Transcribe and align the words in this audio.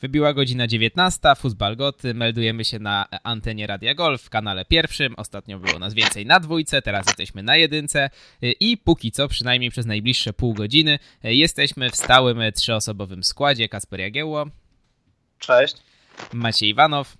Wybiła 0.00 0.34
godzina 0.34 0.66
19, 0.66 1.20
Fuzbal 1.36 1.76
Goty, 1.76 2.14
meldujemy 2.14 2.64
się 2.64 2.78
na 2.78 3.06
antenie 3.22 3.66
Radia 3.66 3.94
Golf 3.94 4.22
w 4.22 4.30
kanale 4.30 4.64
pierwszym. 4.64 5.14
Ostatnio 5.16 5.58
było 5.58 5.78
nas 5.78 5.94
więcej 5.94 6.26
na 6.26 6.40
dwójce, 6.40 6.82
teraz 6.82 7.06
jesteśmy 7.06 7.42
na 7.42 7.56
jedynce 7.56 8.10
i 8.60 8.76
póki 8.76 9.12
co, 9.12 9.28
przynajmniej 9.28 9.70
przez 9.70 9.86
najbliższe 9.86 10.32
pół 10.32 10.54
godziny, 10.54 10.98
jesteśmy 11.22 11.90
w 11.90 11.96
stałym 11.96 12.38
trzyosobowym 12.54 13.24
składzie. 13.24 13.68
Kasper 13.68 14.00
Jagiełło. 14.00 14.46
Cześć. 15.38 15.76
Maciej 16.32 16.68
Iwanow. 16.68 17.16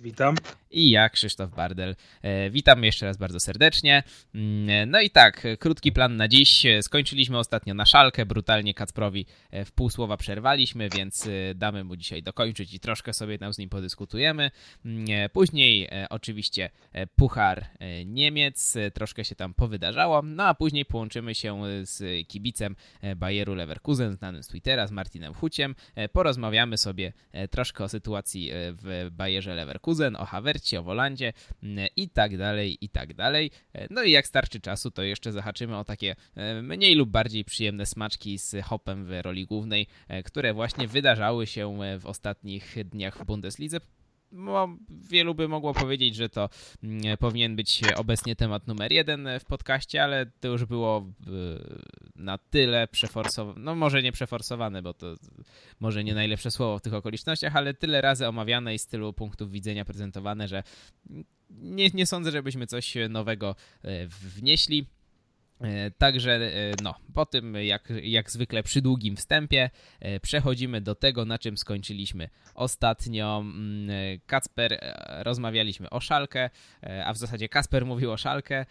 Witam 0.00 0.36
i 0.70 0.90
ja, 0.90 1.08
Krzysztof 1.08 1.50
Bardel. 1.54 1.96
E, 2.22 2.50
witam 2.50 2.84
jeszcze 2.84 3.06
raz 3.06 3.16
bardzo 3.16 3.40
serdecznie. 3.40 4.02
Mm, 4.34 4.90
no 4.90 5.00
i 5.00 5.10
tak, 5.10 5.46
krótki 5.58 5.92
plan 5.92 6.16
na 6.16 6.28
dziś. 6.28 6.66
Skończyliśmy 6.82 7.38
ostatnio 7.38 7.74
na 7.74 7.86
szalkę, 7.86 8.26
brutalnie 8.26 8.74
Kacprowi 8.74 9.26
e, 9.50 9.64
w 9.64 9.72
pół 9.72 9.90
słowa 9.90 10.16
przerwaliśmy, 10.16 10.88
więc 10.88 11.26
e, 11.26 11.54
damy 11.54 11.84
mu 11.84 11.96
dzisiaj 11.96 12.22
dokończyć 12.22 12.74
i 12.74 12.80
troszkę 12.80 13.12
sobie 13.12 13.38
tam 13.38 13.54
z 13.54 13.58
nim 13.58 13.68
podyskutujemy. 13.68 14.50
Mm, 14.84 15.06
później 15.32 15.88
oczywiście 16.10 16.70
Puchar 17.16 17.66
Niemiec, 18.06 18.74
troszkę 18.94 19.24
się 19.24 19.34
tam 19.34 19.54
powydarzało, 19.54 20.22
no 20.22 20.44
a 20.44 20.54
później 20.54 20.84
połączymy 20.84 21.34
się 21.34 21.62
z 21.82 22.26
kibicem 22.28 22.76
Bayeru 23.16 23.54
Leverkusen, 23.54 24.16
znanym 24.16 24.42
z 24.42 24.48
Twittera, 24.48 24.86
z 24.86 24.90
Martinem 24.90 25.34
Huciem. 25.34 25.74
Porozmawiamy 26.12 26.78
sobie 26.78 27.12
troszkę 27.50 27.84
o 27.84 27.88
sytuacji 27.88 28.50
w 28.52 29.08
Bayerze 29.12 29.54
Leverkusen, 29.54 29.87
o 30.18 30.24
Havertzie, 30.24 30.80
o 30.80 30.82
Wolandzie 30.82 31.32
mm, 31.62 31.88
i 31.96 32.08
tak 32.08 32.36
dalej, 32.36 32.78
i 32.80 32.88
tak 32.88 33.14
dalej. 33.14 33.50
E, 33.72 33.86
no 33.90 34.02
i 34.02 34.10
jak 34.10 34.26
starczy 34.26 34.60
czasu, 34.60 34.90
to 34.90 35.02
jeszcze 35.02 35.32
zahaczymy 35.32 35.76
o 35.76 35.84
takie 35.84 36.16
e, 36.34 36.62
mniej 36.62 36.94
lub 36.94 37.10
bardziej 37.10 37.44
przyjemne 37.44 37.86
smaczki 37.86 38.38
z 38.38 38.56
hopem 38.64 39.04
w 39.04 39.20
roli 39.22 39.46
głównej, 39.46 39.86
e, 40.08 40.22
które 40.22 40.54
właśnie 40.54 40.88
wydarzały 40.88 41.46
się 41.46 41.78
w 42.00 42.06
ostatnich 42.06 42.76
dniach 42.84 43.18
w 43.18 43.24
Bundeslidze 43.24 43.80
wielu 45.10 45.34
by 45.34 45.48
mogło 45.48 45.74
powiedzieć, 45.74 46.14
że 46.16 46.28
to 46.28 46.48
mm, 46.82 47.16
powinien 47.16 47.56
być 47.56 47.80
obecnie 47.96 48.36
temat 48.36 48.66
numer 48.66 48.92
jeden 48.92 49.28
w 49.40 49.44
podcaście, 49.44 50.04
ale 50.04 50.26
to 50.40 50.48
już 50.48 50.64
było 50.64 51.06
na 52.16 52.38
tyle 52.38 52.88
przeforsowane, 52.88 53.60
no 53.60 53.74
może 53.74 54.02
nie 54.02 54.12
przeforsowane, 54.12 54.82
bo 54.82 54.94
to 54.94 55.14
może 55.80 56.04
nie 56.04 56.14
najlepsze 56.14 56.50
słowo 56.50 56.78
w 56.78 56.82
tych 56.82 56.94
okolicznościach, 56.94 57.56
ale 57.56 57.74
tyle 57.74 58.00
razy 58.00 58.28
omawiane 58.28 58.74
i 58.74 58.78
z 58.78 58.86
tylu 58.86 59.12
punktów 59.12 59.50
widzenia 59.50 59.84
prezentowane, 59.84 60.48
że 60.48 60.62
nie, 61.50 61.90
nie 61.94 62.06
sądzę, 62.06 62.30
żebyśmy 62.30 62.66
coś 62.66 62.94
nowego 63.08 63.56
e, 63.82 64.06
wnieśli. 64.06 64.86
E, 65.60 65.90
także 65.90 66.32
e, 66.32 66.50
no, 66.82 66.94
po 67.14 67.26
tym 67.26 67.54
jak, 67.54 67.92
jak 68.02 68.30
zwykle 68.30 68.62
przy 68.62 68.82
długim 68.82 69.16
wstępie 69.16 69.70
przechodzimy 70.22 70.80
do 70.80 70.94
tego, 70.94 71.24
na 71.24 71.38
czym 71.38 71.58
skończyliśmy 71.58 72.28
ostatnio. 72.54 73.38
Mm, 73.38 73.88
Kacper, 74.26 74.94
rozmawialiśmy 75.18 75.90
o 75.90 76.00
szalkę, 76.00 76.50
a 77.04 77.12
w 77.12 77.16
zasadzie 77.16 77.48
Kasper 77.48 77.86
mówił 77.86 78.12
o 78.12 78.16
szalkę. 78.16 78.66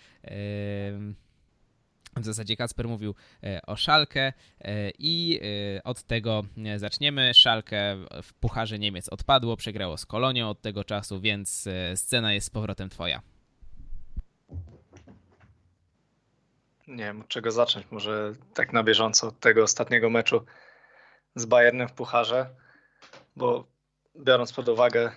W 2.19 2.25
zasadzie 2.25 2.57
Kasper 2.57 2.87
mówił 2.87 3.15
e, 3.43 3.61
o 3.61 3.75
Szalkę 3.75 4.33
e, 4.61 4.91
i 4.99 5.39
e, 5.77 5.83
od 5.83 6.03
tego 6.03 6.43
zaczniemy. 6.77 7.33
Szalkę 7.33 7.95
w 8.23 8.33
Pucharze 8.33 8.79
Niemiec 8.79 9.09
odpadło, 9.09 9.57
przegrało 9.57 9.97
z 9.97 10.05
Kolonią 10.05 10.49
od 10.49 10.61
tego 10.61 10.83
czasu, 10.83 11.19
więc 11.19 11.67
scena 11.95 12.33
jest 12.33 12.47
z 12.47 12.49
powrotem 12.49 12.89
twoja. 12.89 13.21
Nie 16.87 17.03
wiem, 17.03 17.21
od 17.21 17.27
czego 17.27 17.51
zacząć. 17.51 17.85
Może 17.91 18.33
tak 18.53 18.73
na 18.73 18.83
bieżąco 18.83 19.27
od 19.27 19.39
tego 19.39 19.63
ostatniego 19.63 20.09
meczu 20.09 20.45
z 21.35 21.45
Bayernem 21.45 21.87
w 21.87 21.93
Pucharze, 21.93 22.49
bo 23.35 23.67
biorąc 24.15 24.53
pod 24.53 24.69
uwagę 24.69 25.11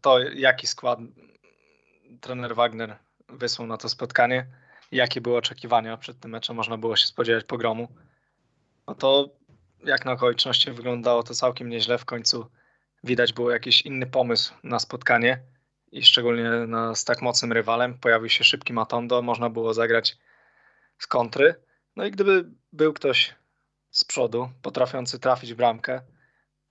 to, 0.00 0.18
jaki 0.18 0.66
skład 0.66 0.98
trener 2.20 2.54
Wagner 2.54 2.96
wysłał 3.28 3.68
na 3.68 3.76
to 3.76 3.88
spotkanie, 3.88 4.46
jakie 4.92 5.20
były 5.20 5.36
oczekiwania 5.36 5.96
przed 5.96 6.20
tym 6.20 6.30
meczem, 6.30 6.56
można 6.56 6.76
było 6.76 6.96
się 6.96 7.06
spodziewać 7.06 7.44
pogromu, 7.44 7.88
no 8.86 8.94
to 8.94 9.28
jak 9.84 10.04
na 10.04 10.12
okoliczności 10.12 10.72
wyglądało 10.72 11.22
to 11.22 11.34
całkiem 11.34 11.68
nieźle. 11.68 11.98
W 11.98 12.04
końcu 12.04 12.50
widać 13.04 13.32
było 13.32 13.50
jakiś 13.50 13.82
inny 13.82 14.06
pomysł 14.06 14.54
na 14.62 14.78
spotkanie 14.78 15.38
i 15.92 16.02
szczególnie 16.02 16.50
na, 16.50 16.94
z 16.94 17.04
tak 17.04 17.22
mocnym 17.22 17.52
rywalem. 17.52 17.98
Pojawił 17.98 18.28
się 18.28 18.44
szybki 18.44 18.72
Matondo, 18.72 19.22
można 19.22 19.50
było 19.50 19.74
zagrać 19.74 20.18
z 20.98 21.06
kontry. 21.06 21.54
No 21.96 22.04
i 22.04 22.10
gdyby 22.10 22.50
był 22.72 22.92
ktoś 22.92 23.34
z 23.90 24.04
przodu, 24.04 24.50
potrafiący 24.62 25.18
trafić 25.18 25.54
bramkę 25.54 26.00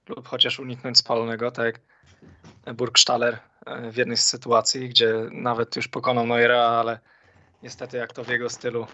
lub 0.09 0.28
chociaż 0.28 0.59
uniknąć 0.59 0.97
spalonego, 0.97 1.51
tak 1.51 1.66
jak 2.66 2.75
Burgstaller 2.75 3.39
e, 3.66 3.91
w 3.91 3.97
jednej 3.97 4.17
z 4.17 4.25
sytuacji, 4.25 4.89
gdzie 4.89 5.13
nawet 5.31 5.75
już 5.75 5.88
pokonał 5.88 6.28
Neuera, 6.28 6.61
ale 6.61 7.00
niestety 7.63 7.97
jak 7.97 8.13
to 8.13 8.23
w 8.23 8.28
jego 8.28 8.50
stylu 8.50 8.88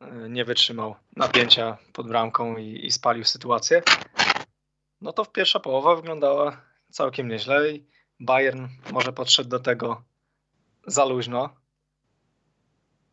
e, 0.00 0.28
nie 0.28 0.44
wytrzymał 0.44 0.96
napięcia 1.16 1.78
pod 1.92 2.08
bramką 2.08 2.56
i, 2.56 2.86
i 2.86 2.90
spalił 2.90 3.24
sytuację, 3.24 3.82
no 5.00 5.12
to 5.12 5.26
pierwsza 5.26 5.60
połowa 5.60 5.96
wyglądała 5.96 6.60
całkiem 6.90 7.28
nieźle 7.28 7.70
i 7.70 7.86
Bayern 8.20 8.68
może 8.92 9.12
podszedł 9.12 9.48
do 9.50 9.60
tego 9.60 10.02
za 10.86 11.04
luźno, 11.04 11.59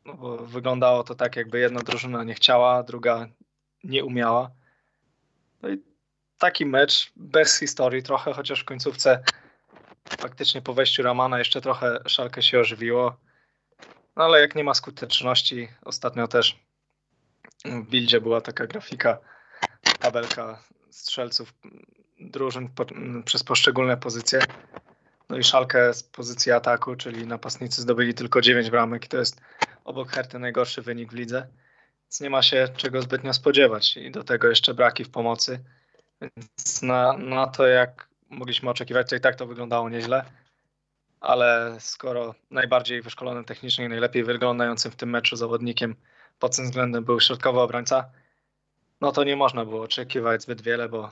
no 0.08 0.14
bo 0.14 0.38
wyglądało 0.38 1.04
to 1.04 1.16
tak, 1.16 1.36
jakby 1.36 1.60
jedna 1.60 1.80
drużyna 1.80 2.24
nie 2.24 2.34
chciała, 2.34 2.84
druga 2.84 3.28
nie 3.84 4.06
umiała. 4.06 4.52
No 5.62 5.70
i 5.70 5.84
taki 6.38 6.66
mecz 6.66 7.12
bez 7.16 7.60
historii 7.60 8.04
trochę, 8.04 8.34
chociaż 8.34 8.62
w 8.62 8.66
końcówce 8.66 9.24
faktycznie 10.20 10.62
po 10.62 10.74
wejściu 10.74 11.04
Ramana 11.04 11.40
jeszcze 11.40 11.62
trochę 11.62 12.00
szalkę 12.06 12.42
się 12.42 12.60
ożywiło. 12.60 13.18
No 14.16 14.24
ale 14.24 14.42
jak 14.42 14.56
nie 14.56 14.64
ma 14.64 14.74
skuteczności, 14.74 15.68
ostatnio 15.86 16.28
też 16.28 16.60
w 17.66 17.82
buildzie 17.82 18.22
była 18.22 18.42
taka 18.42 18.68
grafika, 18.68 19.18
tabelka 20.00 20.64
strzelców 20.90 21.54
drużyn 22.20 22.70
po, 22.70 22.86
przez 23.26 23.44
poszczególne 23.44 23.98
pozycje. 23.98 24.40
No 25.30 25.38
i 25.38 25.44
szalkę 25.44 25.94
z 25.94 26.04
pozycji 26.04 26.52
ataku, 26.52 26.96
czyli 26.96 27.28
napastnicy 27.28 27.82
zdobyli 27.82 28.14
tylko 28.14 28.42
9 28.42 28.70
bramek 28.70 29.06
i 29.06 29.08
to 29.08 29.18
jest 29.18 29.42
obok 29.88 30.10
Herty 30.10 30.40
najgorszy 30.40 30.82
wynik 30.82 31.12
w 31.12 31.16
lidze. 31.16 31.48
Więc 32.04 32.22
nie 32.22 32.30
ma 32.30 32.42
się 32.42 32.68
czego 32.78 33.02
zbytnio 33.02 33.34
spodziewać 33.34 33.98
i 33.98 34.12
do 34.12 34.24
tego 34.24 34.50
jeszcze 34.50 34.74
braki 34.74 35.04
w 35.04 35.10
pomocy. 35.10 35.60
Więc 36.22 36.82
na, 36.82 37.18
na 37.18 37.48
to, 37.48 37.68
jak 37.68 38.08
mogliśmy 38.30 38.70
oczekiwać, 38.70 39.10
to 39.10 39.16
i 39.16 39.20
tak 39.20 39.36
to 39.36 39.48
wyglądało 39.48 39.90
nieźle 39.90 40.26
ale 41.20 41.78
skoro 41.80 42.36
najbardziej 42.52 43.02
wyszkolonym 43.02 43.44
technicznie 43.44 43.86
i 43.86 43.90
najlepiej 43.90 44.24
wyglądającym 44.24 44.92
w 44.92 44.96
tym 44.96 45.10
meczu 45.10 45.36
zawodnikiem 45.36 45.96
pod 46.40 46.56
tym 46.56 46.66
względem 46.66 47.04
był 47.04 47.20
środkowy 47.20 47.60
obrońca, 47.60 48.10
no 49.02 49.12
to 49.12 49.24
nie 49.24 49.36
można 49.36 49.66
było 49.66 49.82
oczekiwać 49.82 50.42
zbyt 50.42 50.62
wiele, 50.62 50.90
bo 50.90 51.12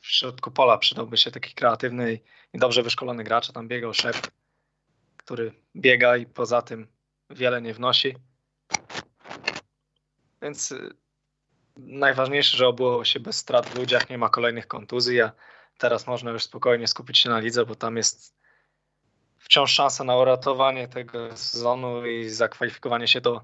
w 0.00 0.06
środku 0.06 0.50
pola 0.50 0.78
przydałby 0.78 1.16
się 1.16 1.30
taki 1.30 1.54
kreatywny 1.54 2.18
i 2.52 2.58
dobrze 2.58 2.82
wyszkolony 2.82 3.24
gracz, 3.24 3.50
a 3.50 3.52
tam 3.52 3.68
biegał 3.68 3.94
szef, 3.94 4.22
który 5.16 5.52
biega 5.76 6.16
i 6.16 6.26
poza 6.26 6.62
tym 6.62 6.86
wiele 7.34 7.62
nie 7.62 7.74
wnosi. 7.74 8.16
Więc 10.42 10.72
y, 10.72 10.90
najważniejsze, 11.76 12.56
że 12.56 12.68
obyło 12.68 13.04
się 13.04 13.20
bez 13.20 13.36
strat 13.36 13.66
w 13.66 13.78
ludziach, 13.78 14.10
nie 14.10 14.18
ma 14.18 14.28
kolejnych 14.28 14.66
kontuzji, 14.66 15.20
a 15.20 15.32
teraz 15.78 16.06
można 16.06 16.30
już 16.30 16.42
spokojnie 16.42 16.88
skupić 16.88 17.18
się 17.18 17.30
na 17.30 17.38
lidze, 17.38 17.66
bo 17.66 17.74
tam 17.74 17.96
jest 17.96 18.34
wciąż 19.38 19.72
szansa 19.72 20.04
na 20.04 20.16
uratowanie 20.16 20.88
tego 20.88 21.36
sezonu 21.36 22.06
i 22.06 22.28
zakwalifikowanie 22.28 23.08
się 23.08 23.20
do 23.20 23.40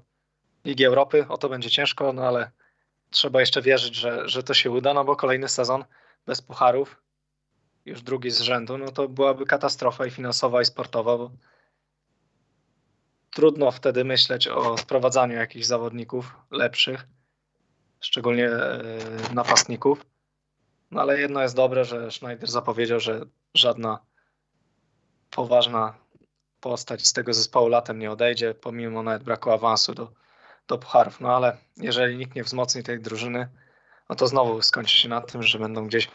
Ligi 0.65 0.85
Europy. 0.85 1.25
O 1.29 1.37
to 1.37 1.49
będzie 1.49 1.69
ciężko, 1.69 2.13
no 2.13 2.27
ale 2.27 2.51
trzeba 3.09 3.39
jeszcze 3.39 3.61
wierzyć, 3.61 3.95
że, 3.95 4.29
że 4.29 4.43
to 4.43 4.53
się 4.53 4.71
uda, 4.71 4.93
no 4.93 5.05
bo 5.05 5.15
kolejny 5.15 5.47
sezon 5.49 5.85
bez 6.25 6.41
pucharów, 6.41 7.01
już 7.85 8.01
drugi 8.01 8.31
z 8.31 8.39
rzędu, 8.39 8.77
no 8.77 8.91
to 8.91 9.07
byłaby 9.07 9.45
katastrofa 9.45 10.05
i 10.05 10.11
finansowa, 10.11 10.61
i 10.61 10.65
sportowa, 10.65 11.17
bo 11.17 11.31
trudno 13.31 13.71
wtedy 13.71 14.05
myśleć 14.05 14.47
o 14.47 14.77
sprowadzaniu 14.77 15.35
jakichś 15.35 15.65
zawodników 15.65 16.35
lepszych, 16.51 17.07
szczególnie 18.01 18.47
e, 18.49 18.81
napastników. 19.33 20.05
No 20.91 21.01
ale 21.01 21.19
jedno 21.19 21.41
jest 21.41 21.55
dobre, 21.55 21.85
że 21.85 22.11
Schneider 22.11 22.49
zapowiedział, 22.49 22.99
że 22.99 23.21
żadna 23.53 23.99
poważna 25.31 25.97
postać 26.59 27.07
z 27.07 27.13
tego 27.13 27.33
zespołu 27.33 27.67
latem 27.67 27.99
nie 27.99 28.11
odejdzie, 28.11 28.53
pomimo 28.53 29.03
nawet 29.03 29.23
braku 29.23 29.51
awansu 29.51 29.93
do, 29.93 30.11
do 30.67 30.77
pucharów. 30.77 31.21
No 31.21 31.35
ale 31.35 31.57
jeżeli 31.77 32.17
nikt 32.17 32.35
nie 32.35 32.43
wzmocni 32.43 32.83
tej 32.83 32.99
drużyny, 32.99 33.49
no 34.09 34.15
to 34.15 34.27
znowu 34.27 34.61
skończy 34.61 34.97
się 34.97 35.09
na 35.09 35.21
tym, 35.21 35.43
że 35.43 35.59
będą 35.59 35.87
gdzieś 35.87 36.09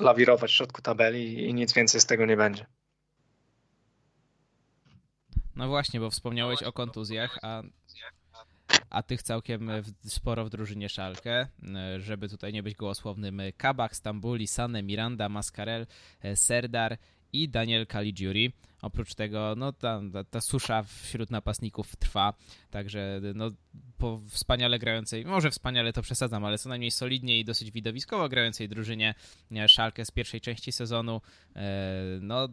lawirować 0.00 0.50
w 0.50 0.54
środku 0.54 0.82
tabeli 0.82 1.48
i 1.48 1.54
nic 1.54 1.72
więcej 1.72 2.00
z 2.00 2.06
tego 2.06 2.26
nie 2.26 2.36
będzie. 2.36 2.66
No 5.56 5.68
właśnie, 5.68 6.00
bo 6.00 6.10
wspomniałeś 6.10 6.62
o 6.62 6.72
kontuzjach, 6.72 7.38
a 7.42 7.62
a 8.90 9.02
tych 9.02 9.22
całkiem 9.22 9.70
sporo 10.04 10.44
w 10.44 10.50
drużynie 10.50 10.88
Szalkę, 10.88 11.48
żeby 11.98 12.28
tutaj 12.28 12.52
nie 12.52 12.62
być 12.62 12.74
gołosłownym. 12.74 13.42
Kabak, 13.56 13.96
Stambuli, 13.96 14.46
Sane, 14.46 14.82
Miranda, 14.82 15.28
Mascarel, 15.28 15.86
Serdar 16.34 16.98
i 17.32 17.48
Daniel 17.48 17.86
Caligiuri. 17.86 18.52
Oprócz 18.82 19.14
tego, 19.14 19.54
no 19.56 19.72
ta, 19.72 20.00
ta, 20.30 20.40
susza 20.40 20.82
wśród 20.82 21.30
napastników 21.30 21.96
trwa, 21.96 22.34
także 22.70 23.20
no, 23.34 23.50
po 23.98 24.20
wspaniale 24.28 24.78
grającej, 24.78 25.24
może 25.24 25.50
wspaniale 25.50 25.92
to 25.92 26.02
przesadzam, 26.02 26.44
ale 26.44 26.58
co 26.58 26.68
najmniej 26.68 26.90
solidnie 26.90 27.38
i 27.38 27.44
dosyć 27.44 27.70
widowiskowo 27.70 28.28
grającej 28.28 28.68
drużynie 28.68 29.14
e, 29.52 29.68
Szalkę 29.68 30.04
z 30.04 30.10
pierwszej 30.10 30.40
części 30.40 30.72
sezonu, 30.72 31.20
e, 31.56 31.60
no 32.20 32.48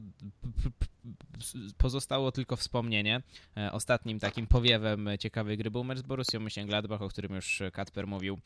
pozostało 1.78 2.32
tylko 2.32 2.56
wspomnienie. 2.56 3.22
E, 3.58 3.72
ostatnim 3.72 4.20
takim 4.20 4.48
powiewem 4.48 5.10
ciekawej 5.20 5.58
gry 5.58 5.72
był 5.72 5.84
mecz 5.84 6.00
z 6.00 6.02
Borussią 6.02 6.40
Mönchengladbach, 6.40 7.02
o 7.02 7.10
którym 7.10 7.36
już 7.36 7.62
Katper 7.74 8.08
mówił 8.08 8.40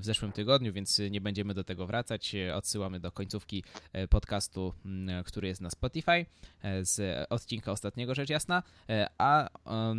w 0.00 0.04
zeszłym 0.04 0.32
tygodniu, 0.32 0.72
więc 0.72 0.98
nie 1.10 1.20
będziemy 1.20 1.54
do 1.54 1.64
tego 1.64 1.86
wracać. 1.86 2.32
Odsyłamy 2.54 3.00
do 3.00 3.12
końcówki 3.12 3.64
podcastu, 4.10 4.72
który 5.24 5.48
jest 5.48 5.60
na 5.60 5.70
Spotify 5.70 6.26
z 6.82 6.95
odcinka 7.30 7.72
ostatniego, 7.72 8.14
rzecz 8.14 8.30
jasna. 8.30 8.62
A 9.18 9.48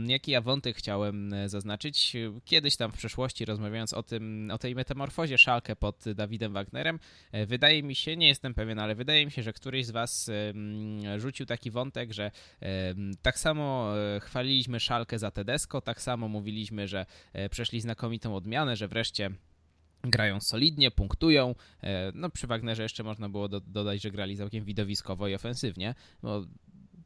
jaki 0.07 0.31
ja 0.31 0.41
wątek 0.41 0.77
chciałem 0.77 1.31
zaznaczyć? 1.45 2.17
kiedyś 2.45 2.77
tam 2.77 2.91
w 2.91 2.97
przeszłości 2.97 3.45
rozmawiając 3.45 3.93
o 3.93 4.03
tym, 4.03 4.51
o 4.53 4.57
tej 4.57 4.75
metamorfozie 4.75 5.37
Szalkę 5.37 5.75
pod 5.75 6.03
Dawidem 6.15 6.53
Wagnerem, 6.53 6.99
e, 7.31 7.45
wydaje 7.45 7.83
mi 7.83 7.95
się, 7.95 8.17
nie 8.17 8.27
jestem 8.27 8.53
pewien, 8.53 8.79
ale 8.79 8.95
wydaje 8.95 9.25
mi 9.25 9.31
się, 9.31 9.43
że 9.43 9.53
któryś 9.53 9.85
z 9.85 9.91
was 9.91 10.31
rzucił 11.17 11.45
taki 11.45 11.71
wątek, 11.71 12.13
że 12.13 12.31
tak 13.21 13.39
samo 13.39 13.93
e, 13.97 14.19
chwaliliśmy 14.19 14.79
Szalkę 14.79 15.19
za 15.19 15.31
Tedesco, 15.31 15.81
tak 15.81 16.01
samo 16.01 16.27
mówiliśmy, 16.27 16.87
że 16.87 17.05
e, 17.33 17.49
przeszli 17.49 17.81
znakomitą 17.81 18.35
odmianę, 18.35 18.75
że 18.75 18.87
wreszcie 18.87 19.29
grają 20.03 20.41
solidnie, 20.41 20.91
punktują. 20.91 21.55
No 22.13 22.29
przy 22.29 22.47
Wagnerze 22.47 22.83
jeszcze 22.83 23.03
można 23.03 23.29
było 23.29 23.47
do, 23.47 23.61
dodać, 23.61 24.01
że 24.01 24.11
grali 24.11 24.37
całkiem 24.37 24.65
widowiskowo 24.65 25.27
i 25.27 25.35
ofensywnie. 25.35 25.95
bo 26.21 26.45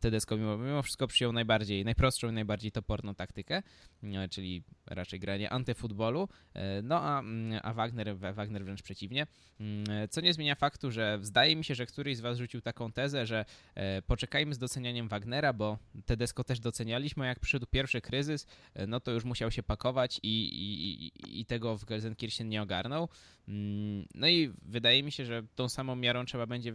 Tedesco 0.01 0.37
mimo, 0.37 0.57
mimo 0.57 0.81
wszystko 0.81 1.07
przyjął 1.07 1.33
najbardziej, 1.33 1.85
najprostszą 1.85 2.29
i 2.29 2.31
najbardziej 2.31 2.71
toporną 2.71 3.15
taktykę, 3.15 3.63
e, 4.03 4.29
czyli 4.29 4.63
raczej 4.85 5.19
granie 5.19 5.49
antyfutbolu, 5.49 6.29
e, 6.53 6.81
no 6.81 7.01
a, 7.01 7.19
mm, 7.19 7.59
a 7.63 7.73
Wagner, 7.73 8.17
Wagner 8.17 8.65
wręcz 8.65 8.81
przeciwnie, 8.81 9.27
mm, 9.59 9.85
co 10.09 10.21
nie 10.21 10.33
zmienia 10.33 10.55
faktu, 10.55 10.91
że 10.91 11.19
zdaje 11.21 11.55
mi 11.55 11.63
się, 11.63 11.75
że 11.75 11.85
któryś 11.85 12.17
z 12.17 12.21
was 12.21 12.37
rzucił 12.37 12.61
taką 12.61 12.91
tezę, 12.91 13.25
że 13.25 13.45
e, 13.75 14.01
poczekajmy 14.01 14.53
z 14.53 14.57
docenianiem 14.57 15.07
Wagnera, 15.07 15.53
bo 15.53 15.77
Tedesco 16.05 16.43
też 16.43 16.59
docenialiśmy, 16.59 17.25
jak 17.25 17.39
przyszedł 17.39 17.65
pierwszy 17.65 18.01
kryzys, 18.01 18.47
no 18.87 18.99
to 18.99 19.11
już 19.11 19.23
musiał 19.23 19.51
się 19.51 19.63
pakować 19.63 20.19
i, 20.23 20.27
i, 20.27 21.39
i 21.41 21.45
tego 21.45 21.77
w 21.77 21.85
Gelsenkirchen 21.85 22.49
nie 22.49 22.61
ogarnął. 22.61 23.09
Mm, 23.47 24.05
no 24.15 24.27
i 24.27 24.53
wydaje 24.61 25.03
mi 25.03 25.11
się, 25.11 25.25
że 25.25 25.43
tą 25.55 25.69
samą 25.69 25.95
miarą 25.95 26.25
trzeba 26.25 26.45
będzie 26.45 26.73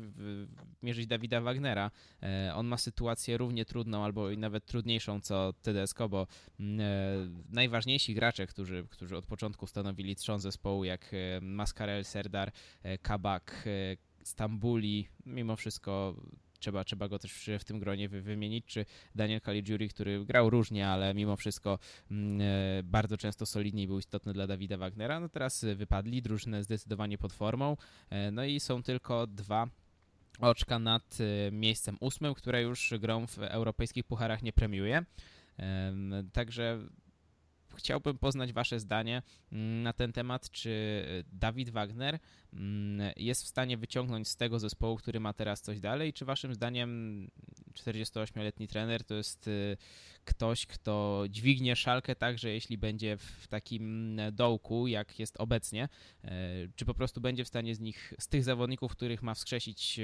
mierzyć 0.83 1.07
Dawida 1.07 1.41
Wagnera. 1.41 1.91
On 2.55 2.67
ma 2.67 2.77
sytuację 2.77 3.16
równie 3.37 3.65
trudną 3.65 4.05
albo 4.05 4.31
nawet 4.37 4.67
trudniejszą 4.67 5.21
co 5.21 5.53
Tedesco, 5.63 6.09
bo 6.09 6.27
najważniejsi 7.51 8.15
gracze, 8.15 8.47
którzy, 8.47 8.87
którzy 8.91 9.17
od 9.17 9.27
początku 9.27 9.67
stanowili 9.67 10.17
trzon 10.17 10.41
zespołu, 10.41 10.85
jak 10.85 11.11
e, 11.13 11.41
Mascarel, 11.41 12.05
Serdar, 12.05 12.53
e, 12.83 12.99
Kabak, 12.99 13.65
e, 13.67 13.97
Stambuli, 14.25 15.09
mimo 15.27 15.57
wszystko 15.57 16.17
trzeba, 16.59 16.85
trzeba 16.85 17.09
go 17.09 17.19
też 17.19 17.51
w 17.59 17.65
tym 17.65 17.79
gronie 17.79 18.09
wymienić, 18.09 18.65
czy 18.67 18.87
Daniel 19.15 19.41
Caligiuri, 19.41 19.89
który 19.89 20.25
grał 20.25 20.51
różnie, 20.51 20.89
ale 20.89 21.15
mimo 21.15 21.37
wszystko 21.37 21.79
mm, 22.11 22.41
bardzo 22.85 23.17
często 23.17 23.47
solidniej 23.47 23.87
był 23.87 23.99
istotny 23.99 24.33
dla 24.33 24.47
Dawida 24.47 24.77
Wagnera. 24.77 25.21
No 25.21 25.29
teraz 25.29 25.65
wypadli, 25.77 26.23
drużynę 26.23 26.65
zdecydowanie 26.65 27.19
pod 27.19 27.33
formą, 27.33 27.77
no 28.33 28.45
i 28.45 28.61
są 28.61 28.83
tylko 28.83 29.27
dwa 29.27 29.69
oczka 30.41 30.79
nad 30.79 31.19
miejscem 31.53 31.97
ósmym, 32.01 32.35
które 32.35 32.63
już 32.63 32.95
grą 32.99 33.27
w 33.27 33.39
europejskich 33.39 34.05
pucharach 34.05 34.43
nie 34.43 34.53
premiuje. 34.53 35.05
Także 36.33 36.79
chciałbym 37.77 38.19
poznać 38.19 38.53
Wasze 38.53 38.81
zdanie 38.81 39.23
mm, 39.53 39.83
na 39.83 39.93
ten 39.93 40.13
temat, 40.13 40.51
czy 40.51 41.05
Dawid 41.33 41.71
Wagner 41.71 42.19
mm, 42.53 43.13
jest 43.17 43.43
w 43.45 43.47
stanie 43.47 43.77
wyciągnąć 43.77 44.29
z 44.29 44.37
tego 44.37 44.59
zespołu, 44.59 44.97
który 44.97 45.21
ma 45.21 45.33
teraz 45.33 45.63
coś 45.63 45.81
dalej, 45.81 46.13
czy 46.13 46.25
Waszym 46.25 46.55
zdaniem 46.55 47.31
48-letni 47.73 48.69
trener 48.69 49.05
to 49.05 49.15
jest 49.15 49.49
y, 49.49 49.77
ktoś, 50.25 50.67
kto 50.67 51.25
dźwignie 51.29 51.77
szalkę 51.77 52.17
także 52.17 52.51
jeśli 52.51 52.79
będzie 52.79 53.17
w 53.17 53.49
takim 53.49 54.21
dołku, 54.33 54.87
jak 54.87 55.19
jest 55.19 55.37
obecnie, 55.37 55.89
e, 56.25 56.31
czy 56.77 56.85
po 56.85 56.95
prostu 56.95 57.21
będzie 57.21 57.45
w 57.45 57.49
stanie 57.49 57.75
z 57.75 57.81
nich, 57.81 58.13
z 58.19 58.29
tych 58.29 58.45
zawodników, 58.45 58.93
których 58.93 59.23
ma 59.23 59.35
wskrzesić 59.35 60.01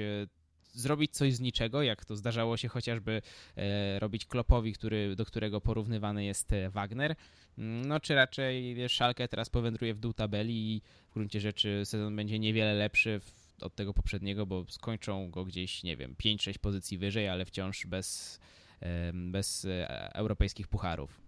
zrobić 0.73 1.11
coś 1.11 1.33
z 1.33 1.39
niczego, 1.39 1.83
jak 1.83 2.05
to 2.05 2.15
zdarzało 2.15 2.57
się 2.57 2.67
chociażby 2.67 3.21
e, 3.55 3.99
robić 3.99 4.25
Klopowi, 4.25 4.73
który, 4.73 5.15
do 5.15 5.25
którego 5.25 5.61
porównywany 5.61 6.25
jest 6.25 6.53
e, 6.53 6.69
Wagner, 6.69 7.15
mm, 7.57 7.85
no 7.85 7.99
czy 7.99 8.15
raczej 8.15 8.75
Szalkę 8.89 9.27
teraz 9.27 9.49
powędruje 9.49 9.93
w 9.93 9.99
dół 9.99 10.13
tabeli 10.13 10.75
i 10.75 10.81
w 11.09 11.13
gruncie 11.13 11.39
rzeczy 11.39 11.81
sezon 11.85 12.15
będzie 12.15 12.39
niewiele 12.39 12.73
lepszy 12.73 13.21
od 13.61 13.75
tego 13.75 13.93
poprzedniego, 13.93 14.45
bo 14.45 14.65
skończą 14.69 15.31
go 15.31 15.45
gdzieś, 15.45 15.83
nie 15.83 15.97
wiem, 15.97 16.15
5-6 16.23 16.57
pozycji 16.57 16.97
wyżej, 16.97 17.29
ale 17.29 17.45
wciąż 17.45 17.85
bez, 17.85 18.39
e, 18.81 19.11
bez 19.13 19.67
europejskich 20.13 20.67
pucharów. 20.67 21.23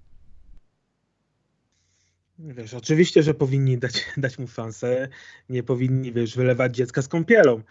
Wiesz, 2.39 2.73
oczywiście, 2.73 3.23
że 3.23 3.33
powinni 3.33 3.77
dać, 3.77 4.05
dać 4.17 4.39
mu 4.39 4.47
szansę, 4.47 5.07
nie 5.49 5.63
powinni, 5.63 6.11
wiesz, 6.11 6.35
wylewać 6.35 6.75
dziecka 6.75 7.01
z 7.01 7.07
kąpielą. 7.07 7.61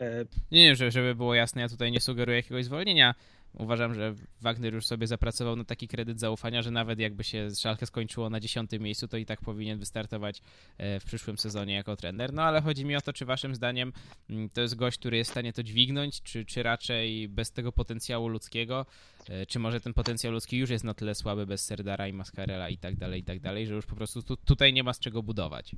E, 0.00 0.24
nie, 0.50 0.64
nie, 0.64 0.90
żeby 0.90 1.14
było 1.14 1.34
jasne, 1.34 1.62
ja 1.62 1.68
tutaj 1.68 1.92
nie 1.92 2.00
sugeruję 2.00 2.36
jakiegoś 2.36 2.64
zwolnienia. 2.64 3.14
Uważam, 3.58 3.94
że 3.94 4.14
Wagner 4.40 4.74
już 4.74 4.86
sobie 4.86 5.06
zapracował 5.06 5.56
na 5.56 5.64
taki 5.64 5.88
kredyt 5.88 6.20
zaufania, 6.20 6.62
że 6.62 6.70
nawet 6.70 6.98
jakby 6.98 7.24
się 7.24 7.48
Szalkę 7.60 7.86
skończyło 7.86 8.30
na 8.30 8.40
dziesiątym 8.40 8.82
miejscu, 8.82 9.08
to 9.08 9.16
i 9.16 9.26
tak 9.26 9.40
powinien 9.40 9.78
wystartować 9.78 10.42
e, 10.78 11.00
w 11.00 11.04
przyszłym 11.04 11.38
sezonie 11.38 11.74
jako 11.74 11.96
trener. 11.96 12.32
No 12.32 12.42
ale 12.42 12.60
chodzi 12.60 12.84
mi 12.84 12.96
o 12.96 13.00
to, 13.00 13.12
czy 13.12 13.24
waszym 13.24 13.54
zdaniem 13.54 13.92
mm, 14.30 14.48
to 14.50 14.60
jest 14.60 14.74
gość, 14.74 14.98
który 14.98 15.16
jest 15.16 15.30
w 15.30 15.34
stanie 15.34 15.52
to 15.52 15.62
dźwignąć, 15.62 16.22
czy, 16.22 16.44
czy 16.44 16.62
raczej 16.62 17.28
bez 17.28 17.52
tego 17.52 17.72
potencjału 17.72 18.28
ludzkiego, 18.28 18.86
e, 19.28 19.46
czy 19.46 19.58
może 19.58 19.80
ten 19.80 19.94
potencjał 19.94 20.32
ludzki 20.32 20.56
już 20.56 20.70
jest 20.70 20.84
na 20.84 20.94
tyle 20.94 21.14
słaby 21.14 21.46
bez 21.46 21.64
Serdara 21.64 22.08
i 22.08 22.12
Mascarela 22.12 22.68
i 22.68 22.78
tak 22.78 22.96
dalej, 22.96 23.20
i 23.20 23.24
tak 23.24 23.40
dalej, 23.40 23.66
że 23.66 23.74
już 23.74 23.86
po 23.86 23.96
prostu 23.96 24.22
tu, 24.22 24.36
tutaj 24.36 24.72
nie 24.72 24.82
ma 24.82 24.92
z 24.92 24.98
czego 24.98 25.22
budować 25.22 25.74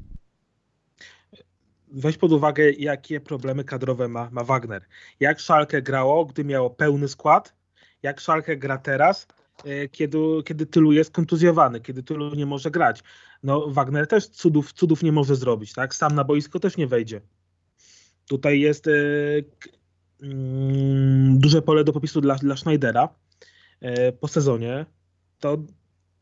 weź 1.93 2.17
pod 2.19 2.33
uwagę, 2.33 2.71
jakie 2.71 3.21
problemy 3.21 3.65
kadrowe 3.65 4.09
ma, 4.09 4.29
ma 4.31 4.45
Wagner. 4.45 4.87
Jak 5.21 5.41
Szalkę 5.41 5.83
grało, 5.83 6.25
gdy 6.25 6.45
miało 6.45 6.71
pełny 6.71 7.09
skład, 7.09 7.55
jak 8.03 8.21
Szalkę 8.21 8.57
gra 8.57 8.79
teraz, 8.79 9.27
e, 9.65 9.89
kiedy, 9.89 10.19
kiedy 10.45 10.67
Tylu 10.67 10.93
jest 10.93 11.11
kontuzjowany, 11.11 11.81
kiedy 11.81 12.03
Tylu 12.03 12.35
nie 12.35 12.47
może 12.47 12.71
grać. 12.71 13.03
No 13.43 13.67
Wagner 13.71 14.07
też 14.07 14.29
cudów, 14.29 14.73
cudów 14.73 15.03
nie 15.03 15.13
może 15.13 15.37
zrobić, 15.37 15.73
tak? 15.73 15.95
Sam 15.95 16.15
na 16.15 16.25
boisko 16.25 16.61
też 16.61 16.77
nie 16.77 16.87
wejdzie. 16.87 17.21
Tutaj 18.29 18.61
jest 18.61 18.87
yy, 18.87 19.45
duże 21.35 21.63
pole 21.63 21.85
do 21.85 21.93
popisu 21.93 22.21
dla, 22.21 22.35
dla 22.35 22.57
Schneidera 22.57 23.09
yy, 23.81 24.13
po 24.13 24.29
sezonie. 24.29 24.87
To, 25.41 25.59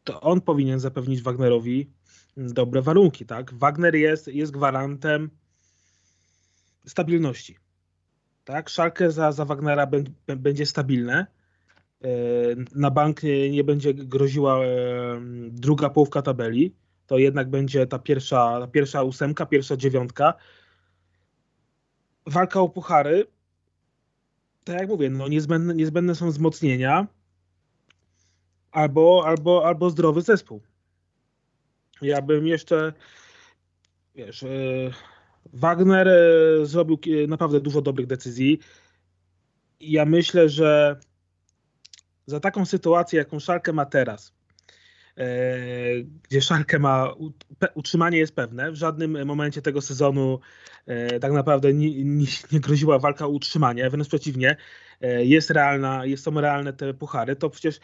to 0.05 0.21
on 0.21 0.41
powinien 0.41 0.81
zapewnić 0.81 1.23
Wagnerowi 1.23 1.91
dobre 2.37 2.83
warunki, 2.83 3.27
tak? 3.27 3.55
Wagner 3.55 3.95
jest, 3.95 4.29
jest 4.29 4.53
gwarantem 4.53 5.31
stabilności. 6.87 7.57
Tak, 8.45 8.69
Szalkę 8.69 9.11
za, 9.11 9.33
za 9.33 9.45
Wagnera 9.45 9.87
będzie 10.37 10.67
stabilne. 10.67 11.27
E, 12.05 12.09
na 12.75 12.91
bank 12.91 13.23
nie 13.51 13.65
będzie 13.65 13.95
groziła 13.95 14.65
e, 14.65 14.69
druga 15.51 15.91
połówka 15.91 16.23
tabeli. 16.23 16.75
To 17.07 17.19
jednak 17.19 17.51
będzie 17.51 17.87
ta 17.87 17.99
pierwsza, 17.99 18.61
ta 18.61 18.67
pierwsza 18.67 19.03
ósemka, 19.03 19.47
pierwsza 19.47 19.77
dziewiątka. 19.77 20.35
Walka 22.27 22.61
o 22.61 22.69
puchary. 22.69 23.27
Tak 24.65 24.81
jak 24.81 24.89
mówię, 24.89 25.11
no 25.11 25.29
niezbędne, 25.29 25.75
niezbędne 25.75 26.15
są 26.15 26.31
wzmocnienia 26.31 27.07
albo, 28.73 29.23
albo, 29.27 29.67
albo 29.67 29.91
zdrowy 29.91 30.23
zespół. 30.23 30.61
Ja 32.03 32.23
bym 32.23 32.47
jeszcze 32.47 32.93
wiesz, 34.15 34.43
e, 34.43 34.47
Wagner 35.53 36.09
e, 36.09 36.67
zrobił 36.67 36.99
naprawdę 37.29 37.61
dużo 37.61 37.83
dobrych 37.83 38.07
decyzji. 38.07 38.59
Ja 39.81 40.05
myślę, 40.05 40.49
że 40.49 41.01
za 42.27 42.41
taką 42.41 42.67
sytuację, 42.67 43.19
jaką 43.19 43.41
Szalkę 43.41 43.73
ma 43.73 43.87
teraz, 43.87 44.35
e, 45.17 45.27
gdzie 46.23 46.41
Szalkę 46.41 46.79
ma, 46.79 47.15
utrzymanie 47.75 48.19
jest 48.19 48.35
pewne, 48.35 48.73
w 48.73 48.75
żadnym 48.75 49.27
momencie 49.27 49.63
tego 49.63 49.81
sezonu 49.81 50.41
e, 50.87 51.21
tak 51.21 51.33
naprawdę 51.33 51.75
nie, 51.75 52.05
nie, 52.05 52.27
nie 52.53 52.61
groziła 52.61 52.99
walka 52.99 53.27
o 53.27 53.29
utrzymanie, 53.29 53.91
wręcz 53.91 54.09
przeciwnie, 54.09 54.57
jest 55.19 55.51
realna, 55.51 56.03
są 56.17 56.41
realne 56.41 56.73
te 56.73 56.95
puchary, 56.95 57.37
to 57.37 57.51
przecież 57.51 57.81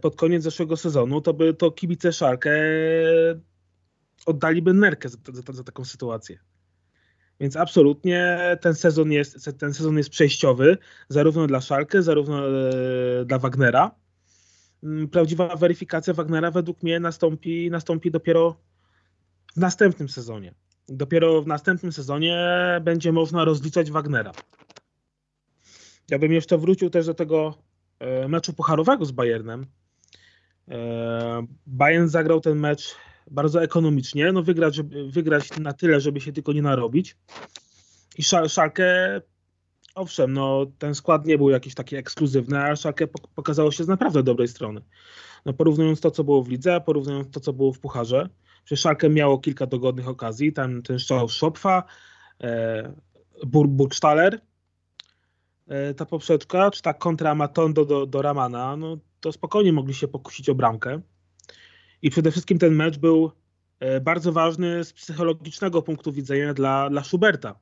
pod 0.00 0.16
koniec 0.16 0.42
zeszłego 0.42 0.76
sezonu, 0.76 1.20
to 1.20 1.34
by 1.34 1.54
to 1.54 1.70
kibice 1.70 2.12
Szalkę 2.12 2.50
oddaliby 4.26 4.74
nerkę 4.74 5.08
za, 5.08 5.18
za, 5.32 5.52
za 5.52 5.64
taką 5.64 5.84
sytuację. 5.84 6.38
Więc 7.40 7.56
absolutnie 7.56 8.38
ten 8.60 8.74
sezon 8.74 9.12
jest, 9.12 9.58
ten 9.58 9.74
sezon 9.74 9.98
jest 9.98 10.10
przejściowy, 10.10 10.78
zarówno 11.08 11.46
dla 11.46 11.60
Szalkę, 11.60 12.02
zarówno 12.02 12.48
e, 12.48 13.24
dla 13.24 13.38
Wagnera. 13.38 13.90
Mm, 14.82 15.08
prawdziwa 15.08 15.56
weryfikacja 15.56 16.14
Wagnera 16.14 16.50
według 16.50 16.82
mnie 16.82 17.00
nastąpi, 17.00 17.70
nastąpi 17.70 18.10
dopiero 18.10 18.56
w 19.56 19.60
następnym 19.60 20.08
sezonie. 20.08 20.54
Dopiero 20.88 21.42
w 21.42 21.46
następnym 21.46 21.92
sezonie 21.92 22.46
będzie 22.82 23.12
można 23.12 23.44
rozliczać 23.44 23.90
Wagnera. 23.90 24.32
Ja 26.10 26.18
bym 26.18 26.32
jeszcze 26.32 26.58
wrócił 26.58 26.90
też 26.90 27.06
do 27.06 27.14
tego 27.14 27.58
e, 27.98 28.28
meczu 28.28 28.52
pucharowego 28.52 29.04
z 29.04 29.12
Bayernem. 29.12 29.66
E, 30.68 31.46
Bayern 31.66 32.08
zagrał 32.08 32.40
ten 32.40 32.58
mecz 32.58 32.96
bardzo 33.30 33.62
ekonomicznie, 33.62 34.32
no 34.32 34.42
wygrać, 34.42 34.80
wygrać 35.08 35.58
na 35.58 35.72
tyle, 35.72 36.00
żeby 36.00 36.20
się 36.20 36.32
tylko 36.32 36.52
nie 36.52 36.62
narobić. 36.62 37.16
I 38.18 38.22
Szalkę, 38.48 39.20
owszem, 39.94 40.32
no 40.32 40.66
ten 40.78 40.94
skład 40.94 41.26
nie 41.26 41.38
był 41.38 41.50
jakiś 41.50 41.74
taki 41.74 41.96
ekskluzywny, 41.96 42.58
a 42.58 42.76
Szalkę 42.76 43.06
pokazało 43.34 43.72
się 43.72 43.84
z 43.84 43.88
naprawdę 43.88 44.22
dobrej 44.22 44.48
strony. 44.48 44.80
No 45.44 45.52
porównując 45.52 46.00
to, 46.00 46.10
co 46.10 46.24
było 46.24 46.42
w 46.42 46.48
lidze, 46.48 46.80
porównując 46.80 47.30
to, 47.30 47.40
co 47.40 47.52
było 47.52 47.72
w 47.72 47.78
pucharze, 47.78 48.28
że 48.64 48.76
Szalkę 48.76 49.08
miało 49.08 49.38
kilka 49.38 49.66
dogodnych 49.66 50.08
okazji, 50.08 50.52
tam 50.52 50.82
ten 50.82 50.98
strzał 50.98 51.28
Szopfa, 51.28 51.82
e, 52.40 52.92
Bur 53.46 53.68
Burgstaller, 53.68 54.40
e, 55.68 55.94
ta 55.94 56.06
poprzeczka, 56.06 56.70
czy 56.70 56.82
ta 56.82 56.94
kontra 56.94 57.34
Matondo 57.34 57.84
do, 57.84 58.06
do 58.06 58.22
Ramana, 58.22 58.76
no 58.76 58.98
to 59.20 59.32
spokojnie 59.32 59.72
mogli 59.72 59.94
się 59.94 60.08
pokusić 60.08 60.48
o 60.48 60.54
bramkę. 60.54 61.00
I 62.06 62.10
przede 62.10 62.30
wszystkim 62.30 62.58
ten 62.58 62.74
mecz 62.74 62.98
był 62.98 63.30
e, 63.80 64.00
bardzo 64.00 64.32
ważny 64.32 64.84
z 64.84 64.92
psychologicznego 64.92 65.82
punktu 65.82 66.12
widzenia 66.12 66.54
dla, 66.54 66.90
dla 66.90 67.04
Schuberta. 67.04 67.58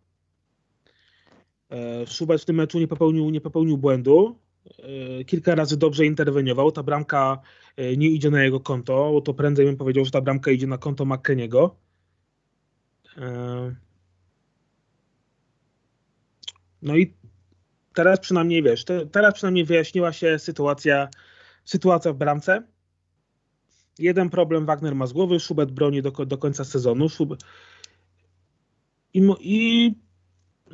E, 1.71 2.07
Schubert 2.07 2.43
w 2.43 2.45
tym 2.45 2.57
meczu 2.57 2.79
nie 2.79 2.89
popełnił, 2.89 3.31
nie 3.31 3.41
popełnił 3.41 3.79
błędu. 3.79 4.39
E, 5.21 5.25
kilka 5.25 5.55
razy 5.55 5.77
dobrze 5.77 6.07
interweniował. 6.07 6.73
Ta 6.73 6.83
bramka 6.83 7.41
nie 7.97 8.09
idzie 8.09 8.31
na 8.31 8.43
jego 8.43 8.61
konto, 8.61 9.11
bo 9.13 9.21
to 9.21 9.35
prędzej 9.35 9.67
bym 9.67 9.77
powiedział, 9.77 10.05
że 10.05 10.11
ta 10.11 10.21
bramka 10.21 10.51
idzie 10.51 10.67
na 10.67 10.79
konto 10.79 11.05
McKeniego. 11.05 11.77
No 16.83 16.97
i 16.97 17.15
teraz 17.95 18.21
przynajmniej 18.21 18.63
wiesz, 18.63 18.85
teraz 19.13 19.35
przynajmniej 19.35 19.65
wyjaśniła 19.65 20.13
się 20.13 20.39
sytuacja, 20.39 21.09
sytuacja 21.65 22.13
w 22.13 22.17
bramce. 22.17 22.74
Jeden 23.99 24.31
problem 24.31 24.67
Wagner 24.67 24.95
ma 24.95 25.07
z 25.07 25.13
głowy, 25.13 25.41
Schubert 25.41 25.71
broni 25.71 26.03
do, 26.03 26.11
do 26.11 26.39
końca 26.39 26.65
sezonu. 26.65 27.07
I, 29.15 29.23
I, 29.41 29.95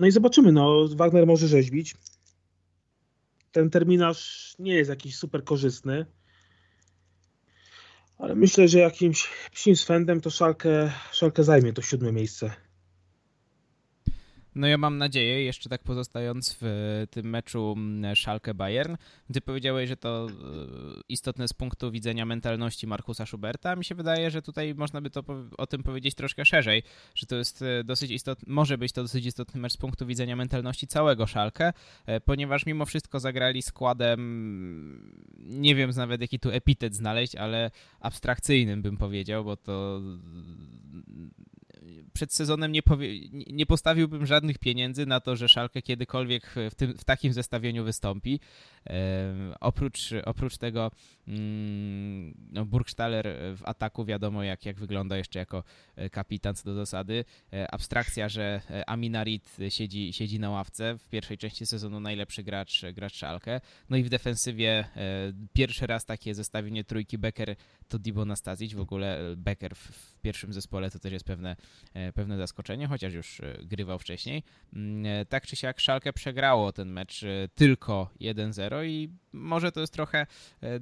no 0.01 0.07
i 0.07 0.11
zobaczymy, 0.11 0.53
no 0.53 0.89
Wagner 0.97 1.27
może 1.27 1.49
rzeźbić. 1.49 1.95
Ten 3.53 3.71
terminarz 3.71 4.55
nie 4.59 4.75
jest 4.75 4.91
jakiś 4.91 5.17
super 5.17 5.45
korzystny. 5.45 6.07
Ale 8.19 8.35
myślę, 8.35 8.69
że 8.69 8.79
jakimś 8.79 9.29
psim 9.53 9.77
swędem 9.77 10.21
to 10.21 10.31
Szalkę, 10.31 10.93
Szalkę 11.13 11.45
zajmie 11.45 11.73
to 11.73 11.83
siódme 11.83 12.13
miejsce. 12.13 12.70
No 14.55 14.67
ja 14.67 14.79
mam 14.79 14.99
nadzieję, 14.99 15.45
jeszcze 15.45 15.69
tak 15.69 15.83
pozostając 15.83 16.57
w 16.61 17.07
tym 17.11 17.31
meczu 17.31 17.75
mm, 17.77 18.15
Schalke-Bayern, 18.15 18.97
ty 19.33 19.41
powiedziałeś, 19.41 19.89
że 19.89 19.97
to 19.97 20.27
e, 20.29 20.35
istotne 21.09 21.49
z 21.49 21.53
punktu 21.53 21.91
widzenia 21.91 22.27
mentalności 22.27 22.87
Markusa 22.87 23.27
Schuberta. 23.27 23.77
Mi 23.77 23.85
się 23.85 23.95
wydaje, 23.95 24.31
że 24.31 24.43
tutaj 24.43 24.75
można 24.75 25.01
by 25.01 25.11
to 25.11 25.25
o 25.59 25.67
tym 25.67 25.83
powiedzieć 25.83 26.15
troszkę 26.15 26.45
szerzej, 26.45 26.83
że 27.15 27.27
to 27.27 27.37
jest 27.37 27.63
e, 27.63 27.85
dosyć 27.85 28.11
istotny, 28.11 28.53
może 28.53 28.79
być 28.79 28.93
to 28.93 29.03
dosyć 29.03 29.27
istotny 29.27 29.61
mecz 29.61 29.73
z 29.73 29.77
punktu 29.77 30.07
widzenia 30.07 30.37
mentalności 30.37 30.87
całego 30.87 31.27
Schalke, 31.27 31.73
e, 32.07 32.21
ponieważ 32.21 32.67
mimo 32.67 32.87
wszystko 32.87 33.21
zagrali 33.21 33.63
składem, 33.63 34.21
nie 35.39 35.75
wiem 35.75 35.91
nawet 35.97 36.21
jaki 36.21 36.39
tu 36.39 36.51
epitet 36.51 36.95
znaleźć, 36.95 37.37
ale 37.37 37.71
abstrakcyjnym 38.01 38.83
bym 38.83 38.97
powiedział, 38.97 39.45
bo 39.45 39.57
to 39.57 40.01
przed 42.13 42.35
sezonem 42.35 42.73
nie, 42.73 42.83
powie, 42.83 43.29
nie 43.31 43.67
postawiłbym 43.67 44.27
żadnych 44.27 44.59
pieniędzy 44.59 45.07
na 45.07 45.21
to, 45.21 45.37
że 45.37 45.49
Szalkę 45.49 45.83
kiedykolwiek 45.83 46.55
w, 46.71 46.75
tym, 46.75 46.99
w 46.99 47.05
takim 47.05 47.33
zestawieniu 47.33 47.85
wystąpi. 47.85 48.41
Oprócz, 49.61 50.11
oprócz 50.25 50.59
tego 50.59 50.91
mm, 51.29 52.35
no, 52.53 52.67
Burgstaller 52.67 53.27
w 53.57 53.61
ataku 53.65 54.05
wiadomo 54.05 54.43
jak, 54.43 54.67
jak 54.67 54.77
wygląda 54.77 55.17
jeszcze 55.17 55.39
jako 55.39 55.65
e, 55.97 56.11
kapitan 56.11 56.55
co 56.55 56.65
do 56.65 56.75
zasady. 56.75 57.25
E, 57.53 57.71
abstrakcja, 57.71 58.29
że 58.29 58.61
e, 58.71 58.89
Aminarit 58.89 59.57
siedzi, 59.69 60.13
siedzi 60.13 60.41
na 60.41 60.51
ławce. 60.51 60.99
W 60.99 61.09
pierwszej 61.09 61.39
części 61.39 61.67
sezonu 61.67 62.01
najlepszy 62.01 62.43
gracz, 62.43 62.83
gracz 62.93 63.15
Szalkę. 63.15 63.61
No 63.91 63.97
i 63.97 64.03
w 64.03 64.09
defensywie 64.09 64.85
pierwszy 65.53 65.87
raz 65.87 66.05
takie 66.05 66.35
zestawienie 66.35 66.85
trójki 66.85 67.19
Becker 67.19 67.57
to 67.91 67.99
Dibo 67.99 68.25
Nastasic. 68.25 68.75
W 68.75 68.81
ogóle 68.81 69.19
Becker 69.37 69.75
w, 69.75 69.79
w 69.79 70.21
pierwszym 70.21 70.53
zespole 70.53 70.91
to 70.91 70.99
też 70.99 71.13
jest 71.13 71.25
pewne 71.25 71.57
E, 71.95 72.13
pewne 72.13 72.37
zaskoczenie, 72.37 72.87
chociaż 72.87 73.15
już 73.15 73.41
e, 73.41 73.59
grywał 73.63 73.99
wcześniej. 73.99 74.43
Mm, 74.73 75.07
e, 75.07 75.25
tak 75.25 75.47
czy 75.47 75.57
siak 75.57 75.81
Szalkę 75.81 76.13
przegrało 76.13 76.73
ten 76.73 76.93
mecz 76.93 77.25
tylko 77.55 78.11
1-0 78.21 78.87
i 78.87 79.11
może 79.33 79.73
to 79.73 79.81
jest 79.81 79.93
trochę, 79.93 80.27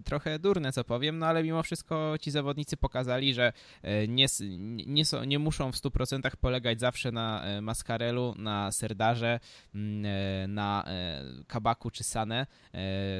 trochę 0.04 0.38
durne, 0.38 0.72
co 0.72 0.84
powiem, 0.84 1.18
no 1.18 1.26
ale 1.26 1.42
mimo 1.42 1.62
wszystko 1.62 2.14
ci 2.20 2.30
zawodnicy 2.30 2.76
pokazali, 2.76 3.34
że 3.34 3.52
nie, 4.08 4.26
nie, 4.86 5.04
są, 5.04 5.24
nie 5.24 5.38
muszą 5.38 5.72
w 5.72 5.76
100% 5.76 6.36
polegać 6.36 6.80
zawsze 6.80 7.12
na 7.12 7.44
Mascarelu, 7.62 8.34
na 8.38 8.72
Serdarze, 8.72 9.40
mm, 9.74 10.54
na 10.54 10.84
Kabaku 11.46 11.90
czy 11.90 12.04
Sane. 12.04 12.46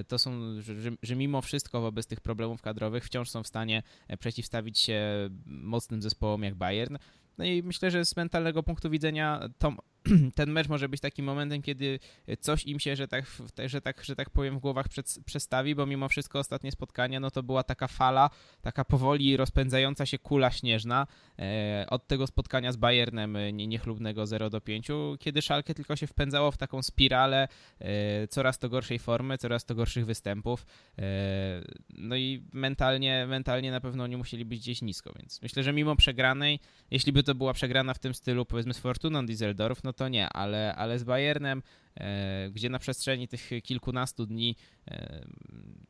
To 0.09 0.19
są, 0.19 0.61
że, 0.61 0.75
że 1.03 1.17
mimo 1.17 1.43
wszystko 1.43 1.81
wobec 1.81 2.07
tych 2.07 2.21
problemów 2.21 2.63
kadrowych 2.63 3.05
wciąż 3.05 3.31
są 3.31 3.43
w 3.43 3.47
stanie 3.47 3.78
przeciwstawić 4.19 4.79
się 4.79 5.01
mocnym 5.47 6.03
zespołom 6.03 6.43
jak 6.43 6.55
Bayern. 6.55 6.97
No 7.39 7.45
i 7.45 7.63
myślę, 7.63 7.91
że 7.91 8.05
z 8.05 8.17
mentalnego 8.17 8.63
punktu 8.63 8.91
widzenia 8.91 9.49
to, 9.59 9.73
ten 10.35 10.51
mecz 10.51 10.69
może 10.69 10.89
być 10.89 11.01
takim 11.01 11.25
momentem, 11.25 11.63
kiedy 11.63 11.99
coś 12.41 12.65
im 12.65 12.81
się, 12.81 12.97
że 12.97 13.09
tak, 13.09 13.25
że 13.67 13.81
tak, 13.81 14.05
że 14.05 14.17
tak 14.17 14.31
powiem, 14.31 14.57
w 14.57 14.61
głowach 14.61 14.89
przed, 14.89 15.19
przestawi, 15.27 15.75
bo 15.75 15.87
mimo 15.87 16.09
wszystko 16.09 16.39
ostatnie 16.39 16.73
spotkania, 16.73 17.21
no 17.21 17.31
to 17.31 17.43
była 17.43 17.63
taka 17.63 17.89
fala, 17.89 18.31
taka 18.63 18.85
powoli 18.85 19.37
rozpędzająca 19.37 20.07
się 20.07 20.19
kula 20.19 20.51
śnieżna 20.51 21.07
e, 21.39 21.87
od 21.91 22.07
tego 22.07 22.27
spotkania 22.27 22.73
z 22.73 22.77
Bayernem 22.77 23.37
e, 23.37 23.53
nie, 23.53 23.67
niechlubnego 23.67 24.27
0 24.27 24.51
do 24.51 24.61
5, 24.61 24.89
kiedy 25.19 25.43
Szalkę 25.43 25.75
tylko 25.75 25.97
się 25.97 26.07
wpędzało 26.07 26.51
w 26.51 26.57
taką 26.57 26.83
spiralę 26.83 27.49
e, 27.81 28.29
coraz 28.29 28.59
to 28.59 28.69
gorszej 28.69 28.99
formy, 28.99 29.39
coraz 29.39 29.65
to 29.65 29.75
gorszych 29.75 30.07
występów. 30.07 30.67
E, 30.99 31.03
no 31.91 32.17
i 32.17 32.43
mentalnie, 32.53 33.27
mentalnie 33.29 33.71
na 33.71 33.81
pewno 33.81 34.07
nie 34.07 34.17
musieli 34.17 34.45
być 34.45 34.61
gdzieś 34.61 34.83
nisko, 34.83 35.13
więc 35.19 35.43
myślę, 35.43 35.63
że 35.63 35.73
mimo 35.73 35.97
przegranej, 35.97 36.61
jeśli 36.91 37.13
by 37.13 37.23
to 37.23 37.35
była 37.35 37.53
przegrana 37.53 37.95
w 37.95 37.99
tym 37.99 38.15
stylu, 38.15 38.45
powiedzmy 38.47 38.75
z 38.75 38.79
Fortuną 38.79 39.27
Düsseldorf, 39.27 39.85
no 39.89 39.93
to 39.93 40.09
nie, 40.09 40.29
ale, 40.29 40.75
ale 40.75 40.99
z 40.99 41.05
Bayernem, 41.05 41.63
e, 41.97 42.51
gdzie 42.51 42.71
na 42.71 42.79
przestrzeni 42.79 43.29
tych 43.29 43.51
kilkunastu 43.63 44.27
dni, 44.27 44.57
e, 44.89 45.25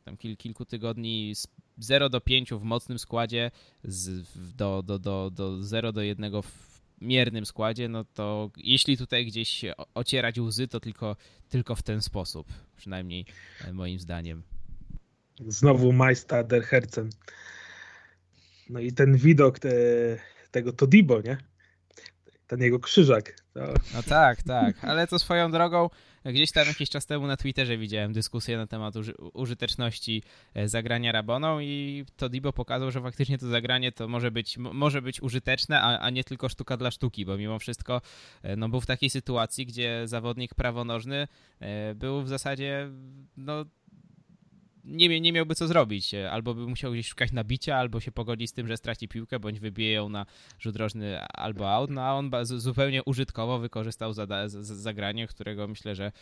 tam 0.05 0.17
kil, 0.17 0.37
kilku 0.37 0.65
tygodni 0.65 1.35
z 1.35 1.49
0 1.79 2.09
do 2.09 2.21
5 2.21 2.51
w 2.51 2.63
mocnym 2.63 2.99
składzie, 2.99 3.51
z, 3.85 4.27
do, 4.57 4.83
do, 4.83 4.99
do, 4.99 5.31
do 5.31 5.63
0 5.63 5.93
do 5.93 6.03
1 6.03 6.43
w 6.43 6.81
miernym 7.01 7.47
składzie, 7.47 7.89
no 7.89 8.05
to 8.05 8.51
jeśli 8.57 8.97
tutaj 8.97 9.27
gdzieś 9.27 9.65
ocierać 9.95 10.39
łzy, 10.39 10.69
to 10.69 10.81
tylko, 10.81 11.17
tylko 11.49 11.75
w 11.75 11.83
ten 11.83 12.03
sposób, 12.03 12.53
przynajmniej 12.77 13.27
e, 13.65 13.73
moim 13.73 13.99
zdaniem. 13.99 14.43
Znowu 15.47 15.93
Majsta 15.93 16.45
der 16.45 16.63
Herzen. 16.63 17.11
No 18.71 18.81
i 18.81 18.93
ten 18.93 19.17
widok 19.17 19.59
te, 19.59 19.71
tego 20.51 20.73
Todibo, 20.73 21.21
nie? 21.21 21.39
ten 22.49 22.61
jego 22.61 22.79
krzyżak. 22.81 23.37
To... 23.59 23.75
No 23.95 24.03
tak, 24.03 24.43
tak, 24.43 24.85
ale 24.85 25.07
to 25.07 25.19
swoją 25.19 25.51
drogą, 25.51 25.91
gdzieś 26.25 26.53
tam 26.53 26.67
jakiś 26.67 26.91
czas 26.91 27.07
temu 27.07 27.27
na 27.27 27.37
Twitterze 27.37 27.79
widziałem 27.79 28.13
dyskusję 28.13 28.57
na 28.57 28.67
temat 28.67 28.97
uży 28.97 29.15
użyteczności 29.33 30.23
e, 30.55 30.69
zagrania 30.69 31.13
Raboną 31.13 31.61
i 31.61 32.05
to 32.17 32.29
Dibo 32.29 32.53
pokazał, 32.53 32.91
że 32.91 33.01
faktycznie 33.01 33.39
to 33.39 33.49
zagranie 33.49 33.93
to 33.93 34.09
może 34.09 34.31
być, 34.31 34.59
może 34.59 35.03
być 35.03 35.23
użyteczne, 35.23 35.81
a, 35.81 35.99
a 35.99 36.11
nie 36.11 36.25
tylko 36.25 36.49
sztuka 36.49 36.77
dla 36.77 36.91
sztuki, 36.91 37.25
bo 37.25 37.37
mimo 37.37 37.59
wszystko 37.59 38.01
e, 38.43 38.57
no, 38.57 38.69
był 38.69 38.81
w 38.81 38.87
takiej 38.87 39.11
sytuacji, 39.11 39.67
gdzie 39.67 40.03
zawodnik 40.05 40.55
prawonożny 40.55 41.29
e, 41.61 41.95
był 41.95 42.23
w 42.23 42.29
zasadzie 42.29 42.91
no, 43.37 43.65
nie, 44.85 45.21
nie 45.21 45.33
miałby 45.33 45.55
co 45.55 45.67
zrobić. 45.67 46.15
Albo 46.15 46.55
by 46.55 46.67
musiał 46.67 46.93
gdzieś 46.93 47.09
szukać 47.09 47.33
nabicia, 47.33 47.77
albo 47.77 48.01
się 48.01 48.13
pogodzić 48.13 48.51
z 48.51 48.53
tym, 48.53 48.69
że 48.69 48.77
straci 48.77 49.09
piłkę, 49.09 49.41
bądź 49.41 49.61
wybije 49.61 49.93
ją 49.93 50.09
na 50.09 50.27
rzut 50.59 50.77
rożny 50.77 51.21
albo 51.21 51.73
out. 51.73 51.91
No 51.91 52.03
a 52.03 52.13
on 52.13 52.31
zupełnie 52.43 53.05
użytkowo 53.05 53.59
wykorzystał 53.59 54.13
zagranie, 54.61 55.27
którego 55.27 55.69
myślę, 55.69 55.95
że 55.95 56.13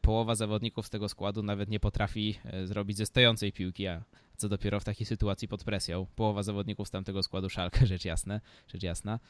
połowa 0.00 0.34
zawodników 0.34 0.86
z 0.86 0.90
tego 0.90 1.08
składu 1.08 1.42
nawet 1.42 1.68
nie 1.68 1.80
potrafi 1.80 2.38
zrobić 2.64 2.96
ze 2.96 3.06
stojącej 3.06 3.52
piłki, 3.52 3.86
a 3.86 4.02
co 4.36 4.48
dopiero 4.48 4.80
w 4.80 4.84
takiej 4.84 5.06
sytuacji 5.06 5.48
pod 5.48 5.64
presją. 5.64 6.06
Połowa 6.16 6.42
zawodników 6.42 6.88
z 6.88 6.90
tamtego 6.90 7.22
składu 7.22 7.50
szalkę, 7.50 7.86
rzecz 7.86 8.04
jasna. 8.04 8.40
Rzecz 8.68 8.82
jasna. 8.82 9.20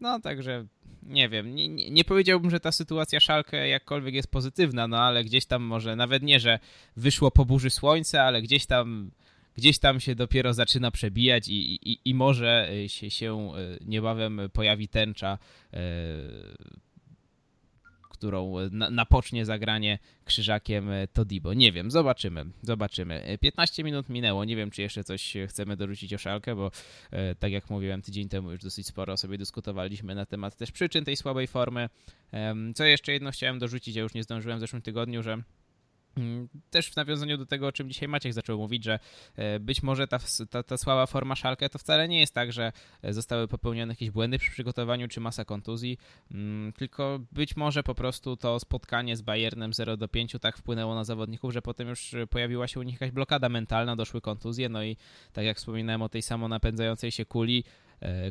No 0.00 0.20
także 0.20 0.66
nie 1.02 1.28
wiem, 1.28 1.54
nie, 1.54 1.68
nie, 1.68 2.04
powiedziałbym, 2.04 2.50
że 2.50 2.60
ta 2.60 2.72
sytuacja 2.72 3.20
szalkę 3.20 3.68
jakkolwiek 3.68 4.14
jest 4.14 4.30
pozytywna, 4.30 4.88
no 4.88 4.98
ale 4.98 5.24
gdzieś 5.24 5.46
tam 5.46 5.62
może 5.62 5.96
nawet 5.96 6.22
nie, 6.22 6.40
że 6.40 6.58
wyszło 6.96 7.30
po 7.30 7.44
burzy 7.44 7.70
słońce, 7.70 8.22
ale 8.22 8.42
gdzieś 8.42 8.66
tam 8.66 9.10
gdzieś 9.56 9.78
tam 9.78 10.00
się 10.00 10.14
dopiero 10.14 10.54
zaczyna 10.54 10.90
przebijać 10.90 11.48
i, 11.48 11.90
i, 11.92 11.98
i 12.04 12.14
może 12.14 12.68
się, 12.86 13.10
się 13.10 13.52
niebawem 13.86 14.40
pojawi 14.52 14.88
tęcza 14.88 15.38
którą 18.22 18.54
napocznie 18.70 19.44
zagranie 19.44 19.98
krzyżakiem 20.24 20.90
e, 20.90 21.08
Todibo. 21.08 21.54
Nie 21.54 21.72
wiem, 21.72 21.90
zobaczymy, 21.90 22.44
zobaczymy. 22.62 23.38
15 23.40 23.82
e, 23.82 23.84
minut 23.84 24.08
minęło, 24.08 24.44
nie 24.44 24.56
wiem, 24.56 24.70
czy 24.70 24.82
jeszcze 24.82 25.04
coś 25.04 25.34
chcemy 25.48 25.76
dorzucić 25.76 26.14
o 26.14 26.18
Szalkę, 26.18 26.56
bo 26.56 26.70
e, 27.10 27.34
tak 27.34 27.52
jak 27.52 27.70
mówiłem 27.70 28.02
tydzień 28.02 28.28
temu 28.28 28.52
już 28.52 28.60
dosyć 28.60 28.86
sporo 28.86 29.16
sobie 29.16 29.38
dyskutowaliśmy 29.38 30.14
na 30.14 30.26
temat 30.26 30.56
też 30.56 30.72
przyczyn 30.72 31.04
tej 31.04 31.16
słabej 31.16 31.46
formy. 31.46 31.88
Co 32.74 32.84
jeszcze 32.84 33.12
jedno 33.12 33.30
chciałem 33.30 33.58
dorzucić, 33.58 33.96
ja 33.96 34.02
już 34.02 34.14
nie 34.14 34.22
zdążyłem 34.22 34.58
w 34.58 34.60
zeszłym 34.60 34.82
tygodniu, 34.82 35.22
że 35.22 35.42
też 36.70 36.90
w 36.90 36.96
nawiązaniu 36.96 37.38
do 37.38 37.46
tego, 37.46 37.66
o 37.66 37.72
czym 37.72 37.88
dzisiaj 37.88 38.08
Maciek 38.08 38.32
zaczął 38.32 38.58
mówić, 38.58 38.84
że 38.84 38.98
e, 39.36 39.60
być 39.60 39.82
może 39.82 40.08
ta, 40.08 40.18
ta, 40.50 40.62
ta 40.62 40.76
słaba 40.76 41.06
forma 41.06 41.36
Szalkę 41.36 41.68
to 41.68 41.78
wcale 41.78 42.08
nie 42.08 42.20
jest 42.20 42.34
tak, 42.34 42.52
że 42.52 42.72
e, 43.02 43.12
zostały 43.12 43.48
popełnione 43.48 43.92
jakieś 43.92 44.10
błędy 44.10 44.38
przy 44.38 44.50
przygotowaniu 44.50 45.08
czy 45.08 45.20
masa 45.20 45.44
kontuzji, 45.44 45.98
mm, 46.30 46.72
tylko 46.72 47.20
być 47.32 47.56
może 47.56 47.82
po 47.82 47.94
prostu 47.94 48.36
to 48.36 48.60
spotkanie 48.60 49.16
z 49.16 49.22
Bayernem 49.22 49.72
0 49.72 49.96
do 49.96 50.08
5 50.08 50.36
tak 50.40 50.56
wpłynęło 50.56 50.94
na 50.94 51.04
zawodników, 51.04 51.52
że 51.52 51.62
potem 51.62 51.88
już 51.88 52.14
pojawiła 52.30 52.68
się 52.68 52.80
u 52.80 52.82
nich 52.82 52.94
jakaś 52.94 53.10
blokada 53.10 53.48
mentalna, 53.48 53.96
doszły 53.96 54.20
kontuzje, 54.20 54.68
no 54.68 54.84
i 54.84 54.96
tak 55.32 55.44
jak 55.44 55.56
wspominałem 55.56 56.02
o 56.02 56.08
tej 56.08 56.22
samo 56.22 56.48
napędzającej 56.48 57.10
się 57.10 57.24
kuli, 57.24 57.64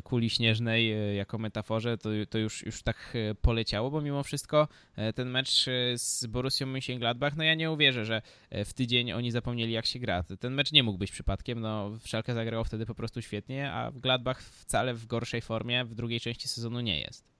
kuli 0.04 0.30
śnieżnej 0.30 0.92
e, 0.92 1.14
jako 1.14 1.38
metaforze, 1.38 1.98
to, 1.98 2.08
to 2.30 2.38
już, 2.38 2.66
już 2.66 2.82
tak 2.82 2.96
e, 3.14 3.34
poleciało, 3.34 3.90
bo 3.90 4.00
mimo 4.00 4.22
wszystko 4.22 4.68
ten 5.14 5.30
mecz 5.30 5.66
z 5.94 6.26
Borussią 6.26 6.66
Mönchengladbach, 6.66 7.36
no 7.36 7.44
ja 7.44 7.54
nie 7.54 7.70
uwierzę, 7.70 8.04
że 8.04 8.22
w 8.50 8.72
tydzień 8.72 9.12
oni 9.12 9.30
zapomnieli 9.30 9.72
jak 9.72 9.86
się 9.86 9.98
gra. 9.98 10.22
Ten 10.40 10.54
mecz 10.54 10.72
nie 10.72 10.82
mógł 10.82 10.98
być 10.98 11.10
przypadkiem, 11.10 11.60
no 11.60 11.90
Szalkę 12.04 12.34
zagrało 12.34 12.64
wtedy 12.64 12.86
po 12.86 12.94
prostu 12.94 13.22
świetnie, 13.22 13.72
a 13.72 13.92
Gladbach 13.92 14.42
wcale 14.42 14.94
w 14.94 15.06
gorszej 15.06 15.40
formie 15.40 15.84
w 15.84 15.94
drugiej 15.94 16.20
części 16.20 16.48
sezonu 16.48 16.80
nie 16.80 17.00
jest. 17.00 17.32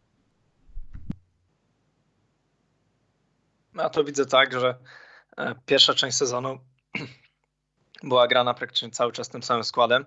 Ja 3.74 3.90
to 3.90 4.04
widzę 4.04 4.26
tak, 4.26 4.60
że 4.60 4.74
pierwsza 5.66 5.94
część 5.94 6.16
sezonu 6.16 6.58
była 8.02 8.28
grana 8.28 8.54
praktycznie 8.54 8.90
cały 8.90 9.12
czas 9.12 9.28
tym 9.28 9.42
samym 9.42 9.64
składem. 9.64 10.06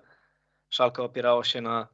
Szalka 0.70 1.02
opierało 1.02 1.44
się 1.44 1.60
na 1.60 1.88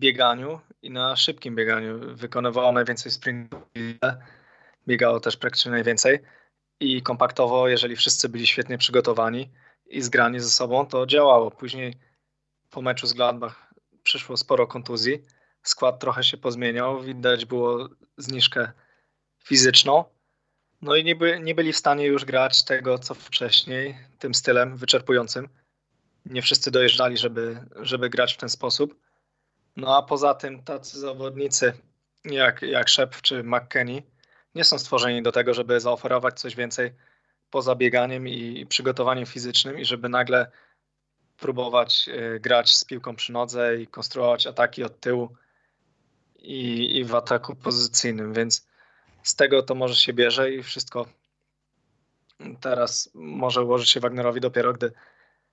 bieganiu 0.00 0.60
i 0.82 0.90
na 0.90 1.16
szybkim 1.16 1.54
bieganiu. 1.54 2.16
Wykonywało 2.16 2.72
najwięcej 2.72 3.12
sprintów, 3.12 3.62
biegało 4.88 5.20
też 5.20 5.36
praktycznie 5.36 5.70
najwięcej 5.70 6.18
i 6.80 7.02
kompaktowo, 7.02 7.68
jeżeli 7.68 7.96
wszyscy 7.96 8.28
byli 8.28 8.46
świetnie 8.46 8.78
przygotowani 8.78 9.50
i 9.86 10.02
zgrani 10.02 10.40
ze 10.40 10.50
sobą, 10.50 10.86
to 10.86 11.06
działało. 11.06 11.50
Później 11.50 11.94
po 12.70 12.82
meczu 12.82 13.06
z 13.06 13.12
Gladbach 13.12 13.74
przyszło 14.02 14.36
sporo 14.36 14.66
kontuzji, 14.66 15.24
skład 15.62 16.00
trochę 16.00 16.24
się 16.24 16.36
pozmieniał, 16.36 17.02
widać 17.02 17.44
było 17.44 17.88
zniżkę 18.16 18.72
fizyczną, 19.38 20.04
no 20.82 20.96
i 20.96 21.04
nie, 21.04 21.16
by, 21.16 21.40
nie 21.40 21.54
byli 21.54 21.72
w 21.72 21.76
stanie 21.76 22.06
już 22.06 22.24
grać 22.24 22.64
tego, 22.64 22.98
co 22.98 23.14
wcześniej, 23.14 23.98
tym 24.18 24.34
stylem 24.34 24.76
wyczerpującym. 24.76 25.48
Nie 26.26 26.42
wszyscy 26.42 26.70
dojeżdżali, 26.70 27.16
żeby, 27.16 27.60
żeby 27.76 28.10
grać 28.10 28.34
w 28.34 28.36
ten 28.36 28.48
sposób. 28.48 28.94
No 29.76 29.96
a 29.96 30.02
poza 30.02 30.34
tym 30.34 30.62
tacy 30.62 31.00
zawodnicy 31.00 31.72
jak, 32.24 32.62
jak 32.62 32.90
Shep 32.90 33.20
czy 33.22 33.44
McKenny 33.44 34.02
nie 34.54 34.64
są 34.64 34.78
stworzeni 34.78 35.22
do 35.22 35.32
tego, 35.32 35.54
żeby 35.54 35.80
zaoferować 35.80 36.40
coś 36.40 36.56
więcej 36.56 36.92
poza 37.50 37.74
bieganiem 37.74 38.28
i 38.28 38.66
przygotowaniem 38.66 39.26
fizycznym 39.26 39.78
i 39.78 39.84
żeby 39.84 40.08
nagle 40.08 40.50
próbować 41.36 42.08
e, 42.08 42.40
grać 42.40 42.76
z 42.76 42.84
piłką 42.84 43.16
przy 43.16 43.32
nodze 43.32 43.80
i 43.80 43.86
konstruować 43.86 44.46
ataki 44.46 44.84
od 44.84 45.00
tyłu 45.00 45.36
i, 46.38 46.96
i 46.96 47.04
w 47.04 47.14
ataku 47.14 47.56
pozycyjnym, 47.56 48.32
więc 48.32 48.66
z 49.22 49.36
tego 49.36 49.62
to 49.62 49.74
może 49.74 49.94
się 49.94 50.12
bierze 50.12 50.52
i 50.52 50.62
wszystko 50.62 51.06
teraz 52.60 53.10
może 53.14 53.62
ułożyć 53.62 53.90
się 53.90 54.00
Wagnerowi 54.00 54.40
dopiero, 54.40 54.72
gdy 54.72 54.92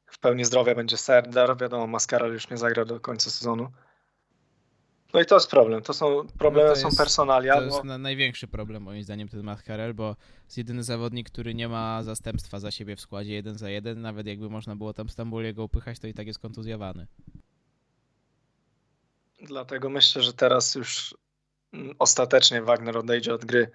w 0.05 0.19
pełni 0.19 0.45
zdrowia 0.45 0.75
będzie 0.75 0.97
Serdar. 0.97 1.57
Wiadomo, 1.57 1.87
Mascara 1.87 2.27
już 2.27 2.49
nie 2.49 2.57
zagra 2.57 2.85
do 2.85 2.99
końca 2.99 3.29
sezonu. 3.29 3.71
No 5.17 5.21
i 5.21 5.25
to 5.25 5.35
jest 5.35 5.49
problem. 5.49 5.81
To 5.81 5.93
są 5.93 6.27
problemy, 6.39 6.69
no 6.69 6.75
to 6.75 6.81
są 6.81 6.87
jest, 6.87 6.97
personalia. 6.97 7.55
To 7.55 7.63
jest 7.63 7.85
bo... 7.85 7.97
największy 7.97 8.47
problem 8.47 8.83
moim 8.83 9.03
zdaniem 9.03 9.27
ten 9.27 9.43
Matt 9.43 9.61
Harrell, 9.61 9.93
bo 9.93 10.15
jest 10.43 10.57
jedyny 10.57 10.83
zawodnik, 10.83 11.29
który 11.29 11.55
nie 11.55 11.67
ma 11.67 12.03
zastępstwa 12.03 12.59
za 12.59 12.71
siebie 12.71 12.95
w 12.95 13.01
składzie 13.01 13.33
jeden 13.33 13.57
za 13.57 13.69
jeden. 13.69 14.01
Nawet 14.01 14.27
jakby 14.27 14.49
można 14.49 14.75
było 14.75 14.93
tam 14.93 15.09
Stambuliego 15.09 15.63
upychać, 15.63 15.99
to 15.99 16.07
i 16.07 16.13
tak 16.13 16.27
jest 16.27 16.39
kontuzjowany. 16.39 17.07
Dlatego 19.41 19.89
myślę, 19.89 20.21
że 20.21 20.33
teraz 20.33 20.75
już 20.75 21.17
ostatecznie 21.99 22.61
Wagner 22.61 22.97
odejdzie 22.97 23.33
od 23.33 23.45
gry 23.45 23.71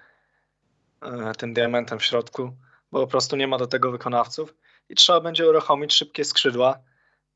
e, 1.01 1.33
tym 1.35 1.55
diamentem 1.55 1.99
w 1.99 2.05
środku, 2.05 2.57
bo 2.93 3.01
po 3.01 3.07
prostu 3.07 3.37
nie 3.37 3.47
ma 3.47 3.59
do 3.59 3.67
tego 3.67 3.91
wykonawców 3.91 4.55
i 4.89 4.95
trzeba 4.95 5.21
będzie 5.21 5.49
uruchomić 5.49 5.95
szybkie 5.95 6.25
skrzydła, 6.25 6.79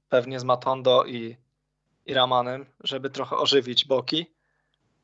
pewnie 0.09 0.40
z 0.40 0.45
Matondo 0.45 1.05
i 1.05 1.45
i 2.07 2.14
Ramanem, 2.14 2.66
żeby 2.81 3.11
trochę 3.11 3.37
ożywić 3.37 3.85
boki, 3.85 4.27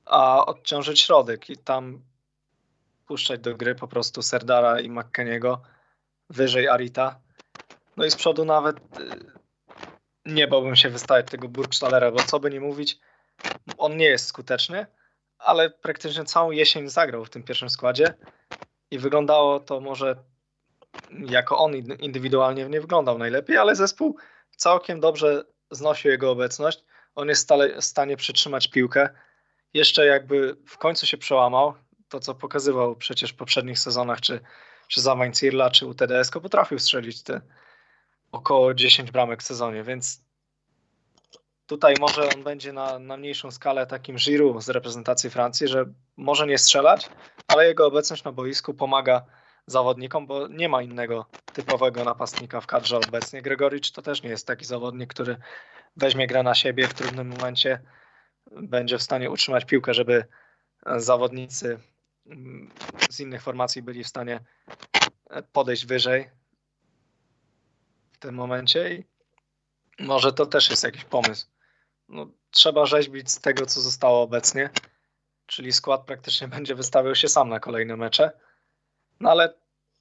a 0.04 0.46
odciążyć 0.46 1.00
środek 1.00 1.50
i 1.50 1.56
tam 1.56 2.02
puszczać 3.06 3.40
do 3.40 3.56
gry 3.56 3.74
po 3.74 3.88
prostu 3.88 4.22
Serdara 4.22 4.80
i 4.80 4.90
McKeniego, 4.90 5.62
wyżej 6.30 6.68
Arita. 6.68 7.20
No 7.96 8.04
i 8.04 8.10
z 8.10 8.16
przodu 8.16 8.44
nawet 8.44 8.76
y, 8.76 8.80
nie 10.26 10.48
bałbym 10.48 10.76
się 10.76 10.90
wystawiać 10.90 11.26
tego 11.26 11.48
Burgstallera, 11.48 12.10
bo 12.10 12.18
co 12.18 12.40
by 12.40 12.50
nie 12.50 12.60
mówić, 12.60 12.98
on 13.78 13.96
nie 13.96 14.04
jest 14.04 14.26
skuteczny, 14.26 14.86
ale 15.38 15.70
praktycznie 15.70 16.24
całą 16.24 16.50
jesień 16.50 16.88
zagrał 16.88 17.24
w 17.24 17.30
tym 17.30 17.42
pierwszym 17.42 17.70
składzie 17.70 18.14
i 18.90 18.98
wyglądało 18.98 19.60
to 19.60 19.80
może 19.80 20.16
jako 21.10 21.58
on 21.58 21.76
indywidualnie 21.76 22.64
nie 22.64 22.80
wyglądał 22.80 23.18
najlepiej, 23.18 23.56
ale 23.56 23.76
zespół 23.76 24.16
całkiem 24.56 25.00
dobrze 25.00 25.44
znosił 25.70 26.10
jego 26.10 26.30
obecność 26.30 26.84
on 27.14 27.28
jest 27.28 27.42
stale 27.42 27.80
w 27.80 27.84
stanie 27.84 28.16
przytrzymać 28.16 28.68
piłkę. 28.68 29.08
Jeszcze 29.74 30.06
jakby 30.06 30.56
w 30.66 30.78
końcu 30.78 31.06
się 31.06 31.18
przełamał, 31.18 31.74
to 32.08 32.20
co 32.20 32.34
pokazywał 32.34 32.96
przecież 32.96 33.32
w 33.32 33.36
poprzednich 33.36 33.78
sezonach, 33.78 34.20
czy, 34.20 34.40
czy 34.88 35.00
za 35.00 35.14
Weinzierla, 35.14 35.70
czy 35.70 35.86
u 35.86 35.94
TDS, 35.94 36.30
potrafił 36.30 36.78
strzelić 36.78 37.22
te 37.22 37.40
około 38.32 38.74
10 38.74 39.10
bramek 39.10 39.42
w 39.42 39.46
sezonie, 39.46 39.82
więc 39.82 40.24
tutaj 41.66 41.94
może 42.00 42.28
on 42.36 42.42
będzie 42.42 42.72
na, 42.72 42.98
na 42.98 43.16
mniejszą 43.16 43.50
skalę 43.50 43.86
takim 43.86 44.16
Giroud 44.16 44.62
z 44.62 44.68
reprezentacji 44.68 45.30
Francji, 45.30 45.68
że 45.68 45.84
może 46.16 46.46
nie 46.46 46.58
strzelać, 46.58 47.10
ale 47.48 47.66
jego 47.66 47.86
obecność 47.86 48.24
na 48.24 48.32
boisku 48.32 48.74
pomaga 48.74 49.24
zawodnikom, 49.66 50.26
bo 50.26 50.48
nie 50.48 50.68
ma 50.68 50.82
innego 50.82 51.26
typowego 51.52 52.04
napastnika 52.04 52.60
w 52.60 52.66
kadrze 52.66 52.96
obecnie. 52.96 53.42
Gregoricz 53.42 53.90
to 53.90 54.02
też 54.02 54.22
nie 54.22 54.30
jest 54.30 54.46
taki 54.46 54.64
zawodnik, 54.64 55.10
który 55.10 55.36
weźmie 55.96 56.26
grę 56.26 56.42
na 56.42 56.54
siebie 56.54 56.88
w 56.88 56.94
trudnym 56.94 57.28
momencie, 57.28 57.80
będzie 58.50 58.98
w 58.98 59.02
stanie 59.02 59.30
utrzymać 59.30 59.64
piłkę, 59.64 59.94
żeby 59.94 60.24
zawodnicy 60.96 61.78
z 63.10 63.20
innych 63.20 63.42
formacji 63.42 63.82
byli 63.82 64.04
w 64.04 64.08
stanie 64.08 64.40
podejść 65.52 65.86
wyżej 65.86 66.30
w 68.12 68.18
tym 68.18 68.34
momencie 68.34 68.94
i 68.94 69.04
może 69.98 70.32
to 70.32 70.46
też 70.46 70.70
jest 70.70 70.84
jakiś 70.84 71.04
pomysł. 71.04 71.46
No, 72.08 72.26
trzeba 72.50 72.86
rzeźbić 72.86 73.30
z 73.30 73.40
tego, 73.40 73.66
co 73.66 73.80
zostało 73.80 74.22
obecnie, 74.22 74.70
czyli 75.46 75.72
skład 75.72 76.04
praktycznie 76.04 76.48
będzie 76.58 76.74
wystawiał 76.74 77.14
się 77.14 77.28
sam 77.28 77.48
na 77.48 77.60
kolejne 77.60 77.96
mecze. 77.96 78.32
No 79.22 79.30
ale 79.30 79.54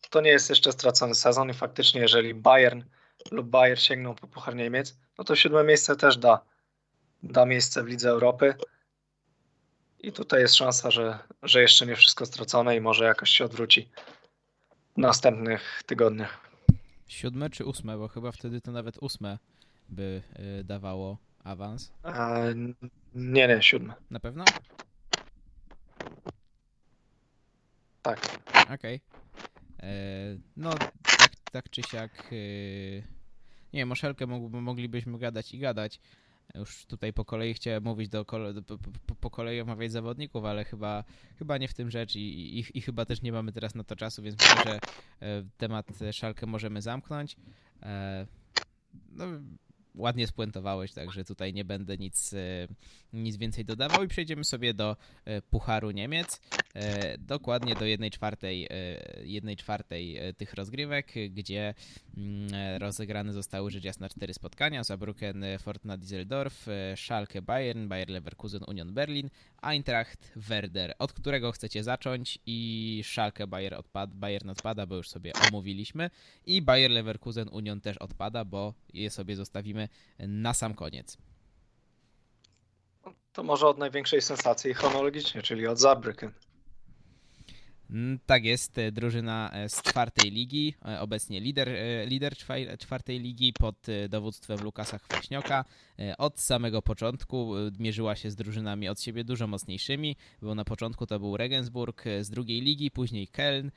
to 0.10 0.22
nie 0.22 0.30
jest 0.30 0.50
jeszcze 0.50 0.72
stracony 0.72 1.16
sezon 1.16 1.50
i 1.50 1.54
faktycznie, 1.54 2.02
jeżeli 2.02 2.34
Bayern 2.34 2.84
lub 3.32 3.48
Bayern 3.48 3.80
sięgną 3.80 4.16
po 4.16 4.28
Puchar 4.28 4.56
Niemiec, 4.56 4.98
no 5.18 5.24
to 5.24 5.36
siódme 5.36 5.64
miejsce 5.64 5.96
też 5.96 6.18
da, 6.18 6.46
da 7.24 7.46
miejsce 7.46 7.84
w 7.84 7.88
Lidze 7.88 8.10
Europy. 8.10 8.54
I 10.00 10.12
tutaj 10.12 10.42
jest 10.42 10.56
szansa, 10.56 10.92
że, 10.92 11.20
że 11.44 11.62
jeszcze 11.62 11.86
nie 11.86 11.96
wszystko 11.96 12.26
stracone 12.26 12.76
i 12.76 12.82
może 12.82 13.06
jakoś 13.06 13.30
się 13.30 13.46
odwróci 13.46 13.90
w 14.96 14.98
następnych 14.98 15.84
tygodniach. 15.86 16.50
Siódme 17.08 17.50
czy 17.50 17.66
ósme, 17.66 17.98
bo 17.98 18.08
chyba 18.08 18.32
wtedy 18.32 18.62
to 18.62 18.72
nawet 18.72 18.98
ósme 19.02 19.38
by 19.90 20.22
y, 20.60 20.64
dawało 20.64 21.18
awans. 21.44 21.92
A, 22.04 22.40
nie, 23.16 23.48
nie, 23.48 23.62
siódme. 23.62 23.94
Na 24.12 24.20
pewno? 24.20 24.44
Tak. 28.02 28.51
Okej. 28.74 29.02
E, 29.84 29.90
No, 30.58 30.74
tak, 31.18 31.32
tak 31.52 31.70
czy 31.70 31.84
siak. 31.84 32.30
y, 32.32 33.04
Nie 33.74 33.80
wiem, 33.80 33.92
o 33.92 33.96
Szelkę 33.96 34.28
moglibyśmy 34.52 35.18
gadać 35.20 35.54
i 35.54 35.60
gadać. 35.60 36.00
Już 36.56 36.86
tutaj 36.86 37.14
po 37.14 37.26
kolei 37.26 37.54
chciałem 37.54 37.84
mówić 37.84 38.10
do, 38.10 38.26
po, 38.26 38.78
po, 39.08 39.16
po 39.16 39.30
kolei 39.30 39.62
omawiać 39.62 39.92
zawodników, 39.92 40.46
ale 40.46 40.66
chyba, 40.66 41.04
chyba 41.40 41.58
nie 41.58 41.68
w 41.68 41.74
tym 41.74 41.92
rzecz 41.92 42.16
i, 42.16 42.60
i, 42.60 42.78
i 42.78 42.82
chyba 42.82 43.06
też 43.06 43.22
nie 43.22 43.32
mamy 43.32 43.52
teraz 43.52 43.76
na 43.76 43.84
to 43.84 43.96
czasu, 43.96 44.22
więc 44.22 44.36
myślę, 44.42 44.64
że 44.72 44.80
e, 45.28 45.44
temat 45.58 45.88
Szalkę 46.12 46.46
możemy 46.46 46.82
zamknąć. 46.82 47.36
E, 47.84 48.28
No, 49.12 49.26
ładnie 49.96 50.28
spuentowałeś, 50.28 50.94
także 50.94 51.24
tutaj 51.24 51.54
nie 51.54 51.66
będę 51.66 51.98
nic, 51.98 52.34
e, 52.34 52.68
nic 53.14 53.38
więcej 53.38 53.66
dodawał 53.66 54.04
i 54.04 54.08
przejdziemy 54.08 54.44
sobie 54.44 54.74
do 54.74 54.98
e, 55.26 55.42
Pucharu 55.42 55.92
Niemiec. 55.92 56.42
E, 56.76 57.18
dokładnie 57.18 57.76
do 57.76 57.86
1 57.86 58.12
czwartej, 58.12 58.68
e, 58.70 58.70
jednej 59.24 59.58
czwartej 59.58 60.18
e, 60.18 60.34
tych 60.34 60.54
rozgrywek, 60.54 61.14
gdzie 61.30 61.74
mm, 62.18 62.54
e, 62.54 62.80
rozegrane 62.80 63.34
zostały 63.34 63.72
rzecz 63.72 63.84
jasna 63.84 64.10
cztery 64.10 64.34
spotkania. 64.34 64.82
Saarbrücken, 64.82 65.44
e, 65.44 65.60
Fortuna 65.60 65.98
Düsseldorf, 65.98 66.68
e, 66.68 66.98
Schalke 66.98 67.42
Bayern, 67.42 67.88
Bayer 67.88 68.10
Leverkusen, 68.10 68.64
Union 68.68 68.94
Berlin, 68.94 69.30
Eintracht 69.62 70.32
Werder. 70.36 70.96
Od 71.00 71.14
którego 71.14 71.52
chcecie 71.52 71.84
zacząć? 71.84 72.40
I 72.46 73.02
Schalke 73.06 73.48
Bayer 73.48 73.74
odpad, 73.74 74.14
Bayern 74.14 74.50
odpada, 74.50 74.86
bo 74.86 74.96
już 74.96 75.10
sobie 75.10 75.32
omówiliśmy. 75.48 76.10
I 76.46 76.62
Bayer 76.62 76.92
Leverkusen 76.92 77.50
Union 77.50 77.82
też 77.82 77.98
odpada, 77.98 78.46
bo 78.46 78.74
je 78.94 79.10
sobie 79.10 79.36
zostawimy 79.36 79.90
na 80.20 80.54
sam 80.54 80.74
koniec. 80.74 81.18
To 83.34 83.44
może 83.44 83.68
od 83.68 83.78
największej 83.78 84.22
sensacji 84.22 84.74
chronologicznie, 84.74 85.42
czyli 85.42 85.68
od 85.68 85.78
Saarbrücken. 85.78 86.32
Mm, 87.92 88.20
Tak 88.26 88.46
jest, 88.46 88.78
e, 88.78 88.92
drużyna 88.92 89.50
e, 89.54 89.70
z 89.70 89.82
czwartej 89.82 90.32
ligi, 90.32 90.74
e, 90.86 91.00
obecnie 91.00 91.40
lider, 91.42 91.70
lider 92.06 92.34
czwartej 92.80 93.20
ligi 93.20 93.54
pod 93.54 93.76
dowództwem 94.10 94.60
Lukasa 94.64 94.98
Chwaśnioka. 94.98 95.66
E, 96.00 96.18
Od 96.18 96.40
samego 96.40 96.82
początku 96.82 97.54
mierzyła 97.80 98.16
się 98.16 98.32
z 98.32 98.36
drużynami 98.36 98.90
od 98.90 99.02
siebie 99.02 99.24
dużo 99.24 99.48
mocniejszymi, 99.48 100.16
bo 100.42 100.56
na 100.56 100.66
początku 100.66 101.08
to 101.08 101.20
był 101.20 101.38
Regensburg 101.38 102.04
z 102.22 102.30
drugiej 102.30 102.62
ligi, 102.62 102.92
później 102.92 103.28
Köln, 103.28 103.72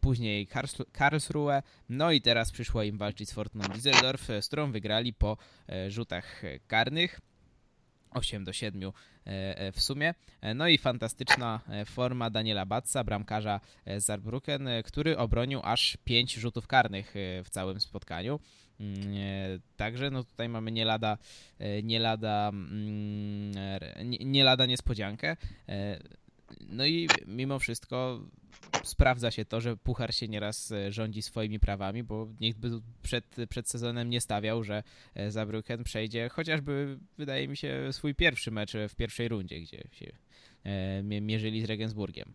później 0.00 0.46
Karls- 0.48 0.84
Karlsruhe, 0.92 1.62
no 1.88 2.12
i 2.12 2.20
teraz 2.20 2.52
przyszło 2.52 2.82
im 2.82 2.98
walczyć 2.98 3.28
z 3.28 3.32
Fortuną 3.32 3.64
Düsseldorf, 3.64 4.40
z 4.42 4.46
którą 4.46 4.72
wygrali 4.72 5.12
po 5.12 5.36
rzutach 5.88 6.42
karnych. 6.66 7.20
8 8.10 8.44
do 8.44 8.52
7 8.52 8.82
e, 9.26 9.58
e, 9.58 9.72
w 9.72 9.80
sumie. 9.80 10.14
E, 10.40 10.54
No 10.54 10.68
i 10.68 10.78
fantastyczna 10.78 11.60
forma 11.86 12.30
Daniela 12.30 12.66
Batza, 12.66 13.04
bramkarza 13.04 13.60
z 13.86 14.04
Saarbrücken, 14.04 14.68
e, 14.68 14.82
który 14.82 15.18
obronił 15.18 15.60
aż 15.64 15.96
5 16.04 16.34
rzutów 16.34 16.66
karnych 16.66 17.14
w 17.44 17.50
całym 17.50 17.80
spotkaniu. 17.80 18.40
Mm, 18.80 19.04
Także 19.76 20.10
no 20.10 20.24
tutaj 20.24 20.48
mamy 20.48 20.72
nie 20.72 20.84
lada, 20.84 21.18
nie 21.82 21.98
lada, 21.98 22.48
mm, 22.48 23.52
nie 24.20 24.44
lada 24.44 24.66
niespodziankę. 24.66 25.36
No 26.68 26.86
i 26.86 27.08
mimo 27.26 27.58
wszystko 27.58 28.20
sprawdza 28.84 29.30
się 29.30 29.44
to, 29.44 29.60
że 29.60 29.76
Puchar 29.76 30.14
się 30.14 30.28
nieraz 30.28 30.72
e, 30.72 30.92
rządzi 30.92 31.22
swoimi 31.22 31.60
prawami, 31.60 32.02
bo 32.02 32.28
nikt 32.40 32.58
by 32.58 32.70
przed, 33.02 33.24
przed 33.48 33.68
sezonem 33.68 34.10
nie 34.10 34.20
stawiał, 34.20 34.64
że 34.64 34.82
e, 35.14 35.30
Saarbrücken 35.30 35.82
przejdzie 35.82 36.28
chociażby, 36.28 36.98
wydaje 37.18 37.48
mi 37.48 37.56
się, 37.56 37.88
swój 37.92 38.14
pierwszy 38.14 38.50
mecz 38.50 38.72
w 38.88 38.94
pierwszej 38.94 39.28
rundzie, 39.28 39.60
gdzie 39.60 39.82
się 39.92 40.12
e, 40.64 41.02
mie- 41.02 41.20
mierzyli 41.20 41.62
z 41.62 41.64
Regensburgiem. 41.64 42.32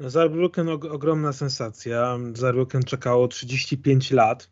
Saarbrücken 0.00 0.68
og- 0.68 0.90
ogromna 0.92 1.32
sensacja. 1.32 2.18
Saarbrücken 2.34 2.84
czekało 2.84 3.28
35 3.28 4.10
lat 4.10 4.50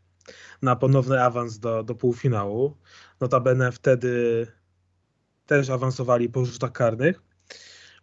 na 0.62 0.76
ponowny 0.76 1.22
awans 1.22 1.58
do, 1.58 1.82
do 1.82 1.94
półfinału. 1.94 2.76
Notabene 3.20 3.72
wtedy 3.72 4.46
też 5.50 5.70
awansowali 5.70 6.28
po 6.28 6.44
rzutach 6.44 6.72
karnych. 6.72 7.22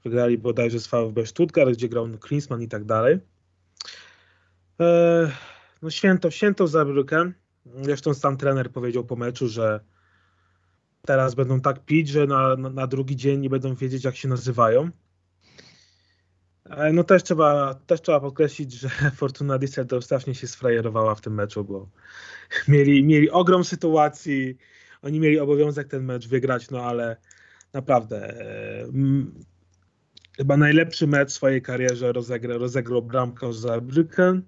Wygrali 0.03 0.37
bodajże 0.37 0.79
z 0.79 0.87
VfB 0.87 1.25
Stuttgart, 1.25 1.71
gdzie 1.71 1.89
grał 1.89 2.07
Klinsmann 2.19 2.61
i 2.61 2.67
tak 2.67 2.85
dalej. 2.85 3.19
E, 4.79 5.31
No 5.81 5.89
święto, 5.89 6.31
święto 6.31 6.65
Saarbrücken. 6.65 7.31
Zresztą 7.81 8.13
sam 8.13 8.37
trener 8.37 8.71
powiedział 8.71 9.03
po 9.03 9.15
meczu, 9.15 9.47
że 9.47 9.79
teraz 11.05 11.35
będą 11.35 11.61
tak 11.61 11.85
pić, 11.85 12.09
że 12.09 12.27
na, 12.27 12.55
na, 12.55 12.69
na 12.69 12.87
drugi 12.87 13.15
dzień 13.15 13.39
nie 13.39 13.49
będą 13.49 13.75
wiedzieć, 13.75 14.03
jak 14.03 14.15
się 14.15 14.27
nazywają. 14.27 14.89
E, 16.69 16.93
No 16.93 17.03
też 17.03 17.23
trzeba, 17.23 17.73
też 17.73 18.01
trzeba 18.01 18.19
podkreślić, 18.19 18.73
że 18.73 18.89
Fortuna 19.21 19.57
Düsseldorf 19.57 20.01
strasznie 20.01 20.35
się 20.35 20.47
sfrajerowała 20.47 21.15
w 21.15 21.21
tym 21.21 21.33
meczu, 21.33 21.63
bo 21.63 21.89
mieli, 22.67 23.03
mieli 23.03 23.29
ogrom 23.29 23.63
sytuacji, 23.63 24.57
oni 25.01 25.19
mieli 25.19 25.39
obowiązek 25.39 25.87
ten 25.87 26.03
mecz 26.03 26.27
wygrać, 26.27 26.69
no 26.69 26.83
ale 26.83 27.17
naprawdę 27.73 28.41
e, 28.41 28.87
chyba 30.37 30.57
najlepszy 30.57 31.07
mecz 31.07 31.29
w 31.29 31.33
swojej 31.33 31.61
karierze 31.61 32.11
rozegra, 32.11 32.57
rozegrał 32.57 33.01
bramkarz 33.01 33.55
Saarbrücken. 33.55 34.41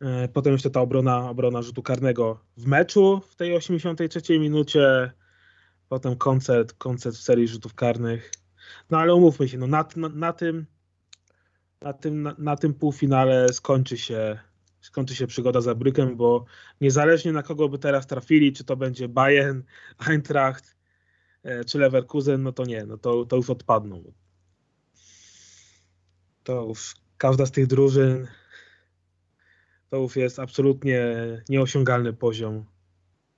E, 0.00 0.28
Potem 0.28 0.52
jeszcze 0.52 0.70
ta 0.70 0.80
obrona, 0.80 1.30
obrona 1.30 1.62
rzutu 1.62 1.82
karnego 1.82 2.40
w 2.56 2.66
meczu 2.66 3.20
w 3.28 3.36
tej 3.36 3.56
83 3.56 4.38
minucie. 4.38 5.12
Potem 5.88 6.16
koncert, 6.16 6.72
koncert 6.72 7.16
w 7.16 7.22
serii 7.22 7.48
rzutów 7.48 7.74
karnych. 7.74 8.32
No 8.90 8.98
ale 8.98 9.14
umówmy 9.14 9.48
się, 9.48 9.58
no 9.58 9.66
na, 9.66 9.88
na, 9.96 10.08
na 10.08 10.32
tym 10.32 10.66
na 11.82 11.92
tym, 11.92 12.22
na, 12.22 12.34
na 12.38 12.56
tym 12.56 12.74
półfinale 12.74 13.52
skończy 13.52 13.98
się 13.98 14.38
skończy 14.80 15.14
się 15.14 15.26
przygoda 15.26 15.60
za 15.60 15.74
Brykiem, 15.74 16.16
bo 16.16 16.44
niezależnie 16.80 17.32
na 17.32 17.42
kogo 17.42 17.68
by 17.68 17.78
teraz 17.78 18.06
trafili, 18.06 18.52
czy 18.52 18.64
to 18.64 18.76
będzie 18.76 19.08
Bayern, 19.08 19.62
Eintracht, 20.08 20.71
czy 21.66 21.78
Leverkusen, 21.78 22.42
no 22.42 22.52
to 22.52 22.64
nie, 22.64 22.86
no 22.86 22.98
to, 22.98 23.24
to 23.24 23.36
już 23.36 23.50
odpadną. 23.50 24.12
To 26.42 26.64
już 26.68 26.94
każda 27.18 27.46
z 27.46 27.50
tych 27.50 27.66
drużyn 27.66 28.26
to 29.92 29.96
już 29.96 30.16
jest 30.16 30.38
absolutnie 30.38 31.16
nieosiągalny 31.48 32.12
poziom. 32.12 32.64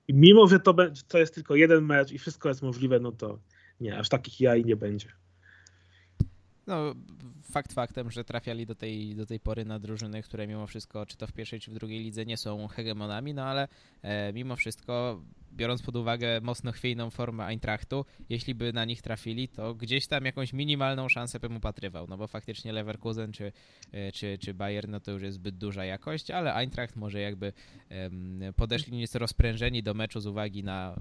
I 0.08 0.14
mimo, 0.14 0.48
że 0.48 0.60
to, 0.60 0.74
to 1.08 1.18
jest 1.18 1.34
tylko 1.34 1.54
jeden 1.56 1.84
mecz 1.84 2.12
i 2.12 2.18
wszystko 2.18 2.48
jest 2.48 2.62
możliwe, 2.62 3.00
no 3.00 3.12
to 3.12 3.38
nie, 3.80 3.98
aż 3.98 4.08
takich 4.08 4.40
jaj 4.40 4.64
nie 4.64 4.76
będzie. 4.76 5.08
No, 6.66 6.94
fakt 7.42 7.72
faktem, 7.72 8.10
że 8.10 8.24
trafiali 8.24 8.66
do 8.66 8.74
tej, 8.74 9.16
do 9.16 9.26
tej 9.26 9.40
pory 9.40 9.64
na 9.64 9.78
drużyny, 9.78 10.22
które 10.22 10.46
mimo 10.46 10.66
wszystko, 10.66 11.06
czy 11.06 11.16
to 11.16 11.26
w 11.26 11.32
pierwszej, 11.32 11.60
czy 11.60 11.70
w 11.70 11.74
drugiej 11.74 12.00
lidze, 12.00 12.26
nie 12.26 12.36
są 12.36 12.68
hegemonami, 12.68 13.34
no 13.34 13.42
ale 13.42 13.68
e, 14.02 14.32
mimo 14.32 14.56
wszystko, 14.56 15.22
biorąc 15.52 15.82
pod 15.82 15.96
uwagę 15.96 16.40
mocno 16.40 16.72
chwiejną 16.72 17.10
formę 17.10 17.44
Eintrachtu, 17.44 18.04
jeśli 18.28 18.54
by 18.54 18.72
na 18.72 18.84
nich 18.84 19.02
trafili, 19.02 19.48
to 19.48 19.74
gdzieś 19.74 20.06
tam 20.06 20.24
jakąś 20.24 20.52
minimalną 20.52 21.08
szansę 21.08 21.40
bym 21.40 21.56
upatrywał, 21.56 22.06
no 22.08 22.16
bo 22.16 22.26
faktycznie 22.26 22.72
Leverkusen 22.72 23.32
czy, 23.32 23.52
e, 23.92 24.12
czy, 24.12 24.38
czy 24.38 24.54
Bayern, 24.54 24.90
no 24.90 25.00
to 25.00 25.10
już 25.10 25.22
jest 25.22 25.34
zbyt 25.34 25.56
duża 25.56 25.84
jakość, 25.84 26.30
ale 26.30 26.54
Eintracht 26.54 26.96
może 26.96 27.20
jakby 27.20 27.52
em, 27.88 28.40
podeszli 28.56 28.96
nieco 28.96 29.18
rozprężeni 29.18 29.82
do 29.82 29.94
meczu 29.94 30.20
z 30.20 30.26
uwagi 30.26 30.64
na 30.64 30.96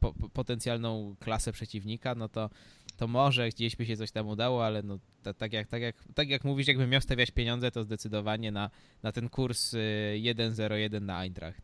po, 0.00 0.12
potencjalną 0.12 1.16
klasę 1.20 1.52
przeciwnika, 1.52 2.14
no 2.14 2.28
to 2.28 2.50
to 2.96 3.06
może 3.06 3.48
gdzieś 3.48 3.76
by 3.76 3.86
się 3.86 3.96
coś 3.96 4.10
tam 4.10 4.28
udało, 4.28 4.66
ale 4.66 4.82
no, 4.82 4.98
ta, 5.22 5.34
tak, 5.34 5.52
jak, 5.52 5.68
tak, 5.68 5.82
jak, 5.82 5.96
tak 6.14 6.28
jak 6.28 6.44
mówisz, 6.44 6.68
jakbym 6.68 6.90
miał 6.90 7.00
stawiać 7.00 7.30
pieniądze, 7.30 7.70
to 7.70 7.82
zdecydowanie 7.84 8.52
na, 8.52 8.70
na 9.02 9.12
ten 9.12 9.28
kurs 9.28 9.74
y, 9.74 9.78
1-0-1 10.22 11.02
na 11.02 11.20
Eintracht. 11.20 11.62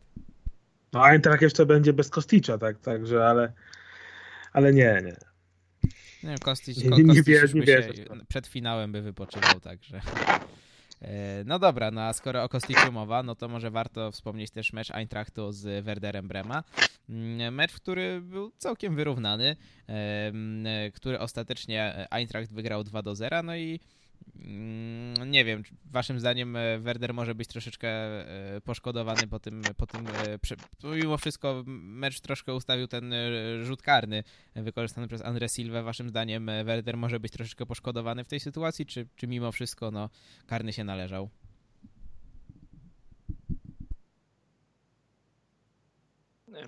No 0.92 1.07
Eintracht 1.07 1.42
jeszcze 1.42 1.66
będzie 1.66 1.92
bez 1.92 2.09
Kosticza, 2.09 2.59
tak, 2.59 2.79
także, 2.79 3.27
ale, 3.27 3.53
ale 4.53 4.73
nie, 4.73 5.03
nie. 5.05 5.16
Nie 6.23 6.29
wiem, 6.29 6.38
Kostić, 6.38 6.77
Nie- 6.77 6.83
nie 6.83 6.90
Kostić 6.90 7.07
nie 7.07 7.23
w 7.23 8.09
to. 8.09 8.14
przed 8.29 8.47
finałem 8.47 8.92
E, 11.03 11.45
No 11.45 11.59
dobra, 11.59 11.91
no 11.91 12.01
a 12.01 12.12
skoro 12.12 12.43
o 12.43 12.49
Kosticzu 12.49 12.93
mowa, 12.93 13.23
no 13.23 13.35
to 13.35 13.49
może 13.49 13.71
warto 13.71 14.11
wspomnieć 14.11 14.51
też 14.51 14.73
mecz 14.73 14.91
Eintrachtu 14.91 15.53
z 15.53 15.85
Werderem 15.85 16.29
Brema. 16.29 16.65
Mm, 17.09 17.55
Mecz, 17.55 17.73
który 17.73 18.21
był 18.21 18.51
całkiem 18.59 18.97
wyrównany, 18.97 19.57
który 20.95 21.19
ostatecznie 21.19 22.07
Eintracht 22.11 22.53
wygrał 22.53 22.85
2 22.85 23.03
do 23.03 23.15
0, 23.15 23.43
no 23.43 23.57
i 23.57 23.81
nie 25.27 25.45
wiem, 25.45 25.63
waszym 25.85 26.21
zdaniem 26.21 26.57
e, 26.57 26.79
Werder 26.79 27.15
może 27.15 27.35
być 27.35 27.49
troszeczkę 27.49 27.89
e, 27.89 28.61
poszkodowany 28.61 29.27
po 29.27 29.41
tym, 29.41 29.63
po 29.77 29.87
tym 29.87 30.07
mimo 30.83 31.17
wszystko 31.17 31.63
mecz 31.67 32.21
troszkę 32.21 32.55
ustawił 32.55 32.87
ten 32.87 33.15
rzut 33.63 33.83
karny 33.83 34.25
wykorzystany 34.55 35.09
przez 35.09 35.23
Andre 35.23 35.49
Silva. 35.49 35.83
Waszym 35.83 36.09
zdaniem 36.09 36.51
Werder 36.65 36.97
może 36.97 37.21
być 37.21 37.33
troszeczkę 37.33 37.67
poszkodowany 37.67 38.25
w 38.25 38.29
tej 38.29 38.41
sytuacji, 38.41 38.87
czy, 38.87 39.09
czy 39.17 39.27
mimo 39.27 39.53
wszystko 39.53 39.91
no, 39.91 40.11
karny 40.47 40.73
się 40.73 40.85
należał? 40.85 41.31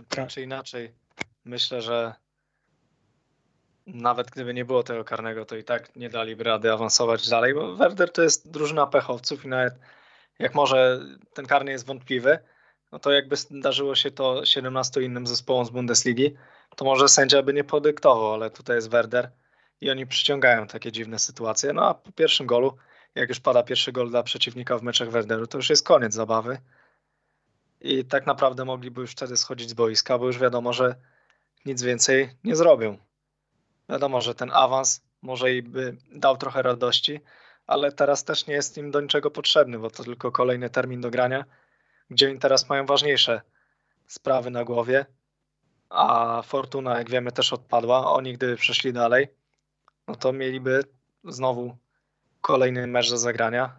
tak 0.09 0.29
czy 0.29 0.43
inaczej, 0.43 0.95
myślę, 1.45 1.83
że 1.83 2.14
nawet 3.87 4.31
gdyby 4.31 4.55
nie 4.55 4.64
było 4.64 4.83
tego 4.83 5.05
karnego, 5.05 5.44
to 5.44 5.57
i 5.57 5.64
tak 5.64 5.97
nie 5.97 6.11
daliby 6.11 6.44
rady 6.44 6.73
awansować 6.73 7.29
dalej, 7.29 7.55
bo 7.55 7.77
Werder 7.77 8.12
to 8.12 8.23
jest 8.23 8.51
drużyna 8.51 8.87
pechowców 8.87 9.44
i 9.44 9.49
nawet 9.49 9.75
jak 10.38 10.55
może 10.55 11.01
ten 11.35 11.47
karny 11.47 11.70
jest 11.70 11.87
wątpliwy, 11.87 12.38
no 12.92 12.99
to 12.99 13.12
jakby 13.12 13.37
zdarzyło 13.37 13.94
się 13.94 14.11
to 14.11 14.44
17 14.44 15.03
innym 15.03 15.27
zespołom 15.27 15.66
z 15.66 15.70
Bundesligi, 15.70 16.35
to 16.77 16.85
może 16.85 17.09
sędzia 17.09 17.42
by 17.42 17.53
nie 17.53 17.64
podyktował, 17.64 18.35
ale 18.35 18.51
tutaj 18.51 18.77
jest 18.77 18.90
Werder 18.90 19.31
i 19.81 19.90
oni 19.90 20.07
przyciągają 20.07 20.66
takie 20.66 20.92
dziwne 20.92 21.18
sytuacje. 21.18 21.73
No 21.73 21.88
a 21.88 21.94
po 21.94 22.12
pierwszym 22.12 22.47
golu, 22.47 22.77
jak 23.14 23.29
już 23.29 23.40
pada 23.40 23.62
pierwszy 23.62 23.92
gol 23.92 24.11
dla 24.11 24.23
przeciwnika 24.23 24.79
w 24.79 24.83
meczach 24.83 25.11
Werderu, 25.11 25.47
to 25.47 25.59
już 25.59 25.70
jest 25.70 25.87
koniec 25.87 26.14
zabawy 26.14 26.59
i 27.81 28.05
tak 28.05 28.27
naprawdę 28.27 28.64
mogliby 28.64 29.01
już 29.01 29.11
wtedy 29.11 29.37
schodzić 29.37 29.70
z 29.70 29.75
boiska, 29.75 30.18
bo 30.18 30.27
już 30.27 30.38
wiadomo, 30.38 30.73
że 30.73 30.94
nic 31.64 31.83
więcej 31.83 32.31
nie 32.44 32.57
zrobią. 32.57 32.99
Wiadomo, 33.88 34.20
że 34.20 34.35
ten 34.35 34.51
awans 34.53 35.03
może 35.23 35.55
i 35.55 35.62
by 35.62 35.97
dał 36.12 36.37
trochę 36.37 36.62
radości, 36.62 37.20
ale 37.66 37.92
teraz 37.92 38.25
też 38.25 38.47
nie 38.47 38.55
jest 38.55 38.79
im 38.79 38.90
do 38.90 39.01
niczego 39.01 39.31
potrzebny, 39.31 39.79
bo 39.79 39.90
to 39.90 40.05
tylko 40.05 40.33
kolejny 40.33 40.70
termin 40.70 41.01
do 41.01 41.11
grania, 41.11 41.44
gdzie 42.11 42.29
oni 42.29 42.38
teraz 42.38 42.68
mają 42.68 42.87
ważniejsze 42.87 43.40
sprawy 44.07 44.51
na 44.51 44.64
głowie, 44.64 45.07
a 45.90 46.42
Fortuna, 46.42 46.99
jak 46.99 47.11
wiemy, 47.11 47.33
też 47.33 47.53
odpadła. 47.53 48.12
Oni, 48.12 48.33
gdyby 48.33 48.57
przeszli 48.57 48.92
dalej, 48.92 49.29
no 50.09 50.16
to 50.16 50.33
mieliby 50.33 50.85
znowu 51.25 51.77
kolejny 52.40 52.87
mecz 52.87 53.11
do 53.11 53.18
zagrania, 53.18 53.77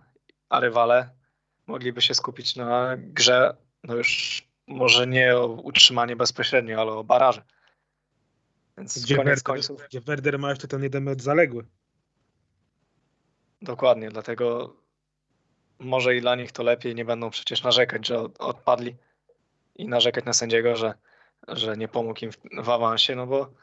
a 0.50 0.60
rywale 0.60 1.10
mogliby 1.68 2.02
się 2.02 2.14
skupić 2.14 2.56
na 2.56 2.96
grze 2.98 3.56
no 3.88 3.96
już 3.96 4.42
może 4.68 5.08
nie 5.08 5.38
o 5.38 5.48
utrzymanie 5.48 6.16
bezpośrednio, 6.16 6.82
ale 6.82 6.92
o 6.92 7.04
baraże. 7.04 7.42
Więc 8.78 9.04
gdzie, 9.04 9.16
koniec 9.16 9.28
Werder, 9.28 9.44
końców. 9.44 9.82
gdzie 9.90 10.02
Werder 10.02 10.40
ma 10.40 10.50
jeszcze 10.50 10.68
ten 10.68 10.84
jeden 10.84 11.04
mecz 11.04 11.22
zaległy. 11.22 11.66
Dokładnie, 13.62 14.10
dlatego 14.10 14.76
może 15.80 16.16
i 16.16 16.22
dla 16.22 16.36
nich 16.36 16.52
to 16.52 16.64
lepiej, 16.64 16.96
nie 16.96 17.06
będą 17.06 17.30
przecież 17.30 17.64
narzekać, 17.64 18.08
że 18.08 18.20
odpadli 18.40 18.96
i 19.76 19.88
narzekać 19.88 20.26
na 20.26 20.34
sędziego, 20.34 20.76
że, 20.76 20.94
że 21.48 21.78
nie 21.78 21.88
pomógł 21.88 22.26
im 22.26 22.32
w, 22.64 22.70
awansie, 22.70 23.16
no 23.16 23.28
bo 23.28 23.54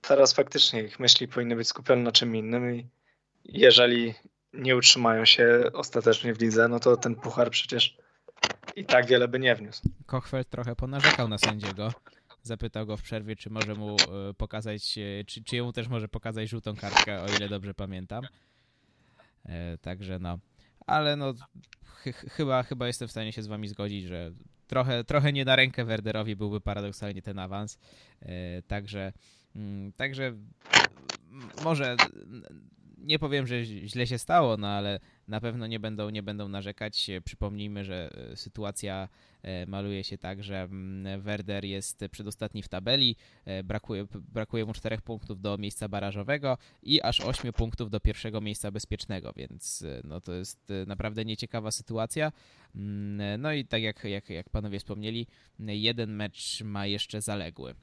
teraz 0.00 0.32
faktycznie 0.32 0.82
ich 0.82 1.00
myśli 1.00 1.28
powinny 1.28 1.56
być 1.56 1.68
skupione 1.68 2.02
na 2.02 2.12
czym 2.12 2.36
innym 2.36 2.74
i 2.74 2.86
jeżeli 3.44 4.14
nie 4.52 4.76
utrzymają 4.76 5.24
się 5.24 5.62
ostatecznie 5.72 6.34
w 6.34 6.40
lidze, 6.40 6.68
no 6.68 6.80
to 6.80 6.96
ten 6.96 7.14
puchar 7.14 7.50
przecież 7.50 7.96
i 8.76 8.84
tak 8.84 9.06
wiele 9.06 9.28
by 9.28 9.38
nie 9.38 9.54
wniósł. 9.54 9.82
Kochfeld 10.06 10.48
trochę 10.48 10.76
ponarzekał 10.76 11.28
na 11.28 11.38
sędziego. 11.38 11.92
Zapytał 12.42 12.86
go 12.86 12.96
w 12.96 13.02
przerwie, 13.02 13.36
czy 13.36 13.50
może 13.50 13.74
mu 13.74 13.96
e, 13.96 14.34
pokazać, 14.34 14.98
e, 14.98 15.24
czy, 15.24 15.44
czy 15.44 15.56
jemu 15.56 15.72
też 15.72 15.88
może 15.88 16.08
pokazać 16.08 16.48
żółtą 16.48 16.76
kartkę, 16.76 17.22
o 17.22 17.26
ile 17.36 17.48
dobrze 17.48 17.74
pamiętam. 17.74 18.24
E, 19.44 19.78
także 19.78 20.18
no, 20.18 20.38
ale 20.86 21.16
no, 21.16 21.34
ch 21.84 22.12
chyba, 22.12 22.62
chyba 22.62 22.86
jestem 22.86 23.08
w 23.08 23.10
stanie 23.10 23.32
się 23.32 23.42
z 23.42 23.46
wami 23.46 23.68
zgodzić, 23.68 24.04
że 24.04 24.32
trochę, 24.66 25.04
trochę 25.04 25.32
nie 25.32 25.44
na 25.44 25.56
rękę 25.56 25.84
Werderowi 25.84 26.36
byłby 26.36 26.60
paradoksalnie 26.60 27.22
ten 27.22 27.38
awans. 27.38 27.78
Także, 28.66 29.12
mm, 29.56 29.92
także 29.92 30.32
może 31.64 31.96
nie 32.98 33.18
powiem, 33.18 33.46
że 33.46 33.64
źle 33.64 34.06
się 34.06 34.18
stało, 34.18 34.56
no 34.56 34.68
ale 34.68 35.00
na 35.30 35.40
pewno 35.40 35.66
nie 35.66 35.80
będą, 35.80 36.10
nie 36.10 36.22
będą 36.22 36.48
narzekać. 36.48 37.10
Przypomnijmy, 37.24 37.84
że 37.84 38.10
e, 38.32 38.36
sytuacja 38.36 39.08
e, 39.42 39.66
maluje 39.66 40.04
się 40.04 40.18
tak, 40.18 40.42
że 40.42 40.62
mm, 40.62 41.20
Werder 41.20 41.64
jest 41.64 42.04
przedostatni 42.10 42.62
w 42.62 42.68
tabeli, 42.68 43.16
e, 43.44 43.62
brakuje, 43.62 44.06
brakuje 44.14 44.64
mu 44.64 44.72
4 44.72 44.98
punktów 44.98 45.40
do 45.40 45.58
miejsca 45.58 45.88
barażowego 45.88 46.58
i 46.82 47.02
aż 47.02 47.20
8 47.20 47.52
punktów 47.52 47.90
do 47.90 48.00
pierwszego 48.00 48.40
miejsca 48.40 48.70
bezpiecznego, 48.70 49.32
więc 49.36 49.84
no 50.04 50.20
to 50.20 50.32
jest 50.32 50.72
naprawdę 50.86 51.24
nieciekawa 51.24 51.70
sytuacja. 51.70 52.32
Mm, 52.74 53.40
no 53.40 53.52
i 53.52 53.64
tak 53.64 53.82
jak, 53.82 54.04
jak, 54.04 54.30
jak 54.30 54.50
panowie 54.50 54.78
wspomnieli, 54.78 55.26
jeden 55.58 56.12
mecz 56.12 56.62
ma 56.62 56.86
jeszcze 56.86 57.20
zaległy. 57.20 57.74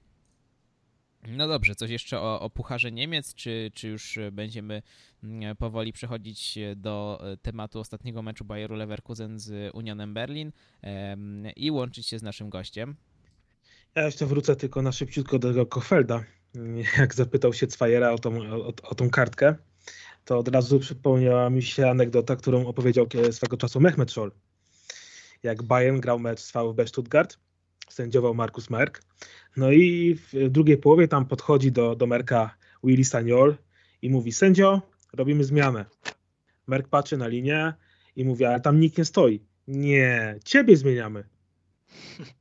No 1.27 1.47
dobrze, 1.47 1.75
coś 1.75 1.89
jeszcze 1.89 2.19
o, 2.19 2.39
o 2.39 2.49
Pucharze 2.49 2.91
Niemiec, 2.91 3.33
czy, 3.33 3.71
czy 3.73 3.87
już 3.87 4.19
będziemy 4.31 4.81
mm, 5.23 5.55
powoli 5.55 5.93
przechodzić 5.93 6.59
do 6.75 7.19
e, 7.23 7.37
tematu 7.37 7.79
ostatniego 7.79 8.21
meczu 8.21 8.45
Bayeru 8.45 8.75
Leverkusen 8.75 9.39
z 9.39 9.75
Unionem 9.75 10.13
Berlin 10.13 10.51
i 11.55 11.71
łączyć 11.71 12.07
się 12.07 12.19
z 12.19 12.23
naszym 12.23 12.49
gościem? 12.49 12.95
Ja 13.95 14.05
jeszcze 14.05 14.25
wrócę 14.25 14.55
tylko 14.55 14.81
na 14.81 14.91
szybciutko 14.91 15.39
do 15.39 15.65
Kofelda. 15.65 16.23
Jak 16.97 17.15
zapytał 17.15 17.53
się 17.53 17.67
Cwajera 17.67 18.11
o 18.11 18.17
tą, 18.17 18.37
o, 18.51 18.67
o 18.67 18.95
tą 18.95 19.09
kartkę, 19.09 19.55
to 20.25 20.37
od 20.37 20.47
razu 20.47 20.79
przypomniała 20.79 21.49
mi 21.49 21.63
się 21.63 21.89
anegdota, 21.89 22.35
którą 22.35 22.67
opowiedział 22.67 23.07
swego 23.31 23.57
czasu 23.57 23.79
Mehmet 23.79 24.11
Scholl. 24.11 24.31
Jak 25.43 25.63
Bayern 25.63 25.99
grał 25.99 26.19
mecz 26.19 26.39
z 26.39 26.51
VfB 26.51 26.87
Stuttgart, 26.87 27.37
sędziował 27.89 28.33
Markus 28.33 28.69
Merk. 28.69 29.01
No 29.57 29.71
i 29.71 30.15
w 30.15 30.49
drugiej 30.49 30.77
połowie 30.77 31.07
tam 31.07 31.25
podchodzi 31.25 31.71
do, 31.71 31.95
do 31.95 32.07
Merka 32.07 32.57
Willy 32.83 33.05
Staniol 33.05 33.55
i 34.01 34.09
mówi, 34.09 34.31
sędzio, 34.31 34.81
robimy 35.13 35.43
zmianę. 35.43 35.85
Merk 36.67 36.87
patrzy 36.87 37.17
na 37.17 37.27
linię 37.27 37.73
i 38.15 38.25
mówi, 38.25 38.45
ale 38.45 38.61
tam 38.61 38.79
nikt 38.79 38.97
nie 38.97 39.05
stoi. 39.05 39.43
Nie, 39.67 40.39
ciebie 40.45 40.77
zmieniamy. 40.77 41.23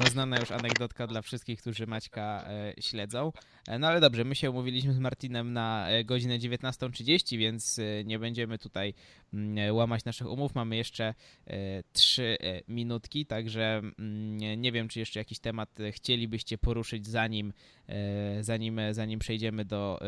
No, 0.00 0.06
znana 0.06 0.40
już 0.40 0.50
anegdotka 0.50 1.06
dla 1.06 1.22
wszystkich, 1.22 1.60
którzy 1.60 1.86
Maćka 1.86 2.44
e, 2.48 2.82
śledzą. 2.82 3.32
E, 3.68 3.78
no 3.78 3.86
ale 3.86 4.00
dobrze, 4.00 4.24
my 4.24 4.34
się 4.34 4.50
umówiliśmy 4.50 4.92
z 4.92 4.98
Martinem 4.98 5.52
na 5.52 5.88
e, 5.88 6.04
godzinę 6.04 6.38
19.30, 6.38 7.38
więc 7.38 7.78
e, 7.78 8.04
nie 8.04 8.18
będziemy 8.18 8.58
tutaj 8.58 8.94
m, 9.34 9.58
mm, 9.58 9.74
łamać 9.74 10.04
naszych 10.04 10.30
umów. 10.30 10.54
Mamy 10.54 10.76
jeszcze 10.76 11.04
e, 11.46 11.82
trzy 11.92 12.38
e, 12.40 12.60
minutki, 12.68 13.26
także 13.26 13.76
m, 13.76 13.94
mm, 13.98 14.60
nie 14.60 14.72
wiem, 14.72 14.88
czy 14.88 14.98
jeszcze 14.98 15.20
jakiś 15.20 15.38
temat 15.38 15.78
chcielibyście 15.90 16.58
poruszyć 16.58 17.06
zanim, 17.06 17.52
zanim, 18.40 18.80
zanim 18.92 19.18
przejdziemy 19.18 19.64
do 19.64 20.00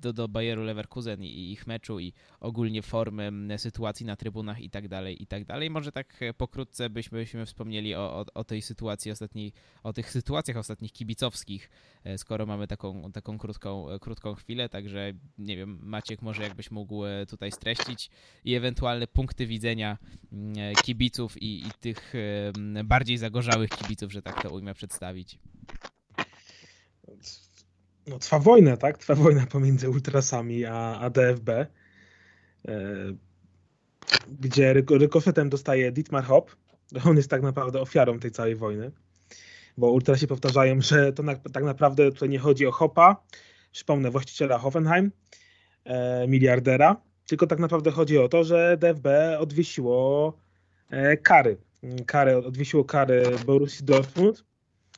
do, 0.00 0.12
do 0.12 0.28
Bayeru 0.28 0.62
Leverkusen 0.62 1.24
i 1.24 1.52
ich 1.52 1.66
meczu 1.66 2.00
i 2.00 2.12
ogólnie 2.40 2.82
formy 2.82 3.58
sytuacji 3.58 4.06
na 4.06 4.16
trybunach 4.16 4.60
i 4.60 4.70
tak 4.70 4.88
dalej, 4.88 5.22
i 5.22 5.26
tak 5.26 5.44
dalej. 5.44 5.70
Może 5.70 5.92
tak 5.92 6.22
e, 6.22 6.34
pokrótce 6.34 6.90
byśmy, 6.90 7.18
byśmy 7.18 7.46
wspomnieli 7.46 7.94
o, 7.94 8.00
o, 8.00 8.24
o, 8.34 8.44
tej 8.44 8.62
sytuacji 8.62 9.10
ostatniej, 9.10 9.52
o 9.82 9.92
tych 9.92 10.10
sytuacjach 10.10 10.56
ostatnich 10.56 10.92
kibicowskich, 10.92 11.70
e, 12.04 12.18
skoro 12.18 12.46
mamy 12.46 12.66
taką, 12.66 13.12
taką 13.12 13.38
krótką, 13.38 13.90
e, 13.90 13.98
krótką 13.98 14.34
chwilę, 14.34 14.68
także 14.68 15.12
nie 15.38 15.56
wiem, 15.56 15.78
Maciek 15.82 16.22
może 16.22 16.42
jakbyś 16.42 16.70
mógł 16.70 17.02
tutaj 17.28 17.52
streścić 17.52 18.10
i 18.44 18.54
ewentualne 18.54 19.06
punkty 19.06 19.46
widzenia 19.46 19.98
kibiców 20.84 21.42
i, 21.42 21.66
i 21.66 21.70
tych 21.80 22.12
bardziej 22.84 23.18
zagorzałych 23.18 23.70
kibiców, 23.70 24.12
że 24.12 24.22
tak 24.22 24.42
to 24.42 24.50
ujmę 24.50 24.74
przedstawić 24.74 25.38
no, 28.08 28.18
trwa 28.18 28.38
wojna, 28.38 28.76
tak? 28.76 28.98
Trwa 28.98 29.14
wojna 29.14 29.46
pomiędzy 29.46 29.90
ultrasami 29.90 30.64
a, 30.64 31.00
a 31.00 31.10
DFB, 31.10 31.48
e, 31.48 31.66
gdzie 34.40 34.72
rykoszetem 34.72 35.48
dostaje 35.48 35.92
Dietmar 35.92 36.24
Hopp. 36.24 36.50
On 37.04 37.16
jest 37.16 37.30
tak 37.30 37.42
naprawdę 37.42 37.80
ofiarą 37.80 38.18
tej 38.18 38.30
całej 38.30 38.56
wojny, 38.56 38.92
bo 39.76 39.90
ultrasi 39.90 40.26
powtarzają, 40.26 40.80
że 40.80 41.12
to 41.12 41.22
na, 41.22 41.36
tak 41.36 41.64
naprawdę 41.64 42.12
tutaj 42.12 42.28
nie 42.28 42.38
chodzi 42.38 42.66
o 42.66 42.72
Hoppa, 42.72 43.16
przypomnę, 43.72 44.10
właściciela 44.10 44.58
Hoffenheim, 44.58 45.12
e, 45.84 46.28
miliardera, 46.28 46.96
tylko 47.26 47.46
tak 47.46 47.58
naprawdę 47.58 47.90
chodzi 47.90 48.18
o 48.18 48.28
to, 48.28 48.44
że 48.44 48.76
DFB 48.80 49.06
odwiesiło 49.38 50.32
e, 50.90 51.16
kary. 51.16 51.56
Kary 52.06 52.36
odwiesiło 52.36 52.84
kary 52.84 53.22
Borussii 53.46 53.84
Dortmund 53.84 54.44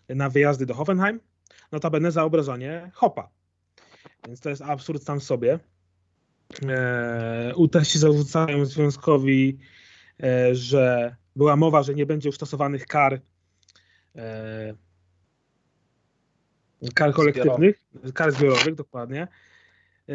na 0.09 0.31
wyjazdy 0.31 0.66
do 0.66 0.75
Hoffenheim 0.75 1.20
notabene 1.72 2.12
za 2.12 2.24
obrażanie 2.24 2.90
Hopa. 2.94 3.28
Więc 4.26 4.40
to 4.40 4.50
jest 4.50 4.62
absurd 4.62 5.04
sam 5.04 5.20
w 5.20 5.24
sobie. 5.24 5.59
E, 6.68 7.85
się 7.85 7.98
zarzucają 7.98 8.64
związkowi, 8.64 9.59
e, 10.22 10.54
że 10.54 11.16
była 11.37 11.56
mowa, 11.56 11.83
że 11.83 11.94
nie 11.94 12.06
będzie 12.06 12.28
już 12.28 12.37
stosowanych 12.37 12.87
kar 12.87 13.20
e, 14.16 14.74
kar 16.94 17.12
kolektywnych, 17.12 17.80
zbiorowych. 17.90 18.14
kar 18.14 18.33
zbiorowych, 18.33 18.74
dokładnie. 18.74 19.28
E, 20.09 20.14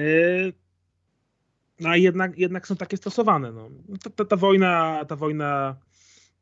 no 1.79 1.89
a 1.89 1.97
jednak, 1.97 2.37
jednak 2.37 2.67
są 2.67 2.75
takie 2.75 2.97
stosowane. 2.97 3.51
No. 3.51 3.69
Ta, 4.03 4.09
ta, 4.09 4.25
ta 4.25 4.35
wojna, 4.35 5.05
ta 5.07 5.15
wojna 5.15 5.75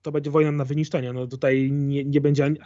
to 0.01 0.11
będzie 0.11 0.31
wojna 0.31 0.51
na 0.51 0.65
wyniszczenie. 0.65 1.13
No 1.13 1.27
tutaj 1.27 1.71
nie, 1.71 2.05
nie 2.05 2.21
będzie 2.21 2.45
ani, 2.45 2.59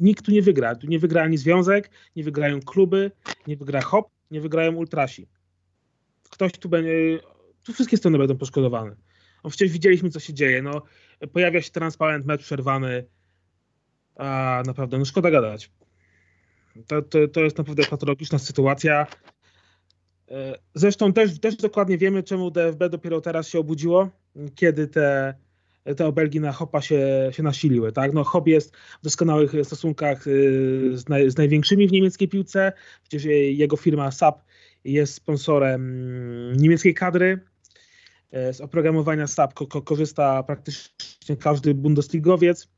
nikt 0.00 0.24
tu 0.24 0.32
nie 0.32 0.42
wygra. 0.42 0.74
Tu 0.74 0.86
nie 0.86 0.98
wygra 0.98 1.22
ani 1.22 1.38
związek, 1.38 1.90
nie 2.16 2.24
wygrają 2.24 2.60
kluby, 2.60 3.10
nie 3.46 3.56
wygra 3.56 3.80
hop, 3.80 4.08
nie 4.30 4.40
wygrają 4.40 4.74
ultrasi. 4.74 5.28
Ktoś 6.30 6.52
tu 6.52 6.68
będzie, 6.68 7.20
tu 7.64 7.72
wszystkie 7.72 7.96
strony 7.96 8.18
będą 8.18 8.36
poszkodowane. 8.36 8.96
No 9.44 9.50
przecież 9.50 9.72
widzieliśmy, 9.72 10.10
co 10.10 10.20
się 10.20 10.34
dzieje. 10.34 10.62
No, 10.62 10.82
pojawia 11.32 11.62
się 11.62 11.70
transparent, 11.70 12.26
mecz 12.26 12.42
przerwany. 12.42 13.04
A 14.16 14.62
naprawdę, 14.66 14.98
no 14.98 15.04
szkoda 15.04 15.30
gadać. 15.30 15.70
To, 16.86 17.02
to, 17.02 17.28
to 17.28 17.40
jest 17.40 17.58
naprawdę 17.58 17.84
patologiczna 17.84 18.38
sytuacja. 18.38 19.06
E, 20.30 20.58
zresztą 20.74 21.12
też, 21.12 21.40
też 21.40 21.56
dokładnie 21.56 21.98
wiemy, 21.98 22.22
czemu 22.22 22.50
DFB 22.50 22.88
dopiero 22.90 23.20
teraz 23.20 23.48
się 23.48 23.58
obudziło, 23.58 24.10
kiedy 24.54 24.88
te, 24.88 25.34
te 25.96 26.06
obelgi 26.06 26.40
na 26.40 26.52
Hopa 26.52 26.80
się, 26.80 27.30
się 27.32 27.42
nasiliły. 27.42 27.92
Tak? 27.92 28.12
No, 28.12 28.24
Hop 28.24 28.46
jest 28.46 28.76
w 28.76 29.02
doskonałych 29.02 29.52
stosunkach 29.62 30.26
y, 30.26 30.90
z, 30.94 31.08
naj, 31.08 31.30
z 31.30 31.36
największymi 31.36 31.88
w 31.88 31.92
niemieckiej 31.92 32.28
piłce. 32.28 32.72
Przecież 33.02 33.24
jego 33.52 33.76
firma 33.76 34.10
SAP 34.10 34.42
jest 34.84 35.14
sponsorem 35.14 35.82
mm, 35.82 36.56
niemieckiej 36.56 36.94
kadry. 36.94 37.40
E, 38.30 38.52
z 38.52 38.60
oprogramowania 38.60 39.26
SAP 39.26 39.54
korzysta 39.84 40.42
praktycznie 40.42 41.36
każdy 41.36 41.74
Bundesligowiec. 41.74 42.68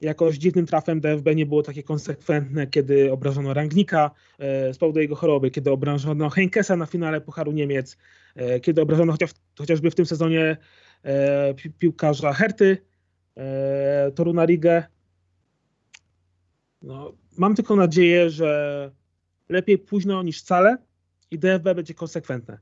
Jakoś 0.00 0.36
dziwnym 0.36 0.66
trafem 0.66 1.00
DFB 1.00 1.34
nie 1.34 1.46
było 1.46 1.62
takie 1.62 1.82
konsekwentne, 1.82 2.66
kiedy 2.66 3.12
obrażono 3.12 3.54
Rangnika 3.54 4.10
e, 4.38 4.74
z 4.74 4.78
powodu 4.78 5.00
jego 5.00 5.16
choroby, 5.16 5.50
kiedy 5.50 5.70
obrażono 5.70 6.30
Henkesa 6.30 6.76
na 6.76 6.86
finale 6.86 7.20
Pucharu 7.20 7.52
Niemiec, 7.52 7.96
e, 8.34 8.60
kiedy 8.60 8.82
obrażono 8.82 9.12
chociaż, 9.12 9.30
chociażby 9.58 9.90
w 9.90 9.94
tym 9.94 10.06
sezonie 10.06 10.56
piłkarza 11.78 12.32
Herty, 12.32 12.78
Toruna 14.14 14.46
Rigę. 14.46 14.84
No, 16.82 17.12
mam 17.38 17.54
tylko 17.54 17.76
nadzieję, 17.76 18.30
że 18.30 18.90
lepiej 19.48 19.78
późno 19.78 20.22
niż 20.22 20.40
wcale 20.40 20.76
i 21.30 21.38
DFB 21.38 21.74
będzie 21.74 21.94
konsekwentne. 21.94 22.58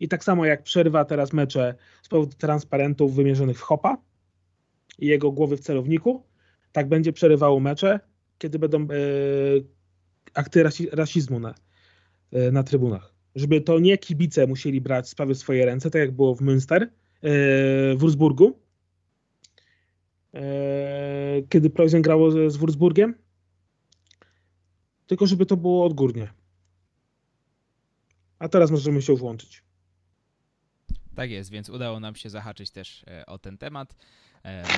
I 0.00 0.08
tak 0.08 0.24
samo 0.24 0.44
jak 0.44 0.62
przerwa 0.62 1.04
teraz 1.04 1.32
mecze 1.32 1.74
z 2.02 2.08
powodu 2.08 2.36
transparentów 2.36 3.14
wymierzonych 3.14 3.58
w 3.58 3.62
Hopa 3.62 3.96
i 4.98 5.06
jego 5.06 5.32
głowy 5.32 5.56
w 5.56 5.60
celowniku, 5.60 6.22
tak 6.72 6.88
będzie 6.88 7.12
przerywało 7.12 7.60
mecze, 7.60 8.00
kiedy 8.38 8.58
będą 8.58 8.82
e, 8.82 8.86
akty 10.34 10.62
rasi, 10.62 10.88
rasizmu 10.92 11.40
na, 11.40 11.54
e, 12.32 12.50
na 12.50 12.62
trybunach. 12.62 13.14
Żeby 13.34 13.60
to 13.60 13.78
nie 13.78 13.98
kibice 13.98 14.46
musieli 14.46 14.80
brać 14.80 15.08
sprawy 15.08 15.34
w 15.34 15.38
swoje 15.38 15.66
ręce, 15.66 15.90
tak 15.90 16.00
jak 16.00 16.12
było 16.12 16.34
w 16.34 16.42
Münster, 16.42 16.86
e, 17.22 17.96
Wurzburgu, 17.96 18.58
e, 20.34 21.42
kiedy 21.48 21.70
Preußen 21.70 22.02
grało 22.02 22.50
z, 22.50 22.56
Wurzburgiem, 22.56 23.14
tylko 25.06 25.26
żeby 25.26 25.46
to 25.46 25.56
było 25.56 25.84
odgórnie. 25.84 26.28
A 28.38 28.48
teraz 28.48 28.70
możemy 28.70 29.02
się 29.02 29.16
włączyć. 29.16 29.62
Tak 31.14 31.30
jest, 31.30 31.50
więc 31.50 31.68
udało 31.68 32.00
nam 32.00 32.14
się 32.14 32.30
zahaczyć 32.30 32.70
też 32.70 33.04
e, 33.06 33.26
o 33.26 33.38
ten 33.38 33.58
temat, 33.58 33.96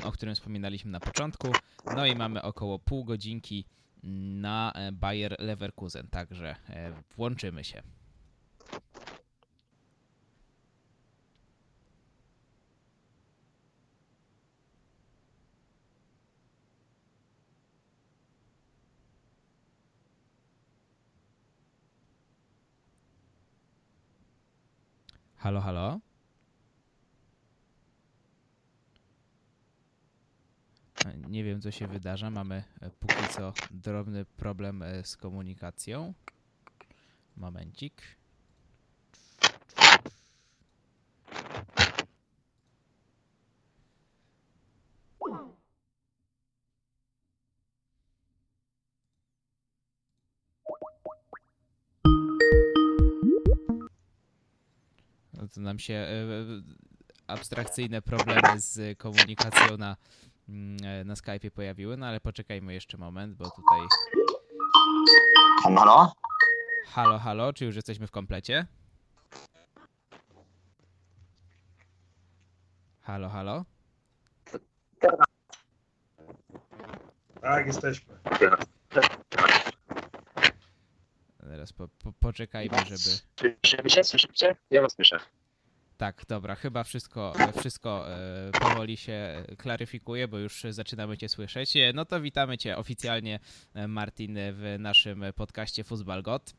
o 0.04 0.12
którym 0.12 0.34
wspominaliśmy 0.34 0.90
na 0.90 1.00
początku. 1.00 1.48
No 1.96 2.06
i 2.06 2.16
mamy 2.16 2.42
około 2.42 2.78
pół 2.78 3.04
godzinki 3.04 3.64
na 4.02 4.72
Bayer 4.92 5.36
Leverkusen, 5.38 6.06
także 6.10 6.56
włączymy 7.16 7.64
się. 7.64 7.82
Halo, 25.48 25.60
halo? 25.60 26.00
Nie 31.28 31.44
wiem, 31.44 31.60
co 31.60 31.70
się 31.70 31.86
wydarza. 31.86 32.30
Mamy 32.30 32.64
e, 32.80 32.90
póki 32.90 33.28
co 33.30 33.52
drobny 33.70 34.24
problem 34.24 34.82
e, 34.82 35.04
z 35.04 35.16
komunikacją. 35.16 36.14
Momencik. 37.36 38.17
No 55.58 55.64
to 55.64 55.64
nam 55.64 55.78
się 55.78 55.94
e, 55.94 56.08
abstrakcyjne 57.26 58.02
problemy 58.02 58.60
z 58.60 58.98
komunikacją 58.98 59.76
na 59.76 59.96
Mm, 60.48 60.76
e, 60.84 61.04
na 61.04 61.14
Skype'ie 61.14 61.50
pojawiły, 61.50 61.96
no 61.96 62.06
ale 62.06 62.20
poczekajmy 62.20 62.74
jeszcze 62.74 62.98
moment, 62.98 63.34
bo 63.34 63.44
tutaj... 63.44 63.80
Halo? 65.62 66.12
Halo, 66.86 67.18
halo, 67.18 67.52
czy 67.52 67.64
już 67.64 67.76
jesteśmy 67.76 68.06
w 68.06 68.10
komplecie? 68.10 68.66
Halo, 73.00 73.28
halo? 73.28 73.64
Tak, 77.40 77.66
jesteśmy. 77.66 78.14
Teraz 81.38 81.72
po, 81.72 81.88
po, 81.88 82.12
poczekajmy, 82.12 82.76
żeby... 82.78 83.18
Słyszymy 83.36 83.90
się? 83.90 84.04
Słyszycie? 84.04 84.56
Ja 84.70 84.82
was 84.82 84.92
słyszę. 84.92 85.20
Tak, 85.98 86.24
dobra, 86.28 86.54
chyba 86.54 86.84
wszystko, 86.84 87.32
wszystko 87.60 88.10
e, 88.10 88.50
powoli 88.60 88.96
się 88.96 89.44
klaryfikuje, 89.56 90.28
bo 90.28 90.38
już 90.38 90.62
zaczynamy 90.70 91.18
Cię 91.18 91.28
słyszeć. 91.28 91.76
E, 91.76 91.92
no 91.94 92.04
to 92.04 92.20
witamy 92.20 92.58
Cię 92.58 92.76
oficjalnie, 92.76 93.40
e, 93.74 93.88
Martin, 93.88 94.38
w 94.52 94.76
naszym 94.78 95.24
podcaście 95.36 95.84
Fußball 95.84 96.22
God. 96.22 96.54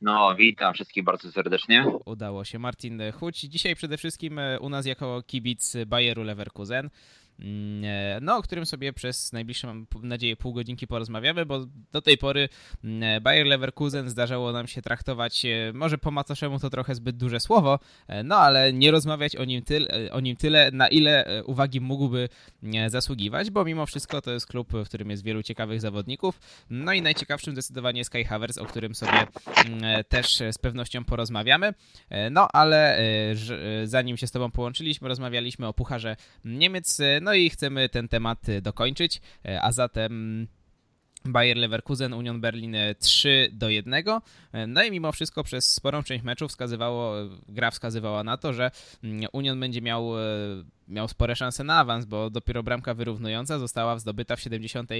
No, 0.00 0.34
witam 0.34 0.74
wszystkich 0.74 1.04
bardzo 1.04 1.32
serdecznie. 1.32 1.86
Udało 2.04 2.44
się. 2.44 2.58
Martin 2.58 3.02
Chuć. 3.12 3.40
Dzisiaj 3.40 3.74
przede 3.76 3.96
wszystkim 3.96 4.40
u 4.60 4.68
nas 4.68 4.86
jako 4.86 5.22
kibic 5.22 5.76
Bayeru 5.86 6.22
Leverkusen. 6.22 6.90
Mm, 7.38 7.84
e, 7.84 8.18
no, 8.22 8.36
o 8.36 8.42
którym 8.42 8.66
sobie 8.66 8.92
przez 8.92 9.32
najbliższe, 9.32 9.66
mam 9.66 9.86
nadzieję, 10.02 10.36
pół 10.36 10.52
godzinki 10.52 10.86
porozmawiamy, 10.86 11.46
bo 11.46 11.66
do 11.92 12.02
tej 12.02 12.18
pory 12.18 12.48
mm, 12.84 13.22
Bayer 13.22 13.46
Leverkusen 13.46 14.10
zdarzało 14.10 14.52
nam 14.52 14.66
się 14.66 14.82
traktować, 14.82 15.44
e, 15.44 15.72
może 15.74 15.98
po 15.98 16.10
macoszemu 16.10 16.58
to 16.58 16.70
trochę 16.70 16.94
zbyt 16.94 17.16
duże 17.16 17.40
słowo, 17.40 17.78
e, 18.08 18.22
no 18.22 18.36
ale 18.36 18.72
nie 18.72 18.90
rozmawiać 18.90 19.36
o 19.36 19.44
nim, 19.44 19.62
tyle, 19.62 20.12
o 20.12 20.20
nim 20.20 20.36
tyle, 20.36 20.70
na 20.72 20.88
ile 20.88 21.42
uwagi 21.44 21.80
mógłby 21.80 22.28
zasługiwać, 22.88 23.50
bo 23.50 23.64
mimo 23.64 23.86
wszystko 23.86 24.22
to 24.22 24.32
jest 24.32 24.46
klub, 24.46 24.72
w 24.72 24.84
którym 24.84 25.10
jest 25.10 25.24
wielu 25.24 25.42
ciekawych 25.42 25.80
zawodników, 25.80 26.40
no 26.70 26.92
i 26.92 27.02
najciekawszym 27.02 27.52
zdecydowanie 27.52 27.98
jest 27.98 28.10
Kai 28.10 28.24
Havertz, 28.24 28.58
o 28.58 28.64
którym 28.64 28.94
sobie 28.94 29.26
mm, 29.66 30.04
też 30.08 30.42
z 30.52 30.58
pewnością 30.58 31.04
porozmawiamy, 31.04 31.74
no 32.30 32.48
ale 32.52 32.98
zanim 33.84 34.16
się 34.16 34.26
z 34.26 34.30
Tobą 34.30 34.50
połączyliśmy, 34.50 35.08
rozmawialiśmy 35.08 35.66
o 35.66 35.72
Pucharze 35.72 36.16
Niemiec, 36.44 36.98
no 37.26 37.34
i 37.34 37.50
chcemy 37.50 37.88
ten 37.88 38.08
temat 38.08 38.48
y, 38.48 38.62
dokończyć, 38.62 39.20
e, 39.44 39.62
a 39.62 39.72
zatem 39.72 40.46
Bayer 41.24 41.56
Leverkusen, 41.56 42.14
Union 42.14 42.40
Berlin 42.40 42.76
3 42.98 43.28
e, 43.28 43.56
do 43.56 43.68
1. 43.68 43.94
E, 43.94 44.66
no 44.66 44.82
i 44.82 44.90
mimo 44.90 45.12
wszystko 45.12 45.44
przez 45.44 45.72
sporą 45.72 46.02
część 46.02 46.24
meczu 46.24 46.48
wskazywało, 46.48 47.14
gra 47.48 47.70
wskazywała 47.70 48.24
na 48.24 48.36
to, 48.36 48.52
że 48.52 48.70
mm, 49.04 49.26
Union 49.32 49.60
będzie 49.60 49.82
miał, 49.82 50.10
miał 50.88 51.08
spore 51.08 51.36
szanse 51.36 51.64
na 51.64 51.78
awans, 51.78 52.04
bo 52.04 52.30
dopiero 52.30 52.62
bramka 52.62 52.94
wyrównująca 52.94 53.58
została 53.58 53.98
zdobyta 53.98 54.36
w 54.36 54.40
70, 54.40 54.90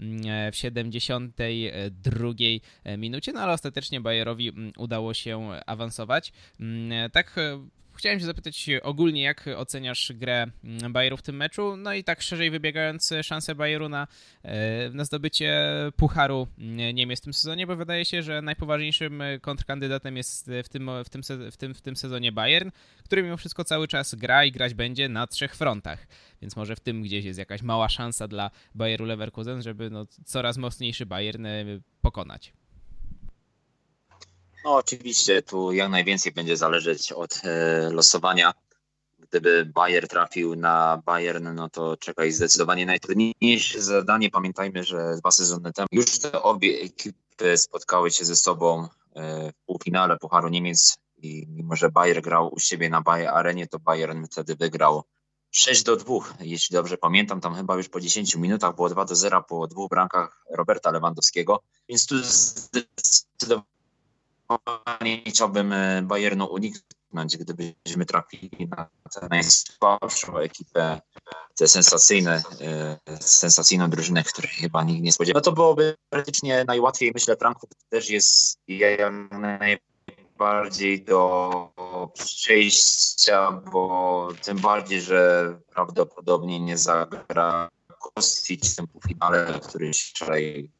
mm, 0.00 0.52
w 0.52 0.56
72 0.56 2.28
minucie, 2.98 3.32
no 3.32 3.40
ale 3.40 3.52
ostatecznie 3.52 4.00
Bayerowi 4.00 4.48
mm, 4.48 4.72
udało 4.76 5.14
się 5.14 5.50
awansować. 5.66 6.32
Tak 7.12 7.36
Chciałem 7.96 8.20
się 8.20 8.26
zapytać 8.26 8.70
ogólnie, 8.82 9.22
jak 9.22 9.44
oceniasz 9.56 10.12
grę 10.14 10.46
Bayeru 10.90 11.16
w 11.16 11.22
tym 11.22 11.36
meczu? 11.36 11.76
No 11.76 11.94
i 11.94 12.04
tak 12.04 12.22
szerzej 12.22 12.50
wybiegając, 12.50 13.10
szanse 13.22 13.54
Bayeru 13.54 13.88
na, 13.88 14.06
e, 14.42 14.90
na 14.90 15.04
zdobycie 15.04 15.66
Pucharu 15.96 16.46
Niemiec 16.94 17.20
w 17.20 17.24
tym 17.24 17.32
sezonie, 17.32 17.66
bo 17.66 17.76
wydaje 17.76 18.04
się, 18.04 18.22
że 18.22 18.42
najpoważniejszym 18.42 19.22
kontrkandydatem 19.40 20.16
jest 20.16 20.50
w 20.64 20.68
tym, 20.68 20.90
w 21.04 21.08
tym, 21.10 21.22
w 21.50 21.56
tym, 21.56 21.74
w 21.74 21.80
tym 21.80 21.96
sezonie 21.96 22.32
Bayern, 22.32 22.70
który 23.04 23.22
mimo 23.22 23.36
wszystko 23.36 23.64
cały 23.64 23.88
czas 23.88 24.14
gra 24.14 24.44
i 24.44 24.52
grać 24.52 24.74
będzie 24.74 25.08
na 25.08 25.26
trzech 25.26 25.56
frontach. 25.56 26.06
Więc 26.42 26.56
może 26.56 26.76
w 26.76 26.80
tym 26.80 27.02
gdzieś 27.02 27.24
jest 27.24 27.38
jakaś 27.38 27.62
mała 27.62 27.88
szansa 27.88 28.28
dla 28.28 28.50
Bayeru 28.74 29.04
Leverkusen, 29.04 29.62
żeby 29.62 29.90
no, 29.90 30.06
coraz 30.24 30.56
mocniejszy 30.56 31.06
Bayern 31.06 31.46
e, 31.46 31.64
pokonać. 32.00 32.52
No 34.64 34.74
oczywiście 34.74 35.42
tu 35.42 35.72
jak 35.72 35.90
najwięcej 35.90 36.32
będzie 36.32 36.56
zależeć 36.56 37.12
od 37.12 37.40
e, 37.44 37.90
losowania. 37.90 38.54
Gdyby 39.18 39.70
Bayer 39.74 40.08
trafił 40.08 40.56
na 40.56 41.02
Bayern, 41.06 41.54
no 41.54 41.70
to 41.70 41.96
czeka 41.96 42.24
ich 42.24 42.34
zdecydowanie 42.34 42.86
najtrudniejsze 42.86 43.82
zadanie. 43.82 44.30
Pamiętajmy, 44.30 44.84
że 44.84 45.16
dwa 45.16 45.30
sezony 45.30 45.72
temu 45.72 45.88
już 45.92 46.18
te 46.18 46.42
obie 46.42 46.80
ekipy 46.80 47.56
spotkały 47.56 48.10
się 48.10 48.24
ze 48.24 48.36
sobą 48.36 48.88
e, 49.14 49.52
w 49.52 49.64
półfinale 49.66 50.18
Pucharu 50.18 50.48
Niemiec 50.48 50.96
i 51.16 51.46
mimo, 51.48 51.76
że 51.76 51.90
Bayer 51.90 52.22
grał 52.22 52.54
u 52.54 52.58
siebie 52.58 52.90
na 52.90 53.00
Bayer 53.00 53.28
Arenie, 53.28 53.66
to 53.66 53.78
Bayern 53.78 54.26
wtedy 54.26 54.56
wygrał 54.56 55.04
6 55.50 55.82
do 55.82 55.96
2, 55.96 56.14
jeśli 56.40 56.74
dobrze 56.74 56.98
pamiętam, 56.98 57.40
tam 57.40 57.54
chyba 57.54 57.76
już 57.76 57.88
po 57.88 58.00
10 58.00 58.36
minutach 58.36 58.74
było 58.74 58.88
2 58.88 59.04
do 59.04 59.14
0 59.14 59.42
po 59.42 59.66
dwóch 59.66 59.90
brankach 59.90 60.44
Roberta 60.50 60.90
Lewandowskiego, 60.90 61.62
więc 61.88 62.06
tu 62.06 62.18
zdecydowanie 62.18 63.73
chciałbym 65.26 65.72
e, 65.72 66.02
Bayernu 66.02 66.46
uniknąć, 66.46 67.36
gdybyśmy 67.36 68.06
trafili 68.06 68.68
na 68.68 68.88
tę 69.14 69.28
najsłabszą 69.30 70.38
ekipę, 70.38 71.00
tę 71.56 71.68
sensacyjne, 71.68 72.42
e, 72.60 72.98
sensacyjną 73.20 73.90
drużynę, 73.90 74.24
której 74.24 74.50
chyba 74.50 74.84
nikt 74.84 75.02
nie 75.02 75.12
spodziewał. 75.12 75.38
No 75.38 75.44
to 75.44 75.52
byłoby 75.52 75.96
praktycznie 76.10 76.64
najłatwiej, 76.64 77.12
myślę, 77.14 77.36
Frankfurt 77.36 77.74
też 77.88 78.10
jest 78.10 78.58
najbardziej 80.38 81.04
do 81.04 82.10
przejścia, 82.14 83.62
bo 83.72 84.28
tym 84.42 84.58
bardziej, 84.58 85.00
że 85.00 85.54
prawdopodobnie 85.74 86.60
nie 86.60 86.78
zagra 86.78 87.68
Kostic 88.00 88.72
w 88.72 88.76
tym 88.76 88.86
półfinale, 88.86 89.60
który 89.68 89.90
wczoraj 89.92 90.70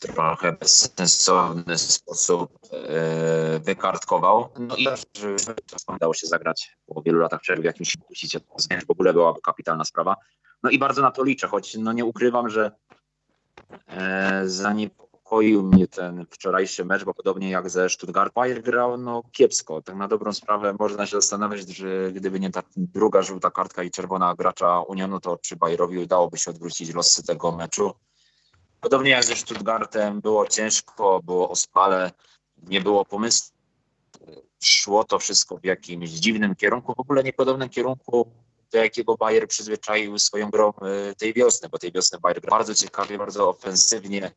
trochę 0.00 0.52
bezsensowny 0.52 1.78
sposób 1.78 2.58
e, 2.72 3.58
wykartkował. 3.58 4.48
No 4.58 4.76
i 4.76 4.84
to 5.86 5.94
udało 5.94 6.14
się 6.14 6.26
zagrać 6.26 6.76
po 6.86 7.02
wielu 7.02 7.18
latach 7.18 7.40
przerwy 7.40 7.62
w 7.62 7.64
jakimś 7.64 7.96
puścić 7.96 8.36
w 8.86 8.90
ogóle 8.90 9.12
była 9.12 9.34
kapitalna 9.42 9.84
sprawa. 9.84 10.16
No 10.62 10.70
i 10.70 10.78
bardzo 10.78 11.02
na 11.02 11.10
to 11.10 11.24
liczę, 11.24 11.48
choć 11.48 11.74
no 11.74 11.92
nie 11.92 12.04
ukrywam, 12.04 12.48
że 12.48 12.72
e, 13.86 14.42
zaniepokoił 14.48 15.62
mnie 15.62 15.88
ten 15.88 16.26
wczorajszy 16.30 16.84
mecz, 16.84 17.04
bo 17.04 17.14
podobnie 17.14 17.50
jak 17.50 17.70
ze 17.70 17.88
Stuttgart 17.88 18.34
Bayer 18.34 18.62
grał 18.62 18.98
no 18.98 19.22
kiepsko. 19.32 19.82
Tak 19.82 19.96
na 19.96 20.08
dobrą 20.08 20.32
sprawę 20.32 20.76
można 20.78 21.06
się 21.06 21.16
zastanawiać, 21.16 21.60
że 21.60 22.12
gdyby 22.12 22.40
nie 22.40 22.50
ta 22.50 22.62
druga 22.76 23.22
żółta 23.22 23.50
kartka 23.50 23.82
i 23.82 23.90
czerwona 23.90 24.34
gracza 24.34 24.80
Unionu, 24.80 25.20
to 25.20 25.38
czy 25.42 25.56
Bayerowi 25.56 25.98
udałoby 25.98 26.38
się 26.38 26.50
odwrócić 26.50 26.94
losy 26.94 27.22
tego 27.26 27.52
meczu. 27.52 27.92
Podobnie 28.80 29.10
jak 29.10 29.24
ze 29.24 29.36
Stuttgartem, 29.36 30.20
było 30.20 30.46
ciężko, 30.46 31.20
było 31.22 31.50
ospale, 31.50 32.12
nie 32.62 32.80
było 32.80 33.04
pomysłu. 33.04 33.56
Szło 34.62 35.04
to 35.04 35.18
wszystko 35.18 35.56
w 35.56 35.64
jakimś 35.64 36.10
dziwnym 36.10 36.54
kierunku, 36.54 36.94
w 36.94 37.00
ogóle 37.00 37.22
niepodobnym 37.22 37.68
kierunku, 37.68 38.32
do 38.72 38.78
jakiego 38.78 39.16
Bayer 39.16 39.48
przyzwyczaił 39.48 40.18
swoją 40.18 40.50
grą 40.50 40.72
y, 41.10 41.14
tej 41.14 41.34
wiosny, 41.34 41.68
bo 41.68 41.78
tej 41.78 41.92
wiosny 41.92 42.18
Bayer 42.18 42.40
gra 42.40 42.50
bardzo 42.50 42.74
ciekawie, 42.74 43.18
bardzo 43.18 43.48
ofensywnie, 43.48 44.32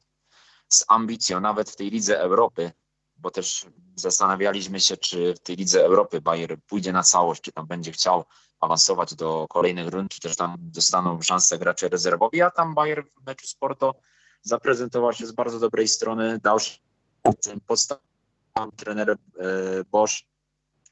z 0.70 0.86
ambicją, 0.88 1.40
nawet 1.40 1.70
w 1.70 1.76
tej 1.76 1.90
Lidze 1.90 2.20
Europy, 2.20 2.72
bo 3.16 3.32
też 3.32 3.66
zastanawialiśmy 3.96 4.80
się, 4.80 4.98
czy 4.98 5.34
w 5.34 5.40
tej 5.40 5.56
Lidze 5.56 5.86
Europy 5.86 6.22
Bayer 6.22 6.58
pójdzie 6.68 6.92
na 6.92 7.04
całość, 7.04 7.42
czy 7.42 7.52
tam 7.52 7.68
będzie 7.68 7.92
chciał 7.92 8.26
awansować 8.60 9.16
do 9.16 9.48
kolejnych 9.50 9.88
rund, 9.88 10.12
czy 10.12 10.20
też 10.20 10.36
tam 10.36 10.56
dostaną 10.60 11.22
szansę 11.22 11.58
gracze 11.58 11.90
rezerwowi, 11.90 12.42
a 12.42 12.52
tam 12.52 12.76
Bayer 12.76 13.04
w 13.06 13.26
meczu 13.26 13.48
Sporto 13.48 13.96
zaprezentował 14.44 15.14
się 15.14 15.28
z 15.28 15.32
bardzo 15.32 15.60
dobrej 15.60 15.88
strony, 15.88 16.40
dał 16.44 16.60
się 16.60 16.80
podstaw 17.68 18.00
trener 18.76 19.10
e, 19.10 19.16
Bosch, 19.92 20.14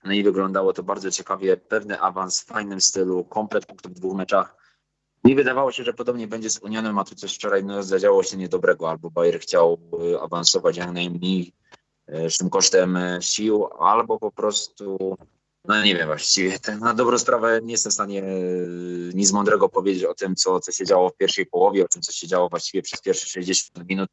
no 0.03 0.13
i 0.13 0.23
wyglądało 0.23 0.73
to 0.73 0.83
bardzo 0.83 1.11
ciekawie, 1.11 1.57
pewny 1.57 1.99
awans 1.99 2.41
w 2.41 2.45
fajnym 2.45 2.81
stylu, 2.81 3.23
komplet 3.23 3.65
punktów 3.65 3.91
w 3.91 3.95
dwóch 3.95 4.15
meczach. 4.15 4.55
Mi 5.23 5.35
wydawało 5.35 5.71
się, 5.71 5.83
że 5.83 5.93
podobnie 5.93 6.27
będzie 6.27 6.49
z 6.49 6.59
Unionem, 6.59 6.99
a 6.99 7.03
tu 7.03 7.15
coś 7.15 7.35
wczoraj 7.35 7.63
no, 7.63 7.83
zadziało 7.83 8.23
się 8.23 8.37
niedobrego, 8.37 8.89
albo 8.89 9.11
Bayer 9.11 9.39
chciał 9.39 9.77
e, 10.13 10.21
awansować 10.21 10.77
jak 10.77 10.91
najmniej 10.91 11.53
tym 12.39 12.49
kosztem 12.49 12.97
e, 12.97 13.21
sił, 13.21 13.67
albo 13.79 14.19
po 14.19 14.31
prostu 14.31 15.17
no 15.65 15.83
nie 15.83 15.95
wiem 15.95 16.07
właściwie, 16.07 16.59
na 16.79 16.93
dobrą 16.93 17.19
sprawę 17.19 17.59
nie 17.63 17.71
jestem 17.71 17.89
w 17.89 17.93
stanie 17.93 18.23
e, 18.23 18.27
nic 19.13 19.31
mądrego 19.31 19.69
powiedzieć 19.69 20.03
o 20.03 20.13
tym, 20.13 20.35
co, 20.35 20.59
co 20.59 20.71
się 20.71 20.85
działo 20.85 21.09
w 21.09 21.17
pierwszej 21.17 21.45
połowie, 21.45 21.85
o 21.85 21.87
tym, 21.87 22.01
co 22.01 22.11
się 22.11 22.27
działo 22.27 22.49
właściwie 22.49 22.81
przez 22.81 23.01
pierwsze 23.01 23.27
60 23.27 23.89
minut. 23.89 24.09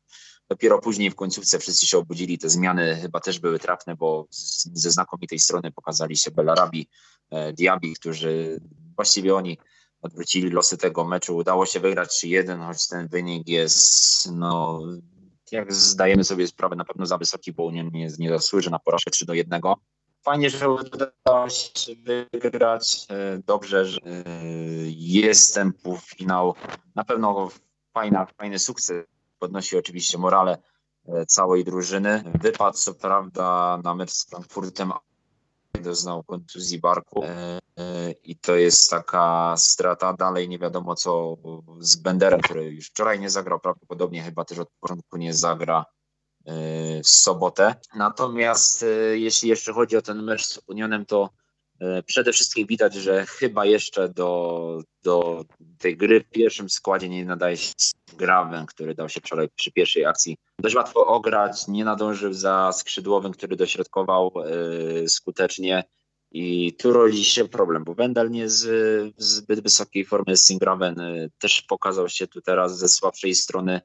Dopiero 0.49 0.79
później 0.79 1.11
w 1.11 1.15
końcówce 1.15 1.59
wszyscy 1.59 1.87
się 1.87 1.99
obudzili, 1.99 2.39
te 2.39 2.51
zmiany 2.51 2.99
chyba 3.03 3.21
też 3.21 3.39
były 3.39 3.59
trafne, 3.59 3.97
bo 3.97 4.27
ze 4.73 4.91
znakomitej 4.91 5.39
strony 5.39 5.73
pokazali 5.73 6.17
się 6.17 6.31
Belarabi, 6.31 6.89
e, 7.31 7.53
Diaby, 7.53 7.93
którzy 7.95 8.61
właściwie 8.97 9.35
oni 9.35 9.59
odwrócili 10.03 10.51
losy 10.51 10.77
tego 10.77 11.05
meczu. 11.05 11.37
Udało 11.37 11.67
się 11.67 11.81
wygrać 11.81 12.11
3-1, 12.11 12.67
choć 12.67 12.89
ten 12.89 13.09
wynik 13.09 13.49
jest, 13.49 14.31
no, 14.33 14.83
jak 15.53 15.73
zdajemy 15.73 16.25
sobie 16.25 16.47
sprawę, 16.47 16.77
na 16.77 16.85
pewno 16.85 17.07
za 17.07 17.19
wysoki, 17.19 17.53
bo 17.53 17.65
Union 17.65 17.91
nie, 17.93 18.09
nie 18.19 18.29
zasłuży 18.29 18.71
na 18.71 18.79
porażkę 18.79 19.11
3 19.11 19.27
do 19.27 19.35
1 19.35 19.61
fajnie, 20.23 20.51
że 20.51 20.71
udało 20.71 21.49
się 21.49 21.93
wygrać. 22.33 23.07
E, 23.11 23.39
dobrze, 23.47 23.87
że 23.87 24.01
e, 24.01 24.23
jest 24.87 25.55
ten 25.55 25.73
półfinał. 25.73 26.55
Na 26.95 27.05
pewno 27.05 27.49
fajna, 27.95 28.27
fajny 28.27 28.59
sukces. 28.59 29.07
Podnosi 29.39 29.79
oczywiście 29.79 30.19
morale 30.19 30.59
e, 31.09 31.27
całej 31.27 31.65
drużyny. 31.65 32.25
Wypadł 32.41 32.77
co 32.77 32.95
prawda 32.95 33.79
na 33.85 33.95
mecz 33.95 34.11
z 34.11 34.31
Frankfurtem, 34.31 34.93
doznał 35.83 36.23
kontuzji 36.23 36.79
barku 36.81 37.25
i 38.25 38.37
to 38.37 38.57
jest 38.57 38.91
taka 38.91 39.55
strata. 39.57 40.13
Dalej 40.13 40.49
nie 40.49 40.59
wiadomo 40.59 40.95
co 40.95 41.37
z 41.81 41.97
Benderem, 41.97 42.41
który 42.41 42.65
już 42.65 42.87
wczoraj 42.87 43.21
nie 43.21 43.31
zagrał, 43.31 43.61
prawdopodobnie 43.61 44.23
chyba 44.23 44.45
też 44.45 44.59
od 44.59 44.69
początku 44.81 45.17
nie 45.17 45.35
zagra 45.35 45.85
w 47.05 47.09
sobotę. 47.09 47.75
Natomiast 47.95 48.83
e, 48.83 49.19
jeśli 49.19 49.49
jeszcze 49.49 49.73
chodzi 49.73 49.97
o 49.97 50.03
ten 50.03 50.23
mecz 50.23 50.47
z 50.47 50.61
Unionem, 50.67 51.07
to 51.07 51.31
e, 51.81 52.03
przede 52.03 52.33
wszystkim 52.33 52.67
widać, 52.67 52.95
że 52.95 53.27
chyba 53.27 53.65
jeszcze 53.65 54.09
do, 54.09 54.83
do 55.03 55.45
tej 55.79 55.97
gry 55.97 56.21
w 56.21 56.31
pierwszym 56.31 56.71
składzie 56.71 57.09
nie 57.09 57.25
nadaje 57.25 57.57
się 57.57 57.73
Graven, 58.17 58.67
który 58.67 58.95
dał 58.95 59.09
się 59.09 59.21
wczoraj 59.21 59.49
przy 59.57 59.73
pierwszej 59.73 60.05
akcji. 60.05 60.37
Dość 60.59 60.75
łatwo 60.75 61.07
ograć, 61.07 61.69
nie 61.69 61.85
nadążył 61.85 62.33
za 62.33 62.73
skrzydłowym, 62.73 63.33
który 63.33 63.57
dośrodkował 63.57 64.33
skutecznie. 65.07 65.85
I 66.31 66.73
tu 66.73 66.93
rodzi 66.93 67.25
się 67.25 67.49
problem, 67.49 67.85
bo 67.85 67.95
Wendel 67.95 68.31
nie 68.31 68.49
z 68.49 69.15
zbyt 69.17 69.61
wysokiej 69.61 70.05
formy 70.05 70.37
Singraven 70.37 71.01
też 71.39 71.63
pokazał 71.63 72.09
się 72.09 72.27
tu 72.27 72.41
teraz 72.41 72.79
ze 72.79 72.89
słabszej 72.89 73.35
strony 73.35 73.81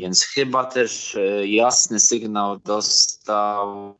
więc 0.00 0.24
chyba 0.24 0.64
też 0.64 1.16
e, 1.16 1.46
jasny 1.46 2.00
sygnał 2.00 2.58
dostał 2.58 3.94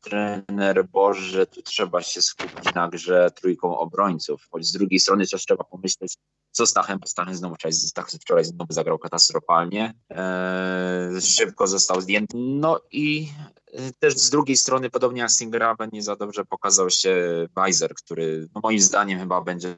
trener 0.00 0.88
Boż, 0.88 1.18
że 1.18 1.46
tu 1.46 1.62
trzeba 1.62 2.02
się 2.02 2.22
skupić 2.22 2.74
na 2.74 2.88
grze 2.88 3.30
trójką 3.30 3.78
obrońców. 3.78 4.48
Choć 4.50 4.66
z 4.66 4.72
drugiej 4.72 5.00
strony 5.00 5.26
też 5.26 5.46
trzeba 5.46 5.64
pomyśleć, 5.64 6.14
co 6.50 6.66
Stachem, 6.66 6.98
bo 6.98 7.06
Stachem 7.06 7.34
znowu 7.34 7.54
wczoraj, 7.54 7.72
Stachem 7.72 8.20
wczoraj 8.20 8.44
znowu 8.44 8.72
zagrał 8.72 8.98
katastrofalnie. 8.98 9.94
Eee, 10.10 11.20
szybko 11.20 11.66
został 11.66 12.00
zdjęty. 12.00 12.36
No 12.36 12.80
i 12.90 13.28
e, 13.72 13.92
też 13.92 14.14
z 14.14 14.30
drugiej 14.30 14.56
strony, 14.56 14.90
podobnie 14.90 15.20
jak 15.20 15.30
Singraven, 15.30 15.90
nie 15.92 16.02
za 16.02 16.16
dobrze 16.16 16.44
pokazał 16.44 16.90
się 16.90 17.46
Weiser, 17.56 17.94
który 17.94 18.48
no 18.54 18.60
moim 18.64 18.80
zdaniem 18.80 19.18
chyba 19.18 19.40
będzie 19.40 19.76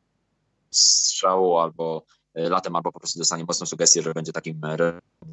strzału 0.71 1.59
albo 1.59 2.05
E, 2.24 2.24
latem, 2.35 2.77
albo 2.77 2.93
po 2.93 3.01
prostu 3.01 3.19
dostanie 3.19 3.45
mocną 3.45 3.67
sugestię, 3.67 4.03
że 4.03 4.15
będzie 4.15 4.33
takim 4.33 4.61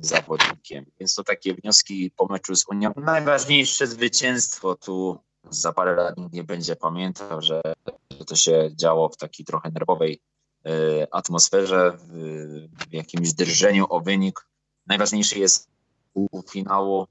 zawodnikiem. 0.01 0.85
Więc 0.99 1.15
to 1.15 1.23
takie 1.23 1.53
wnioski 1.53 2.11
po 2.17 2.25
meczu 2.25 2.55
z 2.55 2.67
Unią. 2.67 2.91
Najważniejsze 2.95 3.87
zwycięstwo 3.87 4.75
tu 4.75 5.19
za 5.49 5.73
parę 5.73 5.95
lat 5.95 6.17
nikt 6.17 6.33
nie 6.33 6.43
będzie 6.43 6.75
pamiętał, 6.75 7.41
że 7.41 7.61
to 8.27 8.35
się 8.35 8.69
działo 8.75 9.09
w 9.09 9.17
takiej 9.17 9.45
trochę 9.45 9.71
nerwowej 9.71 10.21
e, 10.65 11.07
atmosferze, 11.11 11.97
w 12.89 12.93
jakimś 12.93 13.33
drżeniu 13.33 13.85
o 13.89 14.01
wynik. 14.01 14.47
Najważniejszy 14.87 15.39
jest 15.39 15.69
półfinału 16.13 17.07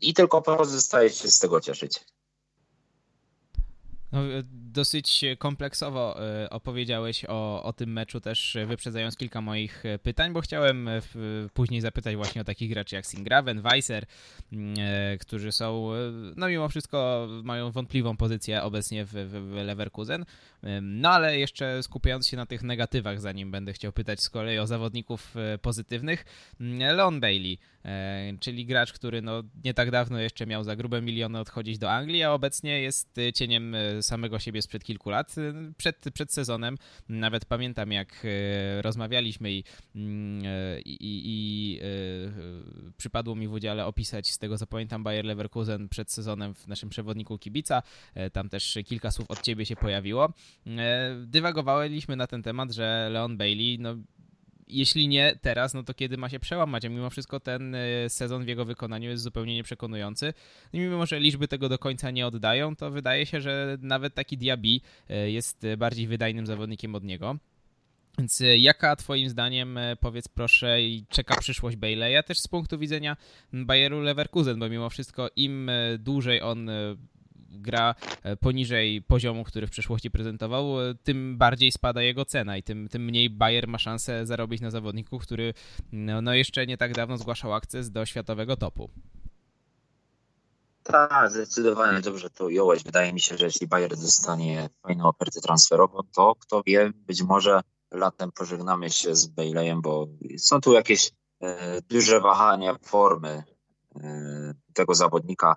i 0.00 0.14
tylko 0.14 0.42
pozostaje 0.42 1.10
się 1.10 1.28
z 1.28 1.38
tego 1.38 1.60
cieszyć. 1.60 2.00
No, 4.12 4.20
dosyć 4.52 5.24
kompleksowo 5.38 6.16
opowiedziałeś 6.50 7.24
o, 7.28 7.62
o 7.62 7.72
tym 7.72 7.92
meczu, 7.92 8.20
też 8.20 8.56
wyprzedzając 8.66 9.16
kilka 9.16 9.40
moich 9.40 9.82
pytań, 10.02 10.32
bo 10.32 10.40
chciałem 10.40 10.88
później 11.54 11.80
zapytać 11.80 12.16
właśnie 12.16 12.40
o 12.40 12.44
takich 12.44 12.70
graczy 12.70 12.96
jak 12.96 13.06
Singraven, 13.06 13.62
Weiser, 13.62 14.06
mm, 14.52 14.76
którzy 15.20 15.52
są, 15.52 15.90
no 16.36 16.48
mimo 16.48 16.68
wszystko 16.68 17.28
mają 17.44 17.70
wątpliwą 17.70 18.16
pozycję 18.16 18.62
obecnie 18.62 19.04
w, 19.04 19.12
w 19.12 19.54
Leverkusen. 19.64 20.24
No 20.82 21.10
ale 21.10 21.38
jeszcze 21.38 21.82
skupiając 21.82 22.26
się 22.28 22.36
na 22.36 22.46
tych 22.46 22.62
negatywach, 22.62 23.20
zanim 23.20 23.50
będę 23.50 23.72
chciał 23.72 23.92
pytać 23.92 24.20
z 24.20 24.30
kolei 24.30 24.58
o 24.58 24.66
zawodników 24.66 25.34
pozytywnych, 25.62 26.24
mm, 26.60 26.96
Leon 26.96 27.20
Bailey, 27.20 27.58
czyli 28.40 28.66
gracz, 28.66 28.92
który 28.92 29.22
no 29.22 29.42
nie 29.64 29.74
tak 29.74 29.90
dawno 29.90 30.18
jeszcze 30.18 30.46
miał 30.46 30.64
za 30.64 30.76
grube 30.76 31.02
miliony 31.02 31.38
odchodzić 31.38 31.78
do 31.78 31.90
Anglii, 31.90 32.22
a 32.22 32.32
obecnie 32.32 32.80
jest 32.80 33.18
y, 33.18 33.32
cieniem 33.32 33.74
y, 33.74 34.02
samego 34.02 34.38
siebie 34.38 34.62
sprzed 34.62 34.84
kilku 34.84 35.10
lat. 35.10 35.34
Przed, 35.76 36.04
przed 36.14 36.32
sezonem 36.32 36.76
nawet 37.08 37.44
pamiętam, 37.44 37.92
jak 37.92 38.26
rozmawialiśmy 38.80 39.52
i, 39.52 39.64
mm, 39.94 40.42
i, 40.84 40.90
i, 40.90 41.22
i 41.24 41.80
przypadło 42.96 43.34
mi 43.34 43.48
w 43.48 43.52
udziale 43.52 43.86
opisać 43.86 44.30
z 44.30 44.38
tego, 44.38 44.58
co 44.58 44.66
pamiętam, 44.66 45.02
Bayer 45.02 45.24
Leverkusen 45.24 45.88
przed 45.88 46.12
sezonem 46.12 46.54
w 46.54 46.68
naszym 46.68 46.88
przewodniku 46.88 47.38
kibica. 47.38 47.82
Tam 48.32 48.48
też 48.48 48.78
kilka 48.86 49.10
słów 49.10 49.30
od 49.30 49.42
ciebie 49.42 49.66
się 49.66 49.76
pojawiło. 49.76 50.32
Dywagowaliśmy 51.26 52.16
na 52.16 52.26
ten 52.26 52.42
temat, 52.42 52.72
że 52.72 53.08
Leon 53.12 53.36
Bailey 53.36 53.78
no, 53.78 53.96
jeśli 54.72 55.08
nie 55.08 55.38
teraz, 55.42 55.74
no 55.74 55.82
to 55.82 55.94
kiedy 55.94 56.16
ma 56.16 56.28
się 56.28 56.40
przełamać? 56.40 56.84
A 56.84 56.88
mimo 56.88 57.10
wszystko 57.10 57.40
ten 57.40 57.74
e, 57.74 58.10
sezon 58.10 58.44
w 58.44 58.48
jego 58.48 58.64
wykonaniu 58.64 59.10
jest 59.10 59.22
zupełnie 59.22 59.54
nieprzekonujący. 59.54 60.34
I 60.72 60.78
mimo, 60.78 61.06
że 61.06 61.20
liczby 61.20 61.48
tego 61.48 61.68
do 61.68 61.78
końca 61.78 62.10
nie 62.10 62.26
oddają, 62.26 62.76
to 62.76 62.90
wydaje 62.90 63.26
się, 63.26 63.40
że 63.40 63.78
nawet 63.80 64.14
taki 64.14 64.38
Diaby 64.38 64.80
e, 65.08 65.30
jest 65.30 65.66
bardziej 65.78 66.06
wydajnym 66.06 66.46
zawodnikiem 66.46 66.94
od 66.94 67.04
niego. 67.04 67.36
Więc 68.18 68.40
e, 68.40 68.58
jaka 68.58 68.96
twoim 68.96 69.28
zdaniem, 69.28 69.78
powiedz 70.00 70.28
proszę, 70.28 70.76
czeka 71.08 71.40
przyszłość 71.40 71.76
Baileya 71.76 72.22
też 72.26 72.38
z 72.38 72.48
punktu 72.48 72.78
widzenia 72.78 73.16
Bayeru 73.52 74.00
Leverkusen, 74.00 74.58
bo 74.58 74.68
mimo 74.68 74.90
wszystko 74.90 75.28
im 75.36 75.70
dłużej 75.98 76.42
on 76.42 76.70
gra 77.50 77.94
e, 78.22 78.36
poniżej 78.36 79.02
poziomu, 79.02 79.44
który 79.44 79.66
w 79.66 79.70
przeszłości 79.70 80.10
prezentował, 80.10 80.80
e, 80.80 80.94
tym 80.94 81.38
bardziej 81.38 81.72
spada 81.72 82.02
jego 82.02 82.24
cena 82.24 82.56
i 82.56 82.62
tym, 82.62 82.88
tym 82.88 83.04
mniej 83.04 83.30
Bayer 83.30 83.68
ma 83.68 83.78
szansę 83.78 84.26
zarobić 84.26 84.60
na 84.60 84.70
zawodniku, 84.70 85.18
który 85.18 85.54
no, 85.92 86.22
no 86.22 86.34
jeszcze 86.34 86.66
nie 86.66 86.76
tak 86.76 86.94
dawno 86.94 87.16
zgłaszał 87.16 87.54
akces 87.54 87.90
do 87.90 88.06
światowego 88.06 88.56
topu. 88.56 88.90
Tak, 90.82 91.30
zdecydowanie 91.30 92.00
dobrze 92.00 92.30
to 92.30 92.44
ująłeś. 92.44 92.84
Wydaje 92.84 93.12
mi 93.12 93.20
się, 93.20 93.38
że 93.38 93.44
jeśli 93.44 93.66
Bayer 93.66 93.96
dostanie 93.96 94.68
fajną 94.82 95.08
ofertę 95.08 95.40
transferową, 95.40 96.00
to 96.14 96.34
kto 96.40 96.62
wie, 96.66 96.92
być 97.06 97.22
może 97.22 97.60
latem 97.90 98.32
pożegnamy 98.32 98.90
się 98.90 99.14
z 99.14 99.26
Baileyem, 99.26 99.82
bo 99.82 100.08
są 100.38 100.60
tu 100.60 100.72
jakieś 100.72 101.10
e, 101.42 101.82
duże 101.82 102.20
wahania 102.20 102.76
formy 102.82 103.42
e, 103.96 104.54
tego 104.74 104.94
zawodnika 104.94 105.56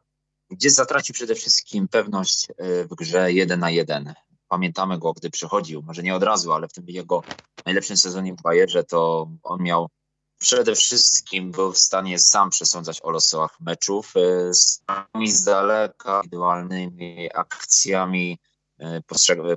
gdzie 0.53 0.69
zatracił 0.69 1.13
przede 1.13 1.35
wszystkim 1.35 1.87
pewność 1.87 2.47
e, 2.57 2.83
w 2.83 2.95
grze 2.95 3.31
1 3.31 3.59
na 3.59 3.69
1. 3.69 4.13
Pamiętamy 4.47 4.99
go, 4.99 5.13
gdy 5.13 5.29
przychodził, 5.29 5.81
może 5.81 6.03
nie 6.03 6.15
od 6.15 6.23
razu, 6.23 6.53
ale 6.53 6.67
w 6.67 6.73
tym 6.73 6.85
jego 6.87 7.23
najlepszym 7.65 7.97
sezonie 7.97 8.33
w 8.33 8.41
Bayerze 8.41 8.83
to 8.83 9.29
on 9.43 9.63
miał 9.63 9.89
przede 10.43 10.75
wszystkim 10.75 11.51
był 11.51 11.71
w 11.71 11.77
stanie 11.77 12.19
sam 12.19 12.49
przesądzać 12.49 13.01
o 13.03 13.09
losach 13.09 13.59
meczów, 13.59 14.13
sami 14.51 15.31
z 15.31 15.43
daleka, 15.43 16.17
indywidualnymi 16.17 17.29
akcjami 17.33 18.39
e, 18.79 19.01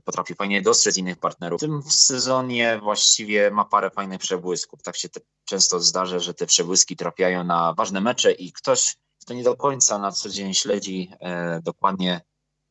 potrafił 0.04 0.36
fajnie 0.36 0.62
dostrzec 0.62 0.96
innych 0.96 1.18
partnerów. 1.18 1.60
W 1.60 1.64
tym 1.64 1.82
sezonie 1.82 2.80
właściwie 2.82 3.50
ma 3.50 3.64
parę 3.64 3.90
fajnych 3.90 4.20
przebłysków. 4.20 4.82
Tak 4.82 4.96
się 4.96 5.08
często 5.44 5.80
zdarza, 5.80 6.18
że 6.18 6.34
te 6.34 6.46
przebłyski 6.46 6.96
trafiają 6.96 7.44
na 7.44 7.74
ważne 7.74 8.00
mecze 8.00 8.32
i 8.32 8.52
ktoś 8.52 8.96
kto 9.26 9.34
nie 9.34 9.42
do 9.42 9.56
końca 9.56 9.98
na 9.98 10.12
co 10.12 10.28
dzień 10.28 10.54
śledzi 10.54 11.10
e, 11.20 11.60
dokładnie 11.62 12.20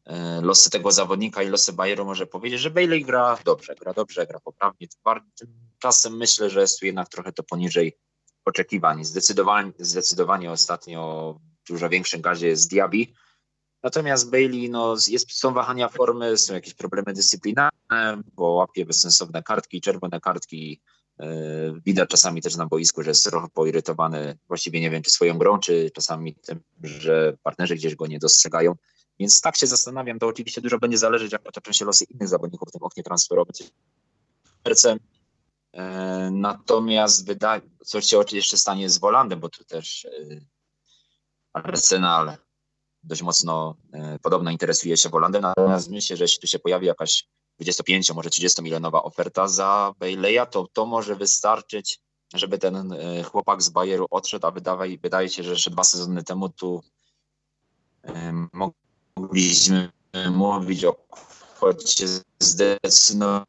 e, 0.05 0.41
losy 0.41 0.69
tego 0.69 0.91
zawodnika 0.91 1.43
i 1.43 1.49
losy 1.49 1.73
Bayeru, 1.73 2.05
może 2.05 2.27
powiedzieć, 2.27 2.59
że 2.59 2.71
Bailey 2.71 3.05
gra 3.05 3.37
dobrze, 3.45 3.75
gra 3.75 3.93
dobrze, 3.93 4.27
gra 4.27 4.39
poprawnie. 4.39 4.87
Tymczasem 5.35 6.17
myślę, 6.17 6.49
że 6.49 6.61
jest 6.61 6.79
tu 6.79 6.85
jednak 6.85 7.09
trochę 7.09 7.33
to 7.33 7.43
poniżej 7.43 7.97
oczekiwań. 8.45 9.05
Zdecydowanie, 9.05 9.71
zdecydowanie 9.79 10.51
ostatnio 10.51 11.33
w 11.65 11.67
dużo 11.67 11.89
większym 11.89 12.21
gazie 12.21 12.47
jest 12.47 12.69
Diaby. 12.69 13.05
Natomiast 13.83 14.29
Bailey, 14.29 14.69
no, 14.69 14.95
jest, 15.07 15.31
są 15.31 15.53
wahania 15.53 15.89
formy, 15.89 16.37
są 16.37 16.53
jakieś 16.53 16.73
problemy 16.73 17.13
dyscyplinarne, 17.13 18.21
bo 18.33 18.49
łapie 18.49 18.85
bezsensowne 18.85 19.43
kartki, 19.43 19.81
czerwone 19.81 20.21
kartki, 20.21 20.81
widać 21.85 22.09
czasami 22.09 22.41
też 22.41 22.55
na 22.55 22.65
boisku, 22.65 23.03
że 23.03 23.11
jest 23.11 23.23
trochę 23.23 23.47
poirytowany, 23.53 24.37
właściwie 24.47 24.81
nie 24.81 24.89
wiem, 24.89 25.03
czy 25.03 25.11
swoją 25.11 25.37
grą, 25.37 25.59
czy 25.59 25.91
czasami 25.93 26.35
tym, 26.35 26.59
że 26.83 27.37
partnerzy 27.43 27.75
gdzieś 27.75 27.95
go 27.95 28.07
nie 28.07 28.19
dostrzegają. 28.19 28.75
Więc 29.19 29.41
tak 29.41 29.57
się 29.57 29.67
zastanawiam, 29.67 30.19
to 30.19 30.27
oczywiście 30.27 30.61
dużo 30.61 30.79
będzie 30.79 30.97
zależeć, 30.97 31.31
jak 31.31 31.47
otoczą 31.47 31.71
się 31.71 31.85
losy 31.85 32.03
innych 32.03 32.27
zawodników 32.27 32.69
w 32.69 32.71
tym 32.71 32.83
oknie 32.83 33.03
transferowym. 33.03 33.53
E, 35.73 36.29
natomiast 36.31 37.25
wydaje, 37.25 37.61
coś 37.85 38.05
się 38.05 38.17
jeszcze 38.31 38.57
stanie 38.57 38.89
z 38.89 38.97
Wolandem, 38.97 39.39
bo 39.39 39.49
tu 39.49 39.63
też 39.63 40.05
e, 40.05 40.09
Arsenal 41.53 42.37
dość 43.03 43.21
mocno 43.21 43.75
podobno 44.21 44.51
interesuje 44.51 44.97
się 44.97 45.09
Wolandem, 45.09 45.41
natomiast 45.41 45.89
myślę, 45.89 46.17
że 46.17 46.23
jeśli 46.23 46.39
tu 46.41 46.47
się 46.47 46.59
pojawi 46.59 46.87
jakaś 46.87 47.27
25, 47.57 48.13
może 48.13 48.29
30 48.29 48.61
milionowa 48.61 49.03
oferta 49.03 49.47
za 49.47 49.93
Baileya, 49.99 50.47
to 50.51 50.67
to 50.73 50.85
może 50.85 51.15
wystarczyć, 51.15 51.99
żeby 52.33 52.57
ten 52.57 52.93
e, 52.93 53.23
chłopak 53.23 53.61
z 53.61 53.69
Bayeru 53.69 54.07
odszedł, 54.09 54.47
a 54.47 54.51
wydaje, 54.51 54.97
wydaje 54.97 55.29
się, 55.29 55.43
że 55.43 55.51
jeszcze 55.51 55.71
dwa 55.71 55.83
sezony 55.83 56.23
temu 56.23 56.49
tu 56.49 56.83
mogliśmy 59.17 59.91
mówić 60.31 60.85
o 60.85 60.93
kwocie 60.93 62.07
zdecydowanie 62.39 63.45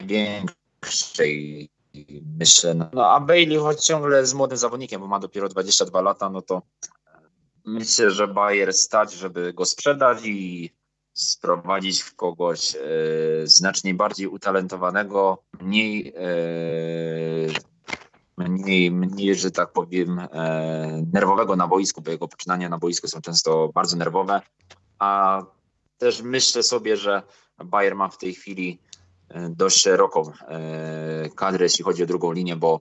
większej. 0.00 1.70
Myślę, 2.38 2.74
no, 2.74 2.88
no 2.92 3.06
a 3.06 3.20
Bailey 3.20 3.58
choć 3.58 3.84
ciągle 3.84 4.20
jest 4.20 4.34
młodym 4.34 4.58
zawodnikiem, 4.58 5.00
bo 5.00 5.06
ma 5.06 5.18
dopiero 5.18 5.48
22 5.48 6.00
lata, 6.00 6.30
no 6.30 6.42
to 6.42 6.62
myślę, 7.64 8.10
że 8.10 8.28
Bayer 8.28 8.72
stać, 8.74 9.12
żeby 9.12 9.52
go 9.52 9.64
sprzedać 9.64 10.18
i 10.24 10.70
sprowadzić 11.14 12.04
kogoś 12.04 12.74
e, 12.74 12.78
znacznie 13.44 13.94
bardziej 13.94 14.26
utalentowanego, 14.26 15.42
mniej, 15.60 16.14
e, 16.16 16.18
mniej, 18.48 18.90
mniej, 18.90 19.34
że 19.34 19.50
tak 19.50 19.72
powiem, 19.72 20.18
e, 20.18 21.02
nerwowego 21.12 21.56
na 21.56 21.68
boisku, 21.68 22.02
bo 22.02 22.10
jego 22.10 22.28
poczynania 22.28 22.68
na 22.68 22.78
boisku 22.78 23.08
są 23.08 23.20
często 23.20 23.70
bardzo 23.74 23.96
nerwowe, 23.96 24.40
a 24.98 25.42
też 25.98 26.22
myślę 26.22 26.62
sobie, 26.62 26.96
że 26.96 27.22
Bayer 27.64 27.94
ma 27.94 28.08
w 28.08 28.18
tej 28.18 28.34
chwili 28.34 28.78
dość 29.50 29.80
szeroką 29.80 30.32
kadrę, 31.36 31.64
jeśli 31.64 31.84
chodzi 31.84 32.02
o 32.02 32.06
drugą 32.06 32.32
linię, 32.32 32.56
bo 32.56 32.80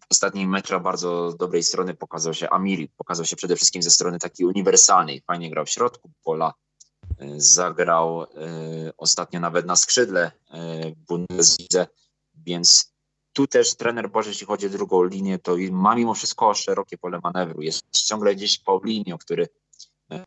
w 0.00 0.06
ostatnim 0.10 0.50
meczu 0.50 0.80
bardzo 0.80 1.32
dobrej 1.38 1.62
strony 1.62 1.94
pokazał 1.94 2.34
się 2.34 2.50
Amiri, 2.50 2.88
pokazał 2.88 3.26
się 3.26 3.36
przede 3.36 3.56
wszystkim 3.56 3.82
ze 3.82 3.90
strony 3.90 4.18
takiej 4.18 4.46
uniwersalnej. 4.46 5.22
Fajnie 5.26 5.50
grał 5.50 5.64
w 5.64 5.70
środku 5.70 6.10
pola, 6.24 6.54
zagrał 7.36 8.22
e, 8.22 8.26
ostatnio 8.96 9.40
nawet 9.40 9.66
na 9.66 9.76
skrzydle 9.76 10.32
e, 10.50 10.90
w 10.90 10.96
Bundeslidze, 10.96 11.86
więc 12.34 12.92
tu 13.32 13.46
też 13.46 13.74
trener 13.74 14.10
Boże, 14.10 14.30
jeśli 14.30 14.46
chodzi 14.46 14.66
o 14.66 14.70
drugą 14.70 15.04
linię, 15.04 15.38
to 15.38 15.56
ma 15.70 15.94
mimo 15.94 16.14
wszystko 16.14 16.54
szerokie 16.54 16.98
pole 16.98 17.20
manewru. 17.24 17.62
Jest 17.62 17.82
ciągle 17.90 18.34
gdzieś 18.34 18.58
Paulinio, 18.58 19.18
który 19.18 19.48
e, 20.10 20.24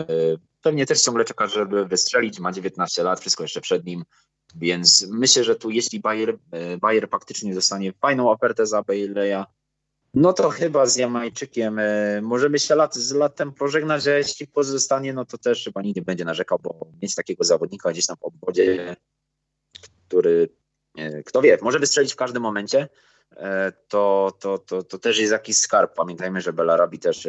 pewnie 0.62 0.86
też 0.86 1.02
ciągle 1.02 1.26
czeka, 1.26 1.48
żeby 1.48 1.86
wystrzelić, 1.86 2.40
ma 2.40 2.52
19 2.52 3.04
lat, 3.04 3.20
wszystko 3.20 3.44
jeszcze 3.44 3.62
przed 3.62 3.86
nim, 3.86 4.04
więc 4.56 5.08
myślę, 5.12 5.44
że 5.44 5.56
tu 5.56 5.70
jeśli 5.70 6.00
Bayer, 6.00 6.38
Bayer 6.82 7.10
faktycznie 7.10 7.56
dostanie 7.56 7.94
fajną 7.94 8.30
ofertę 8.30 8.68
za 8.68 8.84
Baileya, 8.84 9.46
no 10.14 10.34
to 10.34 10.50
chyba 10.50 10.86
z 10.86 10.96
Jamajczykiem 10.96 11.80
e, 11.80 12.22
możemy 12.22 12.60
się 12.60 12.76
lat, 12.76 12.96
z 12.96 13.12
latem 13.12 13.52
pożegnać, 13.52 14.04
że 14.04 14.18
jeśli 14.18 14.48
pozostanie, 14.48 15.14
no 15.14 15.26
to 15.26 15.38
też 15.38 15.64
chyba 15.64 15.82
nigdy 15.82 16.02
będzie 16.02 16.26
narzekał, 16.26 16.60
bo 16.64 16.88
mieć 17.02 17.16
takiego 17.16 17.44
zawodnika 17.44 17.92
gdzieś 17.92 18.06
tam 18.06 18.18
w 18.18 18.24
obwodzie, 18.24 18.96
który, 20.08 20.50
e, 20.98 21.24
kto 21.24 21.42
wie, 21.42 21.58
może 21.62 21.80
wystrzelić 21.80 22.14
w 22.14 22.16
każdym 22.16 22.44
momencie, 22.44 22.90
e, 23.32 23.74
to, 23.88 24.34
to, 24.40 24.58
to, 24.58 24.84
to 24.84 24.98
też 24.98 25.20
jest 25.20 25.32
jakiś 25.32 25.58
skarb. 25.58 25.96
Pamiętajmy, 25.96 26.42
że 26.42 26.54
Belarabi 26.54 27.00
też 27.00 27.28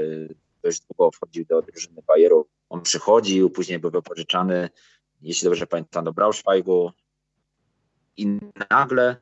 dość 0.63 0.81
długo 0.81 1.11
wchodził 1.11 1.45
do 1.45 1.63
drużyny 1.63 2.03
Bayeru. 2.07 2.49
On 2.69 2.83
przychodził, 2.83 3.51
później 3.51 3.79
był 3.79 3.91
wypożyczany, 3.91 4.69
jeśli 5.21 5.45
dobrze 5.45 5.67
pamiętam, 5.67 6.05
do 6.05 6.13
Braunschweigu 6.13 6.93
i 8.17 8.39
nagle 8.71 9.17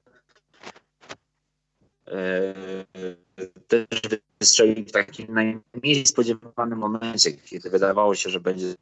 też 3.69 3.87
wystrzelił 4.41 4.85
w 4.85 4.93
takim 4.93 5.35
najmniej 5.35 6.07
spodziewanym 6.07 6.79
momencie, 6.79 7.33
kiedy 7.33 7.71
wydawało 7.71 8.15
się, 8.15 8.31
że 8.31 8.41
będzie 8.41 8.75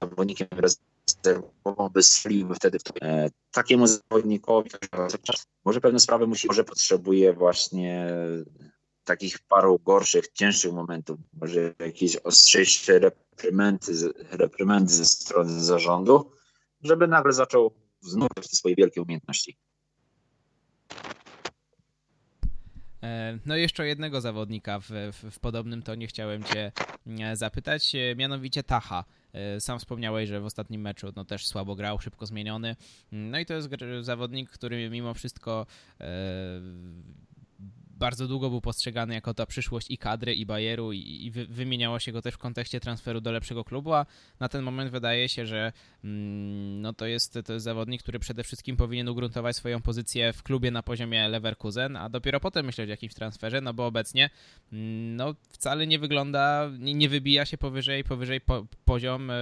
zawodnikiem 0.00 0.48
rezerwową 0.50 1.88
wystrzeliłby 1.88 2.54
wtedy 2.54 2.78
w 2.78 2.82
to. 2.82 2.94
E, 3.02 3.30
takiemu 3.50 3.86
zawodnikowi 3.86 4.70
może 5.64 5.80
pewne 5.80 6.00
sprawy 6.00 6.26
musi, 6.26 6.48
może 6.48 6.64
potrzebuje 6.64 7.32
właśnie 7.32 8.10
takich 9.04 9.38
paru 9.38 9.78
gorszych, 9.78 10.28
cięższych 10.32 10.72
momentów, 10.72 11.18
może 11.32 11.74
jakieś 11.78 12.16
ostrzejsze 12.16 12.98
reprymendy, 12.98 13.92
reprymendy 14.30 14.92
ze 14.92 15.04
strony 15.04 15.64
zarządu, 15.64 16.30
żeby 16.82 17.08
nagle 17.08 17.32
zaczął 17.32 17.70
znów 18.00 18.28
te 18.34 18.56
swoje 18.56 18.74
wielkie 18.74 19.02
umiejętności. 19.02 19.56
E, 23.06 23.38
no 23.46 23.56
jeszcze 23.56 23.82
o 23.82 23.86
jednego 23.86 24.20
zawodnika 24.20 24.80
w, 24.80 24.88
w, 24.90 25.30
w, 25.30 25.38
podobnym 25.38 25.82
tonie 25.82 26.06
chciałem 26.06 26.44
cię 26.44 26.72
e, 27.20 27.36
zapytać, 27.36 27.94
e, 27.94 28.16
mianowicie 28.16 28.62
Tacha. 28.62 29.04
Sam 29.58 29.78
wspomniałeś, 29.78 30.28
że 30.28 30.40
w 30.40 30.44
ostatnim 30.44 30.80
meczu 30.80 31.12
no, 31.16 31.24
też 31.24 31.46
słabo 31.46 31.74
grał, 31.74 32.00
szybko 32.00 32.26
zmieniony. 32.26 32.76
No 33.12 33.38
i 33.38 33.46
to 33.46 33.54
jest 33.54 33.68
zawodnik, 34.00 34.50
który 34.50 34.90
mimo 34.90 35.14
wszystko 35.14 35.66
bardzo 37.96 38.28
długo 38.28 38.50
był 38.50 38.60
postrzegany 38.60 39.14
jako 39.14 39.34
ta 39.34 39.46
przyszłość 39.46 39.90
i 39.90 39.98
kadry, 39.98 40.34
i 40.34 40.46
Bayeru, 40.46 40.92
i, 40.92 40.98
i 40.98 41.30
wymieniało 41.30 41.98
się 41.98 42.12
go 42.12 42.22
też 42.22 42.34
w 42.34 42.38
kontekście 42.38 42.80
transferu 42.80 43.20
do 43.20 43.32
lepszego 43.32 43.64
klubu, 43.64 43.94
a 43.94 44.06
na 44.40 44.48
ten 44.48 44.62
moment 44.62 44.90
wydaje 44.90 45.28
się, 45.28 45.46
że 45.46 45.72
mm, 46.04 46.80
no 46.80 46.92
to, 46.92 47.06
jest, 47.06 47.38
to 47.44 47.52
jest 47.52 47.64
zawodnik, 47.64 48.02
który 48.02 48.18
przede 48.18 48.44
wszystkim 48.44 48.76
powinien 48.76 49.08
ugruntować 49.08 49.56
swoją 49.56 49.82
pozycję 49.82 50.32
w 50.32 50.42
klubie 50.42 50.70
na 50.70 50.82
poziomie 50.82 51.28
Leverkusen, 51.28 51.96
a 51.96 52.08
dopiero 52.08 52.40
potem 52.40 52.66
myśleć 52.66 52.88
o 52.88 52.90
jakimś 52.90 53.14
transferze, 53.14 53.60
no 53.60 53.74
bo 53.74 53.86
obecnie 53.86 54.30
mm, 54.72 55.16
no 55.16 55.34
wcale 55.50 55.86
nie 55.86 55.98
wygląda, 55.98 56.70
nie, 56.78 56.94
nie 56.94 57.08
wybija 57.08 57.46
się 57.46 57.58
powyżej, 57.58 58.04
powyżej 58.04 58.40
po, 58.40 58.66
poziom 58.84 59.30
e, 59.30 59.34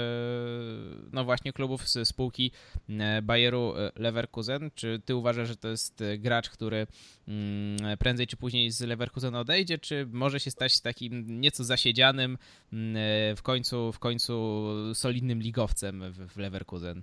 no 1.12 1.24
właśnie 1.24 1.52
klubów 1.52 1.88
z 1.88 2.08
spółki 2.08 2.50
e, 2.88 3.22
Bayeru 3.22 3.74
e, 3.76 3.92
Leverkusen. 3.96 4.70
Czy 4.74 5.00
ty 5.04 5.14
uważasz, 5.14 5.48
że 5.48 5.56
to 5.56 5.68
jest 5.68 6.04
gracz, 6.18 6.50
który 6.50 6.86
mm, 7.28 7.98
prędzej 7.98 8.26
czy 8.26 8.36
później 8.44 8.70
z 8.70 8.80
Leverkusen 8.80 9.34
odejdzie, 9.34 9.78
czy 9.78 10.06
może 10.12 10.40
się 10.40 10.50
stać 10.50 10.80
takim 10.80 11.40
nieco 11.40 11.64
zasiedzianym, 11.64 12.38
mm, 12.72 13.36
w 13.36 13.42
końcu, 13.42 13.92
w 13.92 13.98
końcu 13.98 14.64
solidnym 14.94 15.40
ligowcem 15.40 16.12
w, 16.12 16.32
w 16.32 16.36
Leverkusen? 16.36 17.02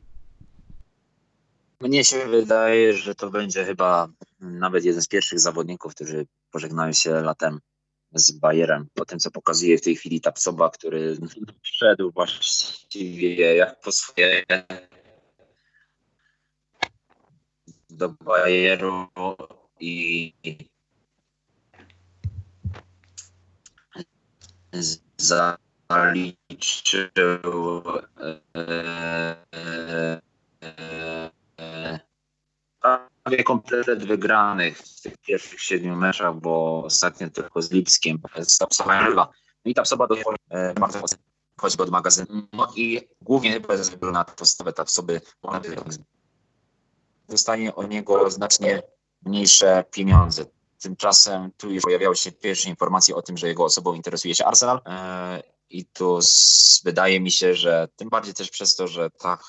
Mnie 1.80 2.04
się 2.04 2.26
wydaje, 2.28 2.94
że 2.94 3.16
to 3.16 3.30
będzie 3.30 3.66
chyba 3.66 4.08
nawet 4.40 4.86
jeden 4.86 5.02
z 5.02 5.08
pierwszych 5.08 5.40
zawodników, 5.40 5.96
którzy 5.96 6.26
pożegnają 6.52 6.94
się 6.94 7.12
latem 7.12 7.60
z 8.14 8.32
Bayerem. 8.32 8.88
Po 8.94 9.06
tym, 9.06 9.20
co 9.20 9.32
pokazuje 9.32 9.78
w 9.78 9.82
tej 9.82 9.96
chwili 9.96 10.22
Tapsoba, 10.22 10.70
który 10.70 11.18
wszedł 11.62 12.12
właściwie 12.12 13.56
jak 13.56 13.80
po 13.80 13.92
swoje 13.92 14.44
do 17.90 18.10
Bayeru 18.10 19.08
i 19.80 20.34
zaliczył 25.18 26.38
prawie 33.24 33.44
komplet 33.44 34.06
wygranych 34.06 34.78
w 34.78 35.02
tych 35.02 35.18
pierwszych 35.18 35.62
siedmiu 35.62 35.96
meczach, 35.96 36.36
bo 36.36 36.84
ostatnio 36.84 37.30
tylko 37.30 37.62
z 37.62 37.72
Lipskiem 37.72 38.20
z 38.42 38.58
Tapsowa 38.58 39.02
No 39.66 39.72
i 39.72 39.74
Tapsoba 39.74 40.08
do 40.08 40.16
choćby 41.58 41.84
od 41.84 41.90
magazynu. 41.90 42.48
No 42.54 42.68
i 42.76 43.08
głównie 43.22 43.62
ze 43.70 43.78
względu 43.78 44.12
na 44.12 44.24
postawę 44.24 44.74
Tapsoby 44.74 45.22
dostanie 47.30 47.76
o 47.76 47.84
niego 47.84 48.32
znacznie 48.32 48.82
mniejsze 49.26 49.84
pieniądze. 49.92 50.46
Tymczasem 50.82 51.52
tu 51.58 51.72
już 51.72 51.84
pojawiały 51.84 52.16
się 52.16 52.32
pierwsze 52.32 52.70
informacje 52.70 53.16
o 53.16 53.22
tym, 53.22 53.38
że 53.38 53.48
jego 53.48 53.64
osobą 53.64 53.94
interesuje 53.94 54.36
się 54.36 54.46
Arsenal. 54.46 54.82
E, 54.86 55.44
I 55.70 55.86
tu 55.86 56.20
wydaje 56.84 57.20
mi 57.20 57.32
się, 57.32 57.56
że 57.56 57.88
tym 57.96 58.10
bardziej 58.10 58.34
też 58.34 58.50
przez 58.50 58.76
to, 58.76 58.88
że 58.88 59.10
tak 59.10 59.44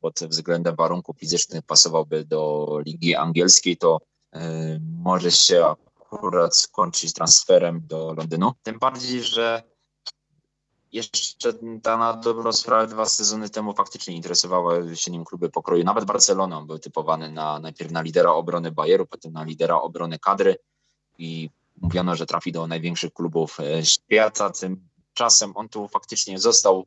pod 0.00 0.20
względem 0.20 0.76
warunków 0.76 1.18
fizycznych 1.18 1.62
pasowałby 1.62 2.24
do 2.24 2.68
ligi 2.86 3.14
angielskiej, 3.14 3.76
to 3.76 3.98
e, 4.32 4.80
może 5.02 5.30
się 5.30 5.74
akurat 6.00 6.56
skończyć 6.56 7.12
transferem 7.12 7.80
do 7.86 8.14
Londynu. 8.14 8.52
Tym 8.62 8.78
bardziej, 8.78 9.22
że 9.22 9.62
jeszcze 10.92 11.52
ta 11.82 11.96
na 11.96 12.12
dobrą 12.12 12.52
sprawę 12.52 12.86
dwa 12.86 13.04
sezony 13.04 13.50
temu 13.50 13.74
faktycznie 13.74 14.16
interesowały 14.16 14.96
się 14.96 15.10
nim 15.10 15.24
kluby 15.24 15.50
pokroju. 15.50 15.84
Nawet 15.84 16.04
Barcelona 16.04 16.62
był 16.62 16.78
typowany 16.78 17.32
na, 17.32 17.58
najpierw 17.58 17.90
na 17.90 18.02
lidera 18.02 18.32
obrony 18.32 18.72
Bayeru, 18.72 19.06
potem 19.06 19.32
na 19.32 19.44
lidera 19.44 19.80
obrony 19.80 20.18
kadry 20.18 20.56
i 21.18 21.50
mówiono, 21.80 22.16
że 22.16 22.26
trafi 22.26 22.52
do 22.52 22.66
największych 22.66 23.12
klubów 23.12 23.60
e, 23.60 23.84
świata. 23.84 24.50
Tymczasem 24.50 25.52
on 25.54 25.68
tu 25.68 25.88
faktycznie 25.88 26.38
został 26.38 26.86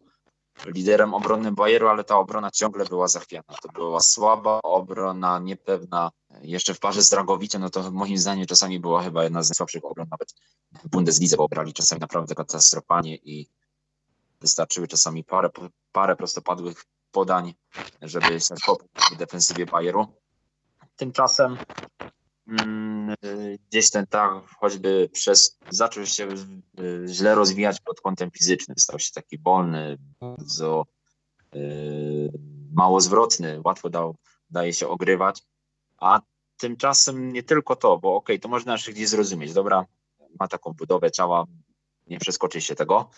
liderem 0.65 1.13
obrony 1.13 1.51
Bayeru, 1.51 1.87
ale 1.87 2.03
ta 2.03 2.17
obrona 2.17 2.51
ciągle 2.51 2.85
była 2.85 3.07
zachwiana. 3.07 3.55
To 3.61 3.69
była 3.69 3.99
słaba 3.99 4.59
obrona, 4.63 5.39
niepewna. 5.39 6.11
Jeszcze 6.41 6.73
w 6.73 6.79
parze 6.79 7.01
z 7.01 7.09
Dragowicem, 7.09 7.61
no 7.61 7.69
to 7.69 7.91
moim 7.91 8.17
zdaniem 8.17 8.45
czasami 8.45 8.79
była 8.79 9.03
chyba 9.03 9.23
jedna 9.23 9.43
z 9.43 9.49
najsłabszych 9.49 9.85
obron, 9.85 10.07
nawet 10.11 10.33
w 10.83 10.89
Bundeslidze, 10.89 11.37
bo 11.37 11.43
obrali 11.43 11.73
czasami 11.73 12.01
naprawdę 12.01 12.35
katastrofalnie 12.35 13.15
i 13.15 13.47
wystarczyły 14.41 14.87
czasami 14.87 15.23
parę, 15.23 15.49
parę 15.91 16.15
prostopadłych 16.15 16.85
podań, 17.11 17.53
żeby 18.01 18.39
się 18.39 18.55
w 19.13 19.17
defensywie 19.17 19.65
Bayeru. 19.65 20.07
Tymczasem 20.95 21.57
Mm, 22.47 23.15
gdzieś 23.69 23.89
ten 23.89 24.07
tak 24.07 24.31
choćby 24.59 25.09
przez, 25.13 25.57
zaczął 25.69 26.05
się 26.05 26.27
y, 26.79 27.03
źle 27.07 27.35
rozwijać 27.35 27.79
pod 27.79 28.01
kątem 28.01 28.31
fizycznym, 28.31 28.77
stał 28.77 28.99
się 28.99 29.11
taki 29.13 29.37
wolny, 29.37 29.97
bardzo 30.21 30.85
yy, 31.53 32.31
mało 32.73 33.01
zwrotny, 33.01 33.61
łatwo 33.63 33.89
dał, 33.89 34.15
daje 34.49 34.73
się 34.73 34.87
ogrywać, 34.87 35.43
a 35.97 36.21
tymczasem 36.57 37.33
nie 37.33 37.43
tylko 37.43 37.75
to, 37.75 37.97
bo 37.97 38.15
okej, 38.15 38.35
okay, 38.35 38.39
to 38.39 38.49
można 38.49 38.71
jeszcze 38.71 38.93
gdzieś 38.93 39.09
zrozumieć, 39.09 39.53
dobra, 39.53 39.85
ma 40.39 40.47
taką 40.47 40.73
budowę 40.73 41.11
ciała, 41.11 41.45
nie 42.07 42.19
przeskoczy 42.19 42.61
się 42.61 42.75
tego, 42.75 43.09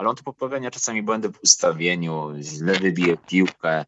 ale 0.00 0.08
on 0.08 0.16
tu 0.16 0.24
popełnia 0.24 0.70
czasami 0.70 1.02
błędy 1.02 1.28
w 1.28 1.42
ustawieniu, 1.42 2.32
źle 2.40 2.72
wybije 2.72 3.16
piłkę, 3.16 3.84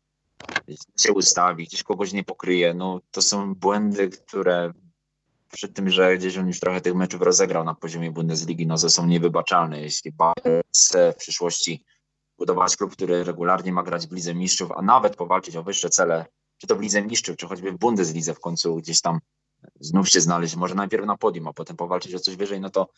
się 1.00 1.12
ustawi, 1.12 1.64
gdzieś 1.64 1.82
kogoś 1.82 2.12
nie 2.12 2.24
pokryje. 2.24 2.74
No, 2.74 3.00
to 3.10 3.22
są 3.22 3.54
błędy, 3.54 4.10
które 4.10 4.72
przy 5.52 5.68
tym, 5.68 5.90
że 5.90 6.18
gdzieś 6.18 6.38
on 6.38 6.46
już 6.46 6.60
trochę 6.60 6.80
tych 6.80 6.94
meczów 6.94 7.22
rozegrał 7.22 7.64
na 7.64 7.74
poziomie 7.74 8.10
Bundesligi, 8.10 8.66
no 8.66 8.78
są 8.78 9.06
niewybaczalne. 9.06 9.80
Jeśli 9.80 10.12
chce 10.76 11.12
w 11.12 11.16
przyszłości 11.16 11.84
budować 12.38 12.76
klub, 12.76 12.92
który 12.92 13.24
regularnie 13.24 13.72
ma 13.72 13.82
grać 13.82 14.06
w 14.06 14.12
Lidze 14.12 14.34
Mistrzów, 14.34 14.72
a 14.72 14.82
nawet 14.82 15.16
powalczyć 15.16 15.56
o 15.56 15.62
wyższe 15.62 15.90
cele, 15.90 16.26
czy 16.58 16.66
to 16.66 16.76
w 16.76 16.80
Lidze 16.80 17.02
Mistrzów, 17.02 17.36
czy 17.36 17.46
choćby 17.46 17.72
w 17.72 17.78
Bundeslidze 17.78 18.34
w 18.34 18.40
końcu 18.40 18.76
gdzieś 18.76 19.00
tam 19.00 19.18
znów 19.80 20.08
się 20.08 20.20
znaleźć, 20.20 20.56
może 20.56 20.74
najpierw 20.74 21.06
na 21.06 21.16
podium, 21.16 21.48
a 21.48 21.52
potem 21.52 21.76
powalczyć 21.76 22.14
o 22.14 22.18
coś 22.18 22.36
wyżej, 22.36 22.60
no 22.60 22.70
to 22.70 22.88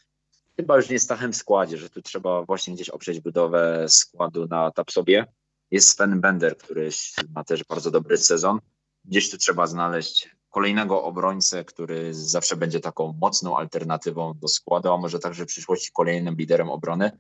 chyba 0.57 0.77
już 0.77 0.89
nie 0.89 0.93
jest 0.93 1.09
tachem 1.09 1.33
w 1.33 1.37
składzie, 1.37 1.77
że 1.77 1.91
tu 1.91 2.03
trzeba 2.03 2.43
właśnie 2.43 2.75
gdzieś 2.75 2.89
oprzeć 2.89 3.21
budowę 3.21 3.87
składu 3.89 4.47
na 4.47 4.71
Tapsobie. 4.71 5.27
Jest 5.71 5.89
Sven 5.89 6.21
Bender, 6.21 6.57
który 6.57 6.89
ma 7.35 7.45
też 7.45 7.65
bardzo 7.65 7.91
dobry 7.91 8.17
sezon. 8.17 8.59
Gdzieś 9.05 9.31
tu 9.31 9.39
trzeba 9.39 9.67
znaleźć 9.67 10.37
kolejnego 10.51 11.05
obrońcę, 11.05 11.65
który 11.65 12.15
zawsze 12.15 12.57
będzie 12.57 12.81
taką 12.81 13.13
mocną 13.21 13.57
alternatywą 13.57 14.35
do 14.39 14.49
składu, 14.49 14.93
a 14.93 14.97
może 14.97 15.19
także 15.19 15.45
w 15.45 15.49
przyszłości 15.49 15.91
kolejnym 15.93 16.37
liderem 16.37 16.71
obrony. 16.71 17.19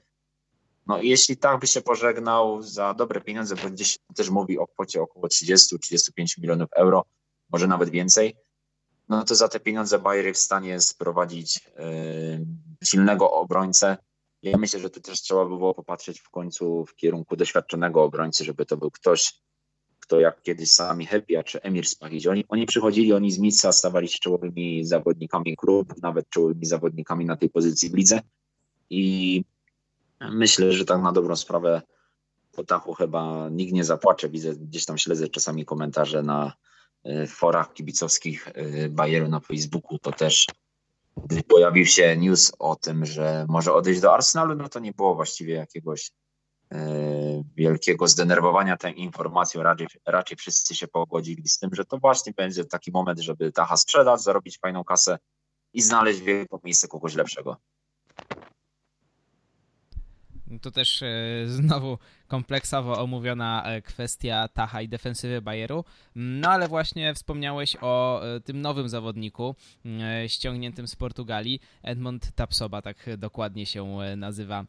No 0.86 1.00
i 1.00 1.08
jeśli 1.08 1.36
tak 1.36 1.60
by 1.60 1.66
się 1.66 1.80
pożegnał 1.80 2.62
za 2.62 2.94
dobre 2.94 3.20
pieniądze, 3.20 3.56
bo 3.62 3.70
gdzieś 3.70 3.98
też 4.16 4.30
mówi 4.30 4.58
o 4.58 4.66
kwocie 4.66 5.02
około 5.02 5.26
30-35 5.26 6.38
milionów 6.38 6.68
euro, 6.76 7.04
może 7.50 7.66
nawet 7.66 7.90
więcej, 7.90 8.36
no 9.16 9.24
to 9.24 9.34
za 9.34 9.48
te 9.48 9.60
pieniądze 9.60 9.98
Bayer 9.98 10.26
jest 10.26 10.40
w 10.40 10.44
stanie 10.44 10.80
sprowadzić 10.80 11.60
yy, 11.78 12.46
silnego 12.84 13.32
obrońcę. 13.32 13.96
Ja 14.42 14.58
myślę, 14.58 14.80
że 14.80 14.90
tu 14.90 15.00
też 15.00 15.22
trzeba 15.22 15.44
by 15.44 15.56
było 15.56 15.74
popatrzeć 15.74 16.20
w 16.20 16.30
końcu 16.30 16.86
w 16.86 16.94
kierunku 16.94 17.36
doświadczonego 17.36 18.02
obrońcy, 18.02 18.44
żeby 18.44 18.66
to 18.66 18.76
był 18.76 18.90
ktoś, 18.90 19.40
kto 20.00 20.20
jak 20.20 20.42
kiedyś 20.42 20.70
sami 20.70 21.06
Hepia 21.06 21.42
czy 21.42 21.62
Emir 21.62 21.86
Spachidzi. 21.86 22.28
Oni, 22.28 22.44
oni 22.48 22.66
przychodzili, 22.66 23.12
oni 23.12 23.32
z 23.32 23.38
miejsca 23.38 23.72
stawali 23.72 24.08
się 24.08 24.18
czołowymi 24.18 24.84
zawodnikami 24.84 25.56
klubów, 25.56 26.02
nawet 26.02 26.28
czołowymi 26.28 26.66
zawodnikami 26.66 27.24
na 27.24 27.36
tej 27.36 27.50
pozycji 27.50 27.90
w 27.90 27.94
lidze 27.94 28.20
i 28.90 29.44
myślę, 30.20 30.72
że 30.72 30.84
tak 30.84 31.02
na 31.02 31.12
dobrą 31.12 31.36
sprawę 31.36 31.82
po 32.52 32.64
tachu 32.64 32.94
chyba 32.94 33.48
nikt 33.48 33.72
nie 33.72 33.84
zapłacze. 33.84 34.28
Widzę, 34.28 34.54
gdzieś 34.56 34.84
tam 34.84 34.98
śledzę 34.98 35.28
czasami 35.28 35.64
komentarze 35.64 36.22
na 36.22 36.52
y, 37.06 37.26
forach 37.26 37.72
kibicowskich 37.72 38.48
y, 38.48 38.88
Bayernu 38.90 39.28
na 39.28 39.40
Facebooku, 39.40 39.98
to 39.98 40.12
też 40.12 40.46
gdy 41.16 41.42
pojawił 41.42 41.86
się 41.86 42.16
news 42.16 42.52
o 42.58 42.76
tym, 42.76 43.06
że 43.06 43.46
może 43.48 43.72
odejść 43.72 44.00
do 44.00 44.14
Arsenalu, 44.14 44.54
no 44.54 44.68
to 44.68 44.78
nie 44.78 44.92
było 44.92 45.14
właściwie 45.14 45.54
jakiegoś 45.54 46.10
y, 46.72 46.76
wielkiego 47.56 48.08
zdenerwowania 48.08 48.76
tą 48.76 48.88
informacją. 48.88 49.62
Raczej, 49.62 49.86
raczej 50.06 50.36
wszyscy 50.36 50.74
się 50.74 50.88
pogodzili 50.88 51.48
z 51.48 51.58
tym, 51.58 51.74
że 51.74 51.84
to 51.84 51.98
właśnie 51.98 52.32
będzie 52.36 52.64
taki 52.64 52.90
moment, 52.92 53.20
żeby 53.20 53.52
Tacha 53.52 53.76
sprzedać, 53.76 54.22
zarobić 54.22 54.58
fajną 54.58 54.84
kasę 54.84 55.18
i 55.72 55.82
znaleźć 55.82 56.20
w 56.20 56.26
jego 56.26 56.60
miejsce 56.64 56.88
kogoś 56.88 57.14
lepszego. 57.14 57.56
To 60.62 60.70
też 60.70 61.02
e, 61.02 61.08
znowu 61.46 61.98
kompleksowo 62.28 63.00
omówiona 63.00 63.62
e, 63.64 63.82
kwestia 63.82 64.48
Tacha 64.48 64.82
i 64.82 64.88
defensywy 64.88 65.42
Bayeru. 65.42 65.84
No 66.14 66.50
ale 66.50 66.68
właśnie 66.68 67.14
wspomniałeś 67.14 67.76
o 67.80 68.22
e, 68.24 68.40
tym 68.40 68.60
nowym 68.60 68.88
zawodniku 68.88 69.54
ściągniętym 70.26 70.88
z 70.88 70.96
Portugalii, 70.96 71.60
Edmond 71.82 72.32
Tapsoba, 72.34 72.82
tak 72.82 73.10
dokładnie 73.18 73.66
się 73.66 73.98
nazywa 74.16 74.64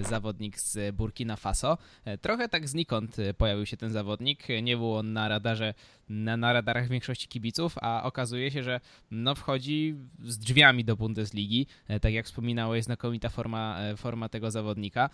zawodnik 0.00 0.58
z 0.58 0.96
Burkina 0.96 1.36
Faso. 1.36 1.78
Trochę 2.20 2.48
tak 2.48 2.68
znikąd 2.68 3.16
pojawił 3.38 3.66
się 3.66 3.76
ten 3.76 3.90
zawodnik, 3.90 4.46
nie 4.62 4.76
był 4.76 4.94
on 4.94 5.12
na 5.12 5.28
radarze 5.28 5.74
na, 6.08 6.36
na 6.36 6.52
radarach 6.52 6.88
większości 6.88 7.28
kibiców, 7.28 7.74
a 7.80 8.02
okazuje 8.02 8.50
się, 8.50 8.62
że 8.62 8.80
no 9.10 9.34
wchodzi 9.34 9.94
z 10.24 10.38
drzwiami 10.38 10.84
do 10.84 10.96
Bundesligi. 10.96 11.66
Tak 12.00 12.12
jak 12.12 12.26
wspominałeś, 12.26 12.84
znakomita 12.84 13.28
forma, 13.28 13.78
forma 13.96 14.28
tego 14.28 14.50
zawodnika. 14.50 15.10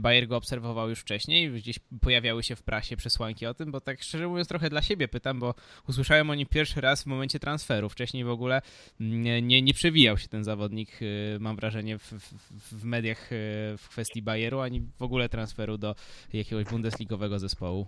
Bayer 0.00 0.28
go 0.28 0.36
obserwował 0.36 0.88
już 0.88 1.03
wcześniej, 1.04 1.50
gdzieś 1.52 1.78
pojawiały 2.00 2.42
się 2.42 2.56
w 2.56 2.62
prasie 2.62 2.96
przesłanki 2.96 3.46
o 3.46 3.54
tym, 3.54 3.72
bo 3.72 3.80
tak 3.80 4.02
szczerze 4.02 4.28
mówiąc 4.28 4.48
trochę 4.48 4.70
dla 4.70 4.82
siebie 4.82 5.08
pytam, 5.08 5.40
bo 5.40 5.54
usłyszałem 5.88 6.30
o 6.30 6.34
nim 6.34 6.46
pierwszy 6.46 6.80
raz 6.80 7.02
w 7.02 7.06
momencie 7.06 7.38
transferu. 7.38 7.88
Wcześniej 7.88 8.24
w 8.24 8.30
ogóle 8.30 8.62
nie, 9.00 9.42
nie, 9.42 9.62
nie 9.62 9.74
przewijał 9.74 10.18
się 10.18 10.28
ten 10.28 10.44
zawodnik, 10.44 11.02
y, 11.02 11.38
mam 11.40 11.56
wrażenie, 11.56 11.98
w, 11.98 12.12
w, 12.12 12.78
w 12.80 12.84
mediach 12.84 13.32
y, 13.32 13.36
w 13.78 13.88
kwestii 13.88 14.22
Bayeru, 14.22 14.60
ani 14.60 14.80
w 14.80 15.02
ogóle 15.02 15.28
transferu 15.28 15.78
do 15.78 15.94
jakiegoś 16.32 16.64
bundesligowego 16.64 17.38
zespołu. 17.38 17.86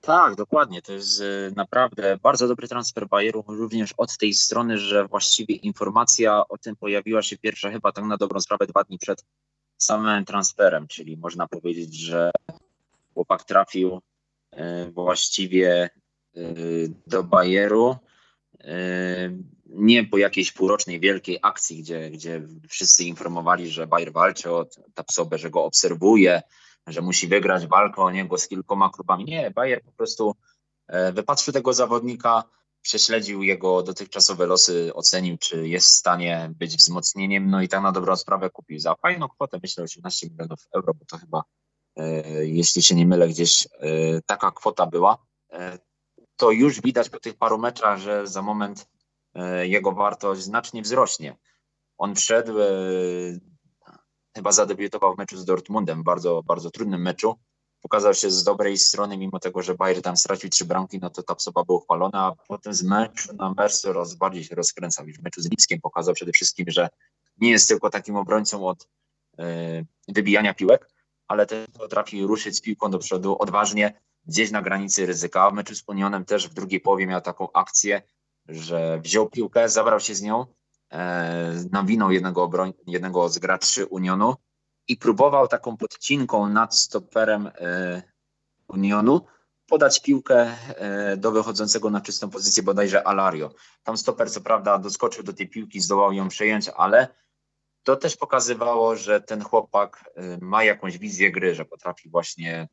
Tak, 0.00 0.34
dokładnie. 0.34 0.82
To 0.82 0.92
jest 0.92 1.20
y, 1.20 1.52
naprawdę 1.56 2.18
bardzo 2.22 2.48
dobry 2.48 2.68
transfer 2.68 3.08
Bayeru, 3.08 3.44
również 3.48 3.94
od 3.96 4.18
tej 4.18 4.34
strony, 4.34 4.78
że 4.78 5.08
właściwie 5.08 5.54
informacja 5.54 6.48
o 6.48 6.58
tym 6.58 6.76
pojawiła 6.76 7.22
się 7.22 7.38
pierwsza 7.38 7.70
chyba 7.70 7.92
tak 7.92 8.04
na 8.04 8.16
dobrą 8.16 8.40
sprawę 8.40 8.66
dwa 8.66 8.84
dni 8.84 8.98
przed 8.98 9.24
samym 9.84 10.24
transferem, 10.24 10.88
czyli 10.88 11.16
można 11.16 11.48
powiedzieć, 11.48 11.94
że 11.94 12.30
chłopak 13.14 13.44
trafił 13.44 14.00
y, 14.52 14.90
właściwie 14.90 15.90
y, 16.36 16.92
do 17.06 17.22
Bayeru 17.22 17.96
nie 19.66 20.04
po 20.04 20.18
jakiejś 20.18 20.52
półrocznej 20.52 21.00
wielkiej 21.00 21.38
akcji, 21.42 21.82
gdzie, 21.82 22.10
gdzie 22.10 22.42
wszyscy 22.68 23.04
informowali, 23.04 23.70
że 23.70 23.86
Bayer 23.86 24.12
walczy 24.12 24.50
o 24.50 24.66
Tapsobę, 24.94 25.38
że 25.38 25.50
go 25.50 25.64
obserwuje, 25.64 26.42
że 26.86 27.00
musi 27.00 27.28
wygrać 27.28 27.66
walkę 27.66 28.02
o 28.02 28.10
niego 28.10 28.38
z 28.38 28.48
kilkoma 28.48 28.90
klubami. 28.90 29.24
Nie, 29.24 29.50
Bayer 29.50 29.82
po 29.82 29.92
prostu 29.92 30.36
e, 30.86 31.12
wypatrzył 31.12 31.54
tego 31.54 31.72
zawodnika, 31.72 32.44
prześledził 32.82 33.42
jego 33.42 33.82
dotychczasowe 33.82 34.46
losy, 34.46 34.94
ocenił, 34.94 35.38
czy 35.38 35.68
jest 35.68 35.86
w 35.86 35.96
stanie 35.96 36.52
być 36.56 36.76
wzmocnieniem, 36.76 37.50
no 37.50 37.62
i 37.62 37.68
tak 37.68 37.82
na 37.82 37.92
dobrą 37.92 38.16
sprawę 38.16 38.50
kupił 38.50 38.78
za 38.78 38.94
fajną 38.94 39.28
kwotę, 39.28 39.58
myślę 39.62 39.84
18 39.84 40.30
milionów 40.30 40.58
euro, 40.74 40.94
bo 40.94 41.04
to 41.04 41.18
chyba, 41.18 41.42
e, 41.96 42.46
jeśli 42.46 42.82
się 42.82 42.94
nie 42.94 43.06
mylę, 43.06 43.28
gdzieś 43.28 43.66
e, 43.66 43.88
taka 44.26 44.50
kwota 44.50 44.86
była. 44.86 45.18
To 46.36 46.50
już 46.50 46.80
widać 46.80 47.08
po 47.08 47.20
tych 47.20 47.34
paru 47.34 47.58
meczach, 47.58 47.98
że 47.98 48.26
za 48.26 48.42
moment 48.42 48.88
jego 49.62 49.92
wartość 49.92 50.42
znacznie 50.42 50.82
wzrośnie. 50.82 51.36
On 51.98 52.14
wszedł 52.14 52.52
chyba 54.34 54.52
zadebiutował 54.52 55.14
w 55.14 55.18
meczu 55.18 55.36
z 55.36 55.44
Dortmundem, 55.44 56.02
bardzo, 56.02 56.42
bardzo 56.42 56.70
trudnym 56.70 57.02
meczu. 57.02 57.34
Pokazał 57.80 58.14
się 58.14 58.30
z 58.30 58.44
dobrej 58.44 58.78
strony, 58.78 59.18
mimo 59.18 59.38
tego, 59.38 59.62
że 59.62 59.74
Bayern 59.74 60.02
tam 60.02 60.16
stracił 60.16 60.50
trzy 60.50 60.64
bramki, 60.64 60.98
no 60.98 61.10
to 61.10 61.22
ta 61.22 61.36
osoba 61.36 61.64
była 61.64 61.80
chwalona, 61.80 62.26
a 62.26 62.32
potem 62.48 62.74
z 62.74 62.82
meczu 62.82 63.36
na 63.36 63.54
mecz 63.56 63.72
coraz 63.72 64.14
bardziej 64.14 64.44
się 64.44 64.54
rozkręcał. 64.54 65.06
Już 65.06 65.18
w 65.18 65.22
meczu 65.22 65.40
z 65.40 65.50
Lipskiem 65.50 65.80
pokazał 65.80 66.14
przede 66.14 66.32
wszystkim, 66.32 66.66
że 66.68 66.88
nie 67.38 67.50
jest 67.50 67.68
tylko 67.68 67.90
takim 67.90 68.16
obrońcą 68.16 68.66
od 68.66 68.88
y, 69.40 69.86
wybijania 70.08 70.54
piłek, 70.54 70.90
ale 71.28 71.46
też 71.46 71.66
potrafi 71.78 72.22
ruszyć 72.22 72.56
z 72.56 72.60
piłką 72.60 72.90
do 72.90 72.98
przodu 72.98 73.36
odważnie, 73.38 74.00
gdzieś 74.26 74.50
na 74.50 74.62
granicy 74.62 75.06
ryzyka. 75.06 75.50
W 75.50 75.54
meczu 75.54 75.74
z 75.74 75.84
Unionem 75.86 76.24
też 76.24 76.48
w 76.48 76.54
drugiej 76.54 76.80
połowie 76.80 77.06
miał 77.06 77.20
taką 77.20 77.52
akcję, 77.52 78.02
że 78.48 79.00
wziął 79.04 79.28
piłkę, 79.28 79.68
zabrał 79.68 80.00
się 80.00 80.14
z 80.14 80.22
nią, 80.22 80.46
E, 80.92 81.54
nawinął 81.72 82.10
jednego, 82.10 82.42
obroń, 82.42 82.72
jednego 82.86 83.28
z 83.28 83.38
graczy 83.38 83.86
Unionu 83.86 84.34
i 84.90 84.96
próbował 84.96 85.48
taką 85.48 85.76
podcinką 85.76 86.48
nad 86.48 86.76
stoperem 86.76 87.46
e, 87.46 88.02
Unionu 88.68 89.26
podać 89.66 90.02
piłkę 90.02 90.56
e, 90.68 91.16
do 91.16 91.32
wychodzącego 91.32 91.90
na 91.90 92.00
czystą 92.00 92.30
pozycję 92.30 92.62
bodajże 92.62 93.06
Alario. 93.06 93.50
Tam 93.82 93.96
stoper 93.96 94.30
co 94.30 94.40
prawda 94.40 94.78
doskoczył 94.78 95.24
do 95.24 95.32
tej 95.32 95.48
piłki, 95.48 95.80
zdołał 95.80 96.12
ją 96.12 96.28
przejąć, 96.28 96.68
ale 96.76 97.08
to 97.82 97.96
też 97.96 98.16
pokazywało, 98.16 98.96
że 98.96 99.20
ten 99.20 99.44
chłopak 99.44 100.10
ma 100.40 100.64
jakąś 100.64 100.98
wizję 100.98 101.32
gry, 101.32 101.54
że 101.54 101.64
potrafi 101.64 102.08
właśnie 102.08 102.68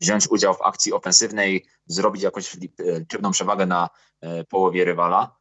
wziąć 0.00 0.28
udział 0.30 0.54
w 0.54 0.62
akcji 0.62 0.92
ofensywnej, 0.92 1.66
zrobić 1.86 2.22
jakąś 2.22 2.54
liczebną 2.54 3.30
przewagę 3.30 3.66
na 3.66 3.88
połowie 4.48 4.84
rywala. 4.84 5.36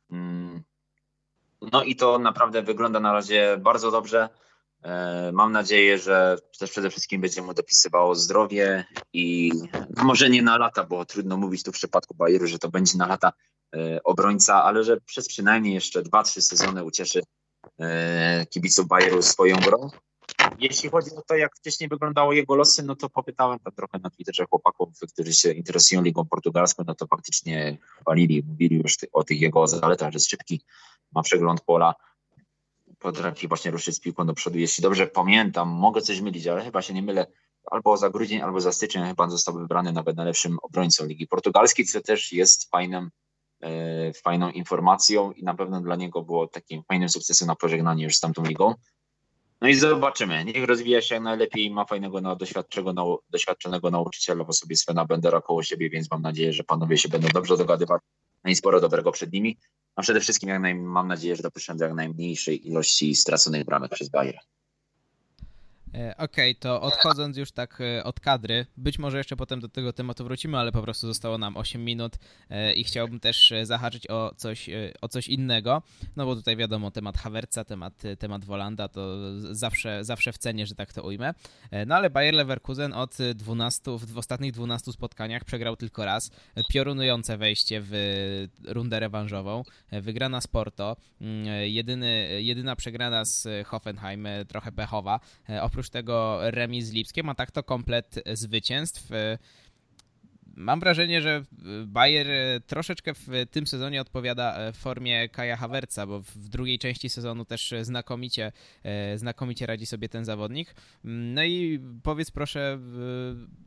No 1.72 1.84
i 1.84 1.96
to 1.96 2.20
naprawdę 2.20 2.62
wygląda 2.62 3.00
na 3.00 3.14
razie 3.14 3.58
bardzo 3.58 3.92
dobrze. 3.92 4.30
E, 4.84 5.32
mam 5.32 5.52
nadzieję, 5.52 5.98
że 5.98 6.38
też 6.60 6.72
przede 6.72 6.90
wszystkim 6.90 7.22
będzie 7.22 7.42
mu 7.42 7.54
dopisywało 7.54 8.16
zdrowie 8.16 8.86
i 9.14 9.52
może 10.04 10.30
nie 10.30 10.42
na 10.42 10.58
lata, 10.58 10.84
bo 10.84 11.06
trudno 11.06 11.38
mówić 11.38 11.64
tu 11.64 11.72
w 11.72 11.76
przypadku 11.76 12.16
Bayeru, 12.16 12.48
że 12.48 12.60
to 12.60 12.70
będzie 12.70 12.98
na 12.98 13.08
lata 13.08 13.34
e, 13.76 14.04
obrońca, 14.04 14.64
ale 14.64 14.84
że 14.84 15.02
przez 15.02 15.28
przynajmniej 15.28 15.74
jeszcze 15.74 16.02
2-3 16.02 16.42
sezony 16.42 16.84
ucieszy 16.84 17.22
e, 17.80 18.46
kibiców 18.46 18.88
Bayeru 18.88 19.22
swoją 19.22 19.56
grą. 19.56 19.90
Jeśli 20.60 20.90
chodzi 20.90 21.16
o 21.16 21.22
to, 21.22 21.36
jak 21.36 21.56
wcześniej 21.56 21.90
wyglądało 21.90 22.34
jego 22.34 22.56
losy, 22.56 22.84
no 22.84 22.96
to 22.96 23.10
popytałem 23.10 23.60
tam 23.60 23.74
trochę 23.74 24.00
na 24.00 24.10
Twitterze 24.10 24.46
chłopaków, 24.46 24.90
którzy 25.14 25.34
się 25.34 25.52
interesują 25.52 26.02
ligą 26.02 26.26
portugalską, 26.26 26.84
no 26.88 26.96
to 26.96 27.08
faktycznie 27.08 27.78
chwalili, 28.02 28.44
mówili 28.48 28.78
już 28.78 28.98
o 29.14 29.24
tych 29.24 29.42
jego 29.42 29.68
zaletach, 29.68 30.12
że 30.12 30.16
jest 30.16 30.30
szybki, 30.30 30.62
ma 31.16 31.22
przegląd 31.22 31.62
pola, 31.62 31.96
potrafi 33.00 33.48
właśnie 33.48 33.72
ruszyć 33.72 33.96
z 33.96 34.00
piłką 34.00 34.26
do 34.26 34.34
przodu. 34.34 34.58
Jeśli 34.58 34.82
dobrze 34.82 35.08
pamiętam, 35.08 35.70
mogę 35.70 36.02
coś 36.02 36.22
mylić, 36.22 36.48
ale 36.48 36.64
chyba 36.64 36.82
się 36.82 36.94
nie 36.94 37.02
mylę, 37.02 37.28
albo 37.72 37.98
za 37.98 38.10
grudzień, 38.10 38.42
albo 38.42 38.62
za 38.62 38.72
styczeń 38.72 39.04
chyba 39.04 39.30
został 39.30 39.54
wybrany 39.54 39.92
nawet 39.92 40.18
najlepszym 40.18 40.58
obrońcą 40.62 41.06
Ligi 41.06 41.28
Portugalskiej, 41.28 41.86
co 41.86 42.02
też 42.02 42.34
jest 42.34 42.70
fajnym, 42.70 43.12
e, 43.62 44.14
fajną 44.14 44.50
informacją 44.50 45.32
i 45.32 45.44
na 45.44 45.54
pewno 45.54 45.82
dla 45.82 45.96
niego 45.96 46.24
było 46.24 46.48
takim 46.48 46.84
fajnym 46.84 47.10
sukcesem 47.10 47.48
na 47.48 47.56
pożegnanie 47.56 48.04
już 48.04 48.16
z 48.16 48.20
tamtą 48.20 48.44
ligą. 48.44 48.74
No 49.62 49.68
i 49.68 49.76
zobaczymy. 49.76 50.46
Niech 50.46 50.66
rozwija 50.66 51.02
się 51.02 51.16
jak 51.16 51.24
najlepiej. 51.24 51.72
Ma 51.72 51.86
fajnego, 51.86 52.22
no, 52.22 52.36
doświadczonego, 52.36 53.24
doświadczonego 53.30 53.92
nauczyciela 53.92 54.44
w 54.44 54.50
osobie 54.50 54.76
Svena 54.76 55.06
Bendera 55.06 55.42
koło 55.42 55.64
siebie, 55.64 55.90
więc 55.90 56.12
mam 56.12 56.22
nadzieję, 56.22 56.54
że 56.54 56.64
panowie 56.64 56.98
się 56.98 57.10
będą 57.10 57.28
dobrze 57.28 57.58
dogadywać. 57.58 58.02
No 58.46 58.52
i 58.52 58.56
sporo 58.56 58.82
dobrego 58.82 59.12
przed 59.12 59.34
nimi. 59.34 59.58
A 59.96 60.02
przede 60.02 60.20
wszystkim 60.20 60.50
jak 60.50 60.62
naj, 60.62 60.76
mam 60.76 61.08
nadzieję, 61.08 61.36
że 61.36 61.44
dopuszczą 61.44 61.78
do 61.78 61.86
jak 61.86 61.94
najmniejszej 61.94 62.68
ilości 62.68 63.16
straconych 63.16 63.66
bramek 63.66 63.92
przez 63.92 64.10
Bayern. 64.10 64.38
E, 65.96 66.18
okej, 66.18 66.52
okay, 66.52 66.56
to 66.56 66.82
odchodząc 66.82 67.38
już 67.38 67.52
tak 67.52 67.82
e, 67.82 68.04
od 68.04 68.20
kadry, 68.20 68.66
być 68.78 69.00
może 69.00 69.18
jeszcze 69.18 69.36
potem 69.36 69.60
do 69.60 69.70
tego 69.70 69.94
tematu 69.94 70.24
wrócimy, 70.24 70.58
ale 70.58 70.72
po 70.72 70.82
prostu 70.82 71.08
zostało 71.08 71.38
nam 71.38 71.58
8 71.58 71.86
minut 71.86 72.14
e, 72.50 72.74
i 72.74 72.84
chciałbym 72.84 73.20
też 73.20 73.54
zahaczyć 73.64 74.10
o 74.10 74.34
coś, 74.38 74.70
o 75.02 75.08
coś 75.08 75.28
innego, 75.28 75.82
no 76.16 76.26
bo 76.26 76.36
tutaj 76.36 76.56
wiadomo, 76.56 76.92
temat 76.92 77.18
Havertza, 77.18 77.64
temat, 77.64 78.04
temat 78.20 78.46
Wolanda 78.46 78.88
to 78.88 79.18
zawsze, 79.56 80.04
zawsze 80.04 80.34
w 80.34 80.38
cenie, 80.38 80.66
że 80.66 80.76
tak 80.76 80.94
to 80.94 81.04
ujmę. 81.04 81.34
No 81.88 81.96
ale 81.96 82.10
Bayer 82.10 82.34
Leverkusen 82.34 82.94
od 82.94 83.18
12, 83.36 83.98
w 83.98 84.18
ostatnich 84.18 84.52
12 84.52 84.92
spotkaniach 84.92 85.44
przegrał 85.44 85.76
tylko 85.76 86.06
raz. 86.06 86.32
Piorunujące 86.70 87.38
wejście 87.38 87.82
w 87.84 88.48
rundę 88.64 89.00
rewanżową. 89.00 89.64
Wygrana 89.92 90.42
z 90.42 90.48
Porto, 90.48 90.98
mm, 91.22 91.46
jedyny, 91.70 92.42
jedyna 92.42 92.76
przegrana 92.76 93.26
z 93.26 93.68
Hoffenheim, 93.68 94.28
trochę 94.48 94.72
pechowa. 94.72 95.20
Oprócz 95.62 95.85
oprócz 95.86 95.90
tego 95.90 96.40
remis 96.52 96.86
z 96.86 96.92
Lipskiem, 96.92 97.30
a 97.30 97.36
tak 97.36 97.52
to 97.52 97.64
komplet 97.64 98.20
zwycięstw. 98.34 99.10
Mam 100.58 100.80
wrażenie, 100.80 101.22
że 101.22 101.44
Bayer 101.86 102.28
troszeczkę 102.68 103.14
w 103.14 103.28
tym 103.52 103.68
sezonie 103.68 104.02
odpowiada 104.02 104.72
formie 104.72 105.30
Kaja 105.30 105.58
Havertza, 105.58 106.08
bo 106.08 106.22
w 106.22 106.50
drugiej 106.50 106.80
części 106.80 107.10
sezonu 107.10 107.46
też 107.46 107.74
znakomicie, 107.82 108.52
znakomicie 109.16 109.66
radzi 109.66 109.86
sobie 109.86 110.10
ten 110.10 110.26
zawodnik. 110.26 110.76
No 111.04 111.44
i 111.44 111.80
powiedz 112.04 112.32
proszę, 112.32 112.80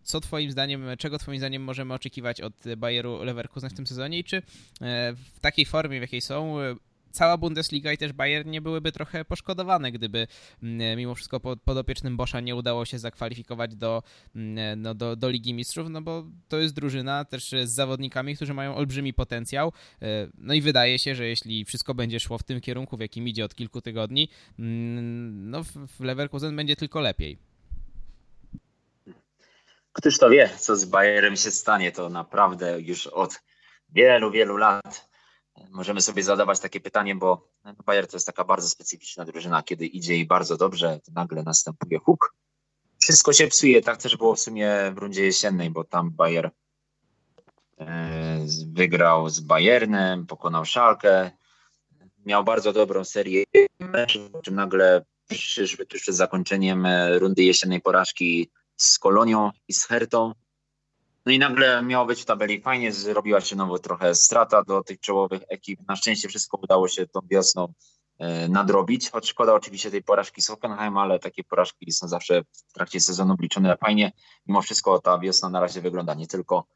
co 0.03 0.21
twoim 0.21 0.51
zdaniem, 0.51 0.85
czego 0.99 1.19
twoim 1.19 1.39
zdaniem 1.39 1.63
możemy 1.63 1.95
oczekiwać 1.95 2.41
od 2.41 2.55
Bayeru 2.77 3.25
Leverkusen 3.25 3.71
w 3.71 3.75
tym 3.75 3.87
sezonie 3.87 4.19
i 4.19 4.25
czy 4.25 4.43
w 5.35 5.41
takiej 5.41 5.67
formie, 5.67 5.99
w 5.99 6.03
jakiej 6.03 6.21
są, 6.21 6.57
cała 7.19 7.37
Bundesliga 7.37 7.93
i 7.93 7.99
też 7.99 8.13
Bayern 8.13 8.51
nie 8.51 8.61
byłyby 8.61 8.93
trochę 8.93 9.25
poszkodowane, 9.25 9.93
gdyby 9.93 10.27
mm, 10.63 10.99
mimo 10.99 11.15
wszystko 11.15 11.41
podopiecznym 11.41 12.17
Boscha 12.17 12.41
nie 12.41 12.57
udało 12.57 12.85
się 12.85 12.99
zakwalifikować 12.99 13.75
do, 13.77 14.03
mm, 14.37 14.83
no, 14.83 14.95
do, 14.95 15.17
do 15.17 15.31
Ligi 15.31 15.55
Mistrzów, 15.55 15.91
no 15.91 16.03
bo 16.03 16.25
to 16.49 16.59
jest 16.59 16.75
drużyna 16.75 17.25
też 17.25 17.51
z 17.65 17.71
zawodnikami, 17.71 18.37
którzy 18.37 18.55
mają 18.55 18.75
olbrzymi 18.75 19.15
potencjał. 19.15 19.73
E, 20.03 20.29
no 20.39 20.55
i 20.55 20.61
wydaje 20.61 20.99
się, 20.99 21.15
że 21.15 21.27
jeśli 21.27 21.65
wszystko 21.65 21.95
będzie 21.95 22.21
szło 22.21 22.39
w 22.39 22.43
tym 22.43 22.61
kierunku, 22.61 22.97
w 22.97 23.01
jakim 23.01 23.29
idzie 23.29 23.45
od 23.45 23.55
kilku 23.55 23.81
tygodni, 23.81 24.29
mm, 24.59 25.51
no 25.51 25.65
w 25.65 26.01
Leverkusen 26.01 26.57
będzie 26.57 26.77
tylko 26.77 27.01
lepiej. 27.01 27.39
Któż 29.93 30.19
to 30.19 30.31
wie, 30.31 30.51
co 30.59 30.77
z 30.77 30.85
Bayerem 30.85 31.37
się 31.37 31.51
stanie, 31.51 31.93
to 31.93 32.09
naprawdę 32.09 32.81
już 32.81 33.07
od 33.07 33.41
wielu, 33.89 34.31
wielu 34.31 34.57
lat 34.57 35.08
możemy 35.71 36.03
sobie 36.03 36.23
zadawać 36.23 36.61
takie 36.61 36.81
pytanie, 36.81 37.15
bo 37.15 37.49
Bayer 37.87 38.07
to 38.07 38.17
jest 38.17 38.27
taka 38.27 38.45
bardzo 38.45 38.69
specyficzna 38.69 39.25
drużyna, 39.25 39.63
kiedy 39.63 39.87
idzie 39.87 40.17
i 40.17 40.27
bardzo 40.27 40.57
dobrze, 40.57 41.01
to 41.05 41.13
nagle 41.13 41.43
następuje 41.43 41.99
huk. 41.99 42.35
Wszystko 43.01 43.33
się 43.33 43.47
psuje, 43.47 43.83
tak 43.83 43.97
też 43.97 44.17
było 44.17 44.35
w 44.35 44.41
sumie 44.41 44.93
w 44.95 44.99
rundzie 44.99 45.25
jesiennej, 45.25 45.71
bo 45.71 45.85
tam 45.85 46.11
Bayer 46.11 46.51
e, 47.79 48.47
wygrał 48.67 49.29
z 49.29 49.41
Bayernem, 49.41 50.27
pokonał 50.27 50.65
Szalkę, 50.65 51.31
miał 52.27 52.45
bardzo 52.45 52.73
dobrą 52.73 53.05
serię 53.05 53.45
meczów, 53.81 54.31
czym 54.43 54.55
nagle 54.55 55.05
przyszły 55.29 55.87
tuż 55.87 56.01
przed 56.01 56.17
zakończeniem 56.17 56.87
rundy 57.19 57.43
jesiennej 57.43 57.81
porażki 57.81 58.51
z 58.77 58.99
Kolonią 58.99 59.51
i 59.69 59.73
z 59.73 59.85
Hertą. 59.87 60.33
No 61.29 61.33
i 61.33 61.39
nagle 61.39 61.83
miało 61.83 62.07
być 62.07 62.23
w 62.23 62.25
tabeli 62.25 62.61
fajnie, 62.61 62.93
zrobiła 62.93 63.41
się 63.41 63.57
nowo 63.57 63.79
trochę 63.79 64.15
strata 64.15 64.63
do 64.63 64.85
tych 64.85 65.01
czołowych 65.01 65.43
ekip. 65.49 65.81
Na 65.89 65.97
szczęście 65.97 66.29
wszystko 66.29 66.59
udało 66.63 66.89
się 66.89 67.07
tą 67.07 67.21
wiosną 67.31 67.73
e, 68.19 68.49
nadrobić, 68.49 69.11
choć 69.11 69.29
szkoda 69.29 69.55
oczywiście 69.55 69.91
tej 69.91 70.03
porażki 70.03 70.43
z 70.43 70.49
Hockenheim, 70.49 70.97
ale 70.97 71.19
takie 71.19 71.45
porażki 71.45 71.93
są 71.93 72.09
zawsze 72.09 72.43
w 72.69 72.73
trakcie 72.73 73.01
sezonu 73.01 73.37
liczone 73.41 73.77
fajnie. 73.77 74.13
Mimo 74.47 74.63
wszystko 74.63 75.01
ta 75.01 75.19
wiosna 75.19 75.49
na 75.49 75.61
razie 75.61 75.81
wygląda 75.81 76.15
nie 76.15 76.27
tylko, 76.27 76.67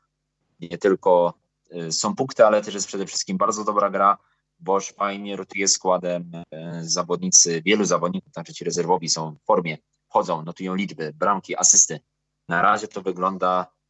nie 0.61 0.79
tylko 0.79 1.35
e, 1.71 1.93
są 1.93 2.17
punkty, 2.17 2.47
ale 2.47 2.63
też 2.63 2.75
jest 2.75 2.87
przede 2.87 3.07
wszystkim 3.07 3.37
bardzo 3.37 3.65
dobra 3.65 3.91
gra. 3.91 4.19
Bosch 4.59 4.93
fajnie 4.97 5.37
rotuje 5.37 5.69
składem, 5.69 6.33
e, 6.51 6.81
zawodnicy, 6.83 7.63
wielu 7.65 7.85
zawodników, 7.85 8.33
znaczy 8.33 8.55
ci 8.55 8.65
rezerwowi 8.65 9.09
są 9.09 9.37
w 9.43 9.45
formie, 9.45 9.79
chodzą, 10.09 10.43
notują 10.43 10.75
liczby, 10.75 11.13
bramki, 11.15 11.57
asysty. 11.57 12.01
Na 12.49 12.63
razie 12.63 12.89
to 12.89 13.03
wygląda 13.03 13.82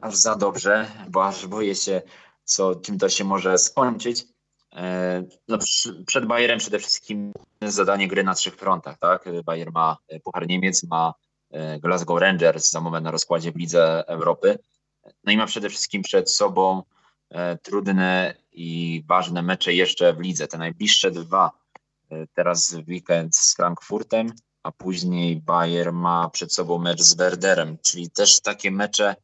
aż 0.00 0.16
za 0.16 0.36
dobrze, 0.36 0.90
bo 1.08 1.26
aż 1.26 1.46
boję 1.46 1.74
się, 1.74 2.02
co, 2.44 2.74
czym 2.74 2.98
to 2.98 3.08
się 3.08 3.24
może 3.24 3.58
skończyć. 3.58 4.24
E, 4.76 5.24
no, 5.48 5.58
przed 6.06 6.26
Bayerem 6.26 6.58
przede 6.58 6.78
wszystkim 6.78 7.32
zadanie 7.62 8.08
gry 8.08 8.24
na 8.24 8.34
trzech 8.34 8.56
frontach. 8.56 8.98
Tak? 8.98 9.24
Bayer 9.44 9.72
ma 9.72 9.96
e, 10.08 10.20
Puchar 10.20 10.46
Niemiec, 10.48 10.84
ma 10.84 11.14
e, 11.50 11.80
Glasgow 11.80 12.20
Rangers 12.20 12.70
za 12.70 12.80
moment 12.80 13.04
na 13.04 13.10
rozkładzie 13.10 13.52
w 13.52 13.56
Lidze 13.56 14.04
Europy. 14.06 14.58
No 15.24 15.32
i 15.32 15.36
ma 15.36 15.46
przede 15.46 15.68
wszystkim 15.70 16.02
przed 16.02 16.30
sobą 16.30 16.82
trudne 17.62 18.34
i 18.52 19.02
ważne 19.08 19.42
mecze 19.42 19.74
jeszcze 19.74 20.14
w 20.14 20.20
lidze. 20.20 20.48
Te 20.48 20.58
najbliższe 20.58 21.10
dwa, 21.10 21.50
teraz 22.34 22.74
w 22.74 22.88
weekend 22.88 23.36
z 23.36 23.56
Frankfurtem, 23.56 24.32
a 24.62 24.72
później 24.72 25.36
Bayer 25.36 25.92
ma 25.92 26.30
przed 26.30 26.54
sobą 26.54 26.78
mecz 26.78 27.02
z 27.02 27.14
Werderem, 27.14 27.78
czyli 27.82 28.10
też 28.10 28.40
takie 28.40 28.70
mecze 28.70 29.16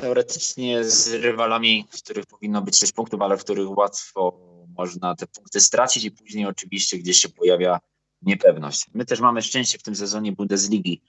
teoretycznie 0.00 0.84
z 0.84 1.12
rywalami, 1.12 1.88
w 1.90 2.02
których 2.02 2.26
powinno 2.26 2.62
być 2.62 2.78
6 2.78 2.92
punktów, 2.92 3.22
ale 3.22 3.36
w 3.36 3.44
których 3.44 3.78
łatwo 3.78 4.38
można 4.76 5.14
te 5.14 5.26
punkty 5.26 5.60
stracić 5.60 6.04
i 6.04 6.10
później 6.10 6.46
oczywiście 6.46 6.98
gdzieś 6.98 7.16
się 7.16 7.28
pojawia 7.28 7.80
niepewność. 8.22 8.86
My 8.94 9.04
też 9.04 9.20
mamy 9.20 9.42
szczęście 9.42 9.78
w 9.78 9.82
tym 9.82 9.96
sezonie 9.96 10.32
Bundesligi, 10.32 11.02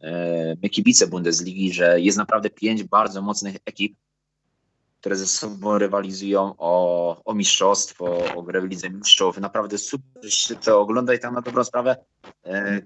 e, 0.00 0.56
my 0.62 0.68
kibice 0.68 1.06
Bundesligi, 1.06 1.72
że 1.72 2.00
jest 2.00 2.18
naprawdę 2.18 2.50
pięć 2.50 2.82
bardzo 2.82 3.22
mocnych 3.22 3.56
ekip, 3.64 3.96
które 5.00 5.16
ze 5.16 5.26
sobą 5.26 5.78
rywalizują 5.78 6.54
o, 6.58 7.24
o 7.24 7.34
mistrzostwo, 7.34 8.34
o 8.34 8.42
grę 8.42 8.60
w 8.60 8.64
Lidze 8.64 8.90
Mistrzów. 8.90 9.38
Naprawdę 9.38 9.78
super 9.78 10.34
się 10.34 10.56
to 10.56 10.80
ogląda 10.80 11.14
i 11.14 11.18
tam 11.18 11.34
na 11.34 11.40
dobrą 11.40 11.64
sprawę 11.64 11.96
e, 12.44 12.82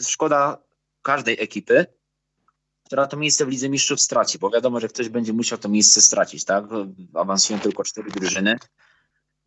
szkoda 0.00 0.58
każdej 1.02 1.36
ekipy, 1.40 1.86
która 2.88 3.06
to 3.06 3.16
miejsce 3.16 3.46
w 3.46 3.48
Lidze 3.48 3.68
Mistrzów 3.68 4.00
straci, 4.00 4.38
bo 4.38 4.50
wiadomo, 4.50 4.80
że 4.80 4.88
ktoś 4.88 5.08
będzie 5.08 5.32
musiał 5.32 5.58
to 5.58 5.68
miejsce 5.68 6.00
stracić, 6.00 6.44
tak? 6.44 6.64
Awansują 7.14 7.60
tylko 7.60 7.84
cztery 7.84 8.10
drużyny. 8.10 8.56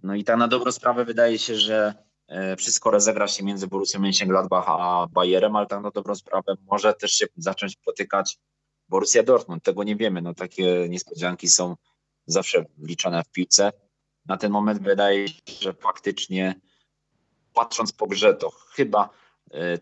No 0.03 0.15
i 0.15 0.23
tak 0.23 0.37
na 0.37 0.47
dobrą 0.47 0.71
sprawę 0.71 1.05
wydaje 1.05 1.39
się, 1.39 1.55
że 1.55 1.93
e, 2.27 2.55
wszystko 2.55 2.91
rozegra 2.91 3.27
się 3.27 3.43
między 3.43 3.67
Borussią 3.67 3.99
Mönchengladbach 3.99 4.63
a 4.67 5.07
Bayerem, 5.11 5.55
ale 5.55 5.67
tak 5.67 5.83
na 5.83 5.91
dobrą 5.91 6.15
sprawę 6.15 6.55
może 6.71 6.93
też 6.93 7.11
się 7.11 7.25
zacząć 7.37 7.75
potykać 7.75 8.39
Borussia 8.89 9.23
Dortmund. 9.23 9.63
Tego 9.63 9.83
nie 9.83 9.95
wiemy. 9.95 10.21
No 10.21 10.33
takie 10.33 10.89
niespodzianki 10.89 11.47
są 11.47 11.75
zawsze 12.25 12.65
liczone 12.77 13.23
w 13.23 13.29
piłce. 13.29 13.71
Na 14.25 14.37
ten 14.37 14.51
moment 14.51 14.83
wydaje 14.83 15.27
się, 15.27 15.41
że 15.61 15.73
faktycznie 15.73 16.55
patrząc 17.53 17.91
po 17.91 18.07
grze, 18.07 18.33
to 18.33 18.49
chyba 18.49 19.09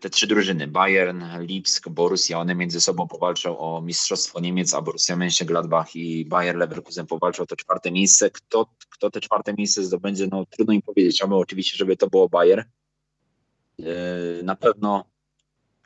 te 0.00 0.10
trzy 0.10 0.26
drużyny, 0.26 0.66
Bayern, 0.66 1.24
Lipsk, 1.40 1.88
Borussia, 1.88 2.38
one 2.38 2.54
między 2.54 2.80
sobą 2.80 3.08
powalczą 3.08 3.58
o 3.58 3.80
Mistrzostwo 3.80 4.40
Niemiec, 4.40 4.74
a 4.74 4.82
Borussia 4.82 5.16
Mönchengladbach 5.16 5.96
i 5.96 6.24
Bayer 6.24 6.56
Leverkusen 6.56 7.06
powalczą 7.06 7.42
o 7.42 7.46
to 7.46 7.56
czwarte 7.56 7.90
miejsce. 7.90 8.30
Kto, 8.30 8.66
kto 8.90 9.10
te 9.10 9.20
czwarte 9.20 9.54
miejsce 9.58 9.84
zdobędzie, 9.84 10.28
no 10.32 10.46
trudno 10.46 10.74
im 10.74 10.82
powiedzieć. 10.82 11.16
Chciałbym 11.16 11.38
oczywiście, 11.38 11.76
żeby 11.76 11.96
to 11.96 12.10
było 12.10 12.28
Bayer. 12.28 12.68
E, 13.78 13.84
na 14.42 14.56
pewno 14.56 15.04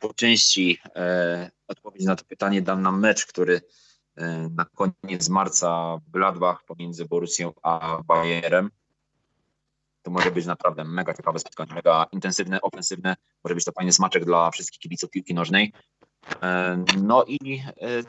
po 0.00 0.14
części 0.14 0.78
e, 0.96 1.50
odpowiedź 1.68 2.04
na 2.04 2.16
to 2.16 2.24
pytanie 2.24 2.62
dam 2.62 2.82
nam 2.82 3.00
mecz, 3.00 3.26
który 3.26 3.60
na 4.50 4.64
koniec 4.64 5.28
marca 5.28 5.98
w 6.06 6.10
Gladbach 6.10 6.64
pomiędzy 6.64 7.04
Borussią 7.04 7.52
a 7.62 8.02
Bayerem 8.06 8.70
to 10.04 10.10
może 10.10 10.30
być 10.30 10.46
naprawdę 10.46 10.84
mega 10.84 11.14
ciekawe 11.14 11.38
spotkanie, 11.38 11.74
mega 11.74 12.06
intensywne, 12.12 12.60
ofensywne. 12.60 13.16
Może 13.44 13.54
być 13.54 13.64
to 13.64 13.72
fajny 13.72 13.92
smaczek 13.92 14.24
dla 14.24 14.50
wszystkich 14.50 14.80
kibiców 14.80 15.10
piłki 15.10 15.34
nożnej. 15.34 15.72
E, 16.42 16.84
no 17.02 17.24
i 17.24 17.62
e, 17.80 18.02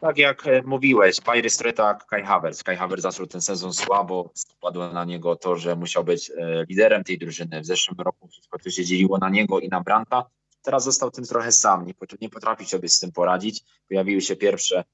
tak 0.00 0.18
jak 0.18 0.44
mówiłeś, 0.64 1.20
Bayern 1.20 1.44
jest 1.44 1.58
trochę 1.58 1.72
tak 1.72 2.06
Kai 2.06 2.22
Havertz. 2.22 2.62
Kai 2.62 2.76
Havertz 2.76 3.02
zaczął 3.02 3.26
ten 3.26 3.42
sezon 3.42 3.72
słabo, 3.72 4.30
spadło 4.34 4.92
na 4.92 5.04
niego 5.04 5.36
to, 5.36 5.56
że 5.56 5.76
musiał 5.76 6.04
być 6.04 6.30
e, 6.30 6.64
liderem 6.68 7.04
tej 7.04 7.18
drużyny. 7.18 7.60
W 7.60 7.66
zeszłym 7.66 8.00
roku 8.00 8.28
wszystko 8.28 8.58
to 8.58 8.70
się 8.70 8.84
dzieliło 8.84 9.18
na 9.18 9.28
niego 9.28 9.60
i 9.60 9.68
na 9.68 9.80
Branta. 9.80 10.24
Teraz 10.62 10.84
został 10.84 11.10
tym 11.10 11.24
trochę 11.24 11.52
sam, 11.52 11.86
nie 12.20 12.28
potrafi 12.28 12.64
sobie 12.64 12.88
z 12.88 13.00
tym 13.00 13.12
poradzić. 13.12 13.64
Pojawiły 13.88 14.20
się 14.20 14.36
pierwsze 14.36 14.84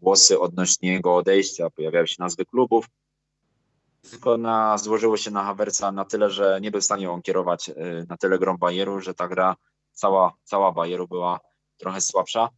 głosy 0.00 0.40
odnośnie 0.40 0.92
jego 0.92 1.16
odejścia, 1.16 1.70
pojawiały 1.70 2.06
się 2.06 2.16
nazwy 2.18 2.44
klubów 2.44 2.86
tylko 4.10 4.38
na, 4.38 4.78
złożyło 4.78 5.16
się 5.16 5.30
na 5.30 5.44
Havertza 5.44 5.92
na 5.92 6.04
tyle, 6.04 6.30
że 6.30 6.58
nie 6.60 6.70
był 6.70 6.80
w 6.80 6.84
stanie 6.84 7.10
on 7.10 7.22
kierować 7.22 7.68
y, 7.68 8.06
na 8.08 8.16
tyle 8.16 8.38
grą 8.38 8.56
Bayeru, 8.56 9.00
że 9.00 9.14
ta 9.14 9.28
gra 9.28 9.56
cała, 9.92 10.32
cała 10.44 10.72
Bayeru 10.72 11.08
była 11.08 11.40
trochę 11.76 12.00
słabsza. 12.00 12.48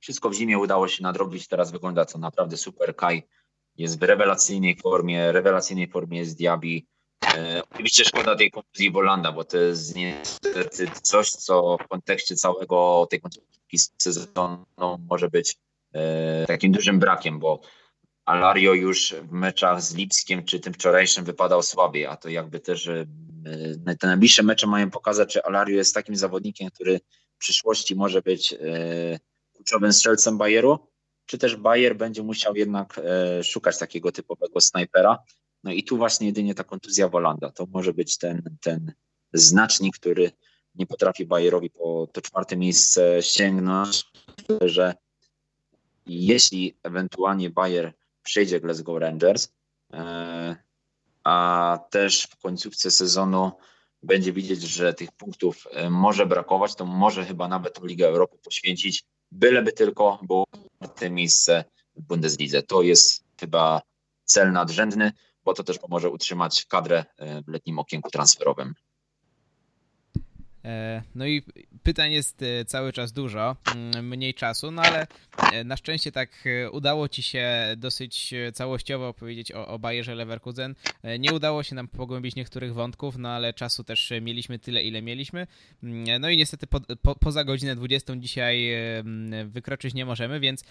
Wszystko 0.00 0.30
w 0.30 0.34
zimie 0.34 0.58
udało 0.58 0.88
się 0.88 1.02
nadrobić, 1.02 1.48
teraz 1.48 1.70
wygląda 1.70 2.04
to 2.04 2.18
naprawdę 2.18 2.56
super. 2.56 2.96
Kai 2.96 3.22
jest 3.76 4.00
w 4.00 4.02
rewelacyjnej 4.02 4.76
formie, 4.76 5.32
rewelacyjnej 5.32 5.88
formie 5.88 6.18
jest 6.18 6.36
Diaby. 6.38 6.80
E, 7.34 7.62
oczywiście 7.70 8.04
szkoda 8.04 8.36
tej 8.36 8.50
kontuzji 8.50 8.90
Bolanda, 8.90 9.32
bo 9.32 9.44
to 9.44 9.56
jest 9.58 9.96
niestety 9.96 10.90
coś, 11.02 11.30
co 11.30 11.76
w 11.84 11.88
kontekście 11.88 12.36
całego 12.36 13.06
tej 13.10 13.20
kontuzji 13.20 13.46
sezonu 13.98 14.66
może 15.08 15.28
być 15.28 15.56
e, 15.92 16.46
takim 16.46 16.72
dużym 16.72 16.98
brakiem, 16.98 17.38
bo 17.38 17.60
Alario 18.26 18.74
już 18.74 19.14
w 19.22 19.32
meczach 19.32 19.82
z 19.82 19.94
Lipskiem 19.94 20.44
czy 20.44 20.60
tym 20.60 20.72
wczorajszym 20.72 21.24
wypadał 21.24 21.62
słabiej, 21.62 22.06
a 22.06 22.16
to 22.16 22.28
jakby 22.28 22.60
też 22.60 22.88
e, 22.88 23.06
te 24.00 24.06
najbliższe 24.06 24.42
mecze 24.42 24.66
mają 24.66 24.90
pokazać, 24.90 25.32
czy 25.32 25.42
Alario 25.42 25.76
jest 25.76 25.94
takim 25.94 26.16
zawodnikiem, 26.16 26.70
który 26.70 27.00
w 27.34 27.38
przyszłości 27.38 27.94
może 27.94 28.22
być 28.22 28.52
e, 28.52 28.58
kluczowym 29.52 29.92
strzelcem 29.92 30.38
Bayeru, 30.38 30.78
czy 31.26 31.38
też 31.38 31.56
Bayer 31.56 31.96
będzie 31.96 32.22
musiał 32.22 32.56
jednak 32.56 33.00
e, 33.04 33.44
szukać 33.44 33.78
takiego 33.78 34.12
typowego 34.12 34.60
snajpera. 34.60 35.18
No 35.64 35.72
i 35.72 35.84
tu 35.84 35.96
właśnie 35.96 36.26
jedynie 36.26 36.54
ta 36.54 36.64
kontuzja 36.64 37.08
Wolanda, 37.08 37.50
to 37.50 37.66
może 37.66 37.92
być 37.92 38.18
ten, 38.18 38.42
ten 38.60 38.92
znacznik, 39.32 39.98
który 39.98 40.30
nie 40.74 40.86
potrafi 40.86 41.26
Bayerowi 41.26 41.70
po 41.70 42.08
to 42.12 42.20
czwarte 42.22 42.56
miejsce 42.56 43.22
sięgnąć, 43.22 44.04
że 44.60 44.94
jeśli 46.06 46.76
ewentualnie 46.82 47.50
Bayer 47.50 47.92
przejdzie 48.26 48.60
Glasgow 48.60 49.00
Rangers, 49.00 49.48
e, 49.92 50.56
a 51.24 51.78
też 51.90 52.22
w 52.22 52.36
końcówce 52.36 52.90
sezonu 52.90 53.52
będzie 54.02 54.32
widzieć, 54.32 54.62
że 54.62 54.94
tych 54.94 55.12
punktów 55.12 55.66
e, 55.70 55.90
może 55.90 56.26
brakować, 56.26 56.74
to 56.74 56.84
może 56.86 57.24
chyba 57.24 57.48
nawet 57.48 57.82
Ligę 57.82 58.08
Europy 58.08 58.38
poświęcić, 58.44 59.04
byleby 59.32 59.72
tylko 59.72 60.18
było 60.22 60.44
te 60.94 61.10
miejsce 61.10 61.64
w 61.96 62.02
Bundeslidze. 62.02 62.62
To 62.62 62.82
jest 62.82 63.24
chyba 63.40 63.82
cel 64.24 64.52
nadrzędny, 64.52 65.12
bo 65.44 65.54
to 65.54 65.64
też 65.64 65.78
pomoże 65.78 66.10
utrzymać 66.10 66.64
kadrę 66.64 67.04
w 67.18 67.48
letnim 67.48 67.78
okienku 67.78 68.10
transferowym. 68.10 68.74
E, 70.66 71.02
no 71.14 71.26
i 71.26 71.42
pytań 71.82 72.12
jest 72.12 72.42
e, 72.42 72.64
cały 72.64 72.92
czas 72.92 73.12
dużo, 73.12 73.56
mm, 73.74 74.08
mniej 74.08 74.34
czasu, 74.34 74.70
no 74.70 74.82
ale 74.82 75.06
e, 75.52 75.64
na 75.64 75.76
szczęście 75.76 76.12
tak 76.12 76.44
udało 76.72 77.08
Ci 77.08 77.22
się 77.22 77.74
dosyć 77.76 78.34
całościowo 78.52 79.08
opowiedzieć 79.08 79.52
o, 79.52 79.68
o 79.68 79.78
Bayerze 79.78 80.14
Leverkusen. 80.14 80.74
Nie 81.18 81.32
udało 81.32 81.62
się 81.62 81.74
nam 81.74 81.88
pogłębić 81.88 82.36
niektórych 82.36 82.74
wątków, 82.74 83.18
no 83.18 83.28
ale 83.28 83.52
czasu 83.54 83.84
też 83.84 84.12
mieliśmy 84.22 84.58
tyle, 84.58 84.82
ile 84.82 85.02
mieliśmy. 85.02 85.46
Mm, 85.82 86.20
no 86.20 86.30
i 86.30 86.36
niestety 86.36 86.66
po, 86.66 86.80
po, 86.80 87.14
poza 87.14 87.44
godzinę 87.44 87.76
20 87.76 88.16
dzisiaj 88.16 88.68
wykroczyć 89.44 89.94
nie 89.94 90.06
możemy, 90.06 90.40
więc 90.40 90.64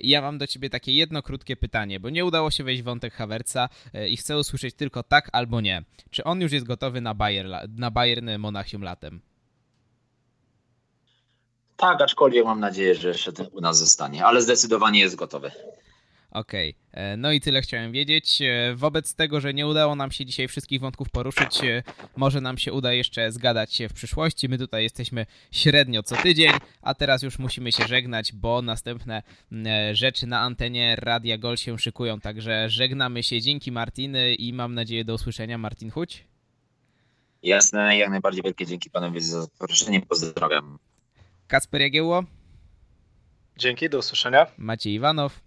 ja 0.00 0.22
mam 0.22 0.38
do 0.38 0.46
Ciebie 0.46 0.70
takie 0.70 0.92
jedno 0.92 1.22
krótkie 1.22 1.56
pytanie, 1.56 2.00
bo 2.00 2.10
nie 2.10 2.24
udało 2.24 2.50
się 2.50 2.64
wejść 2.64 2.82
w 2.82 2.84
wątek 2.84 3.14
Havertza 3.14 3.68
i 4.08 4.16
chcę 4.16 4.38
usłyszeć 4.38 4.74
tylko 4.74 5.02
tak 5.02 5.28
albo 5.32 5.60
nie. 5.60 5.82
Czy 6.10 6.24
on 6.24 6.40
już 6.40 6.52
jest 6.52 6.66
gotowy 6.66 7.00
na, 7.00 7.14
Bayer, 7.14 7.46
na 7.68 7.90
Bayern 7.90 8.30
Monachium 8.38 8.82
latem? 8.82 9.20
Tak, 11.76 12.00
aczkolwiek 12.00 12.44
mam 12.44 12.60
nadzieję, 12.60 12.94
że 12.94 13.08
jeszcze 13.08 13.32
u 13.52 13.60
nas 13.60 13.78
zostanie, 13.78 14.24
ale 14.24 14.42
zdecydowanie 14.42 15.00
jest 15.00 15.16
gotowy. 15.16 15.50
Okej, 16.30 16.74
okay. 16.92 17.02
E, 17.02 17.16
no 17.16 17.32
i 17.32 17.40
tyle 17.40 17.62
chciałem 17.62 17.92
wiedzieć. 17.92 18.42
E, 18.42 18.74
wobec 18.74 19.14
tego, 19.14 19.40
że 19.40 19.54
nie 19.54 19.66
udało 19.66 19.94
nam 19.94 20.10
się 20.10 20.26
dzisiaj 20.26 20.48
wszystkich 20.48 20.80
wątków 20.80 21.10
poruszyć, 21.10 21.64
e, 21.64 21.82
może 22.16 22.40
nam 22.40 22.58
się 22.58 22.72
uda 22.72 22.92
jeszcze 22.92 23.32
zgadać 23.32 23.74
się 23.74 23.88
w 23.88 23.92
przyszłości. 23.92 24.48
My 24.48 24.58
tutaj 24.58 24.82
jesteśmy 24.82 25.26
średnio 25.50 26.02
co 26.02 26.16
tydzień, 26.16 26.52
a 26.82 26.94
teraz 26.94 27.22
już 27.22 27.38
musimy 27.38 27.72
się 27.72 27.86
żegnać, 27.86 28.32
bo 28.32 28.62
następne 28.62 29.22
rzeczy 29.92 30.26
na 30.26 30.40
antenie 30.40 30.96
Radia 30.96 31.38
Gol 31.38 31.56
się 31.56 31.78
szykują. 31.78 32.20
Także 32.20 32.70
żegnamy 32.70 33.22
się. 33.22 33.40
Dzięki 33.40 33.72
Martiny 33.72 34.34
i 34.34 34.52
mam 34.52 34.74
nadzieję 34.74 35.04
do 35.04 35.14
usłyszenia. 35.14 35.58
Martin 35.58 35.90
Huć. 35.90 36.24
Jasne, 37.42 37.98
jak 37.98 38.10
najbardziej 38.10 38.42
wielkie 38.42 38.66
dzięki 38.66 38.90
panowie 38.90 39.20
za 39.20 39.42
zaproszenie. 39.42 40.00
Pozdrawiam. 40.00 40.78
Kasper 41.48 41.80
Jagiełło. 41.80 42.24
Dzięki, 43.58 43.90
do 43.90 43.98
usłyszenia. 43.98 44.46
Maciej 44.58 44.94
Iwanow. 44.94 45.40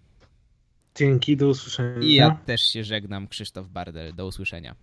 Dzięki, 0.96 1.38
do 1.38 1.48
usłyszenia. 1.48 2.00
I 2.02 2.14
ja 2.14 2.32
też 2.46 2.62
się 2.62 2.84
żegnam, 2.84 3.28
Krzysztof 3.28 3.68
Bardel. 3.68 4.16
Do 4.16 4.28
usłyszenia. 4.28 4.76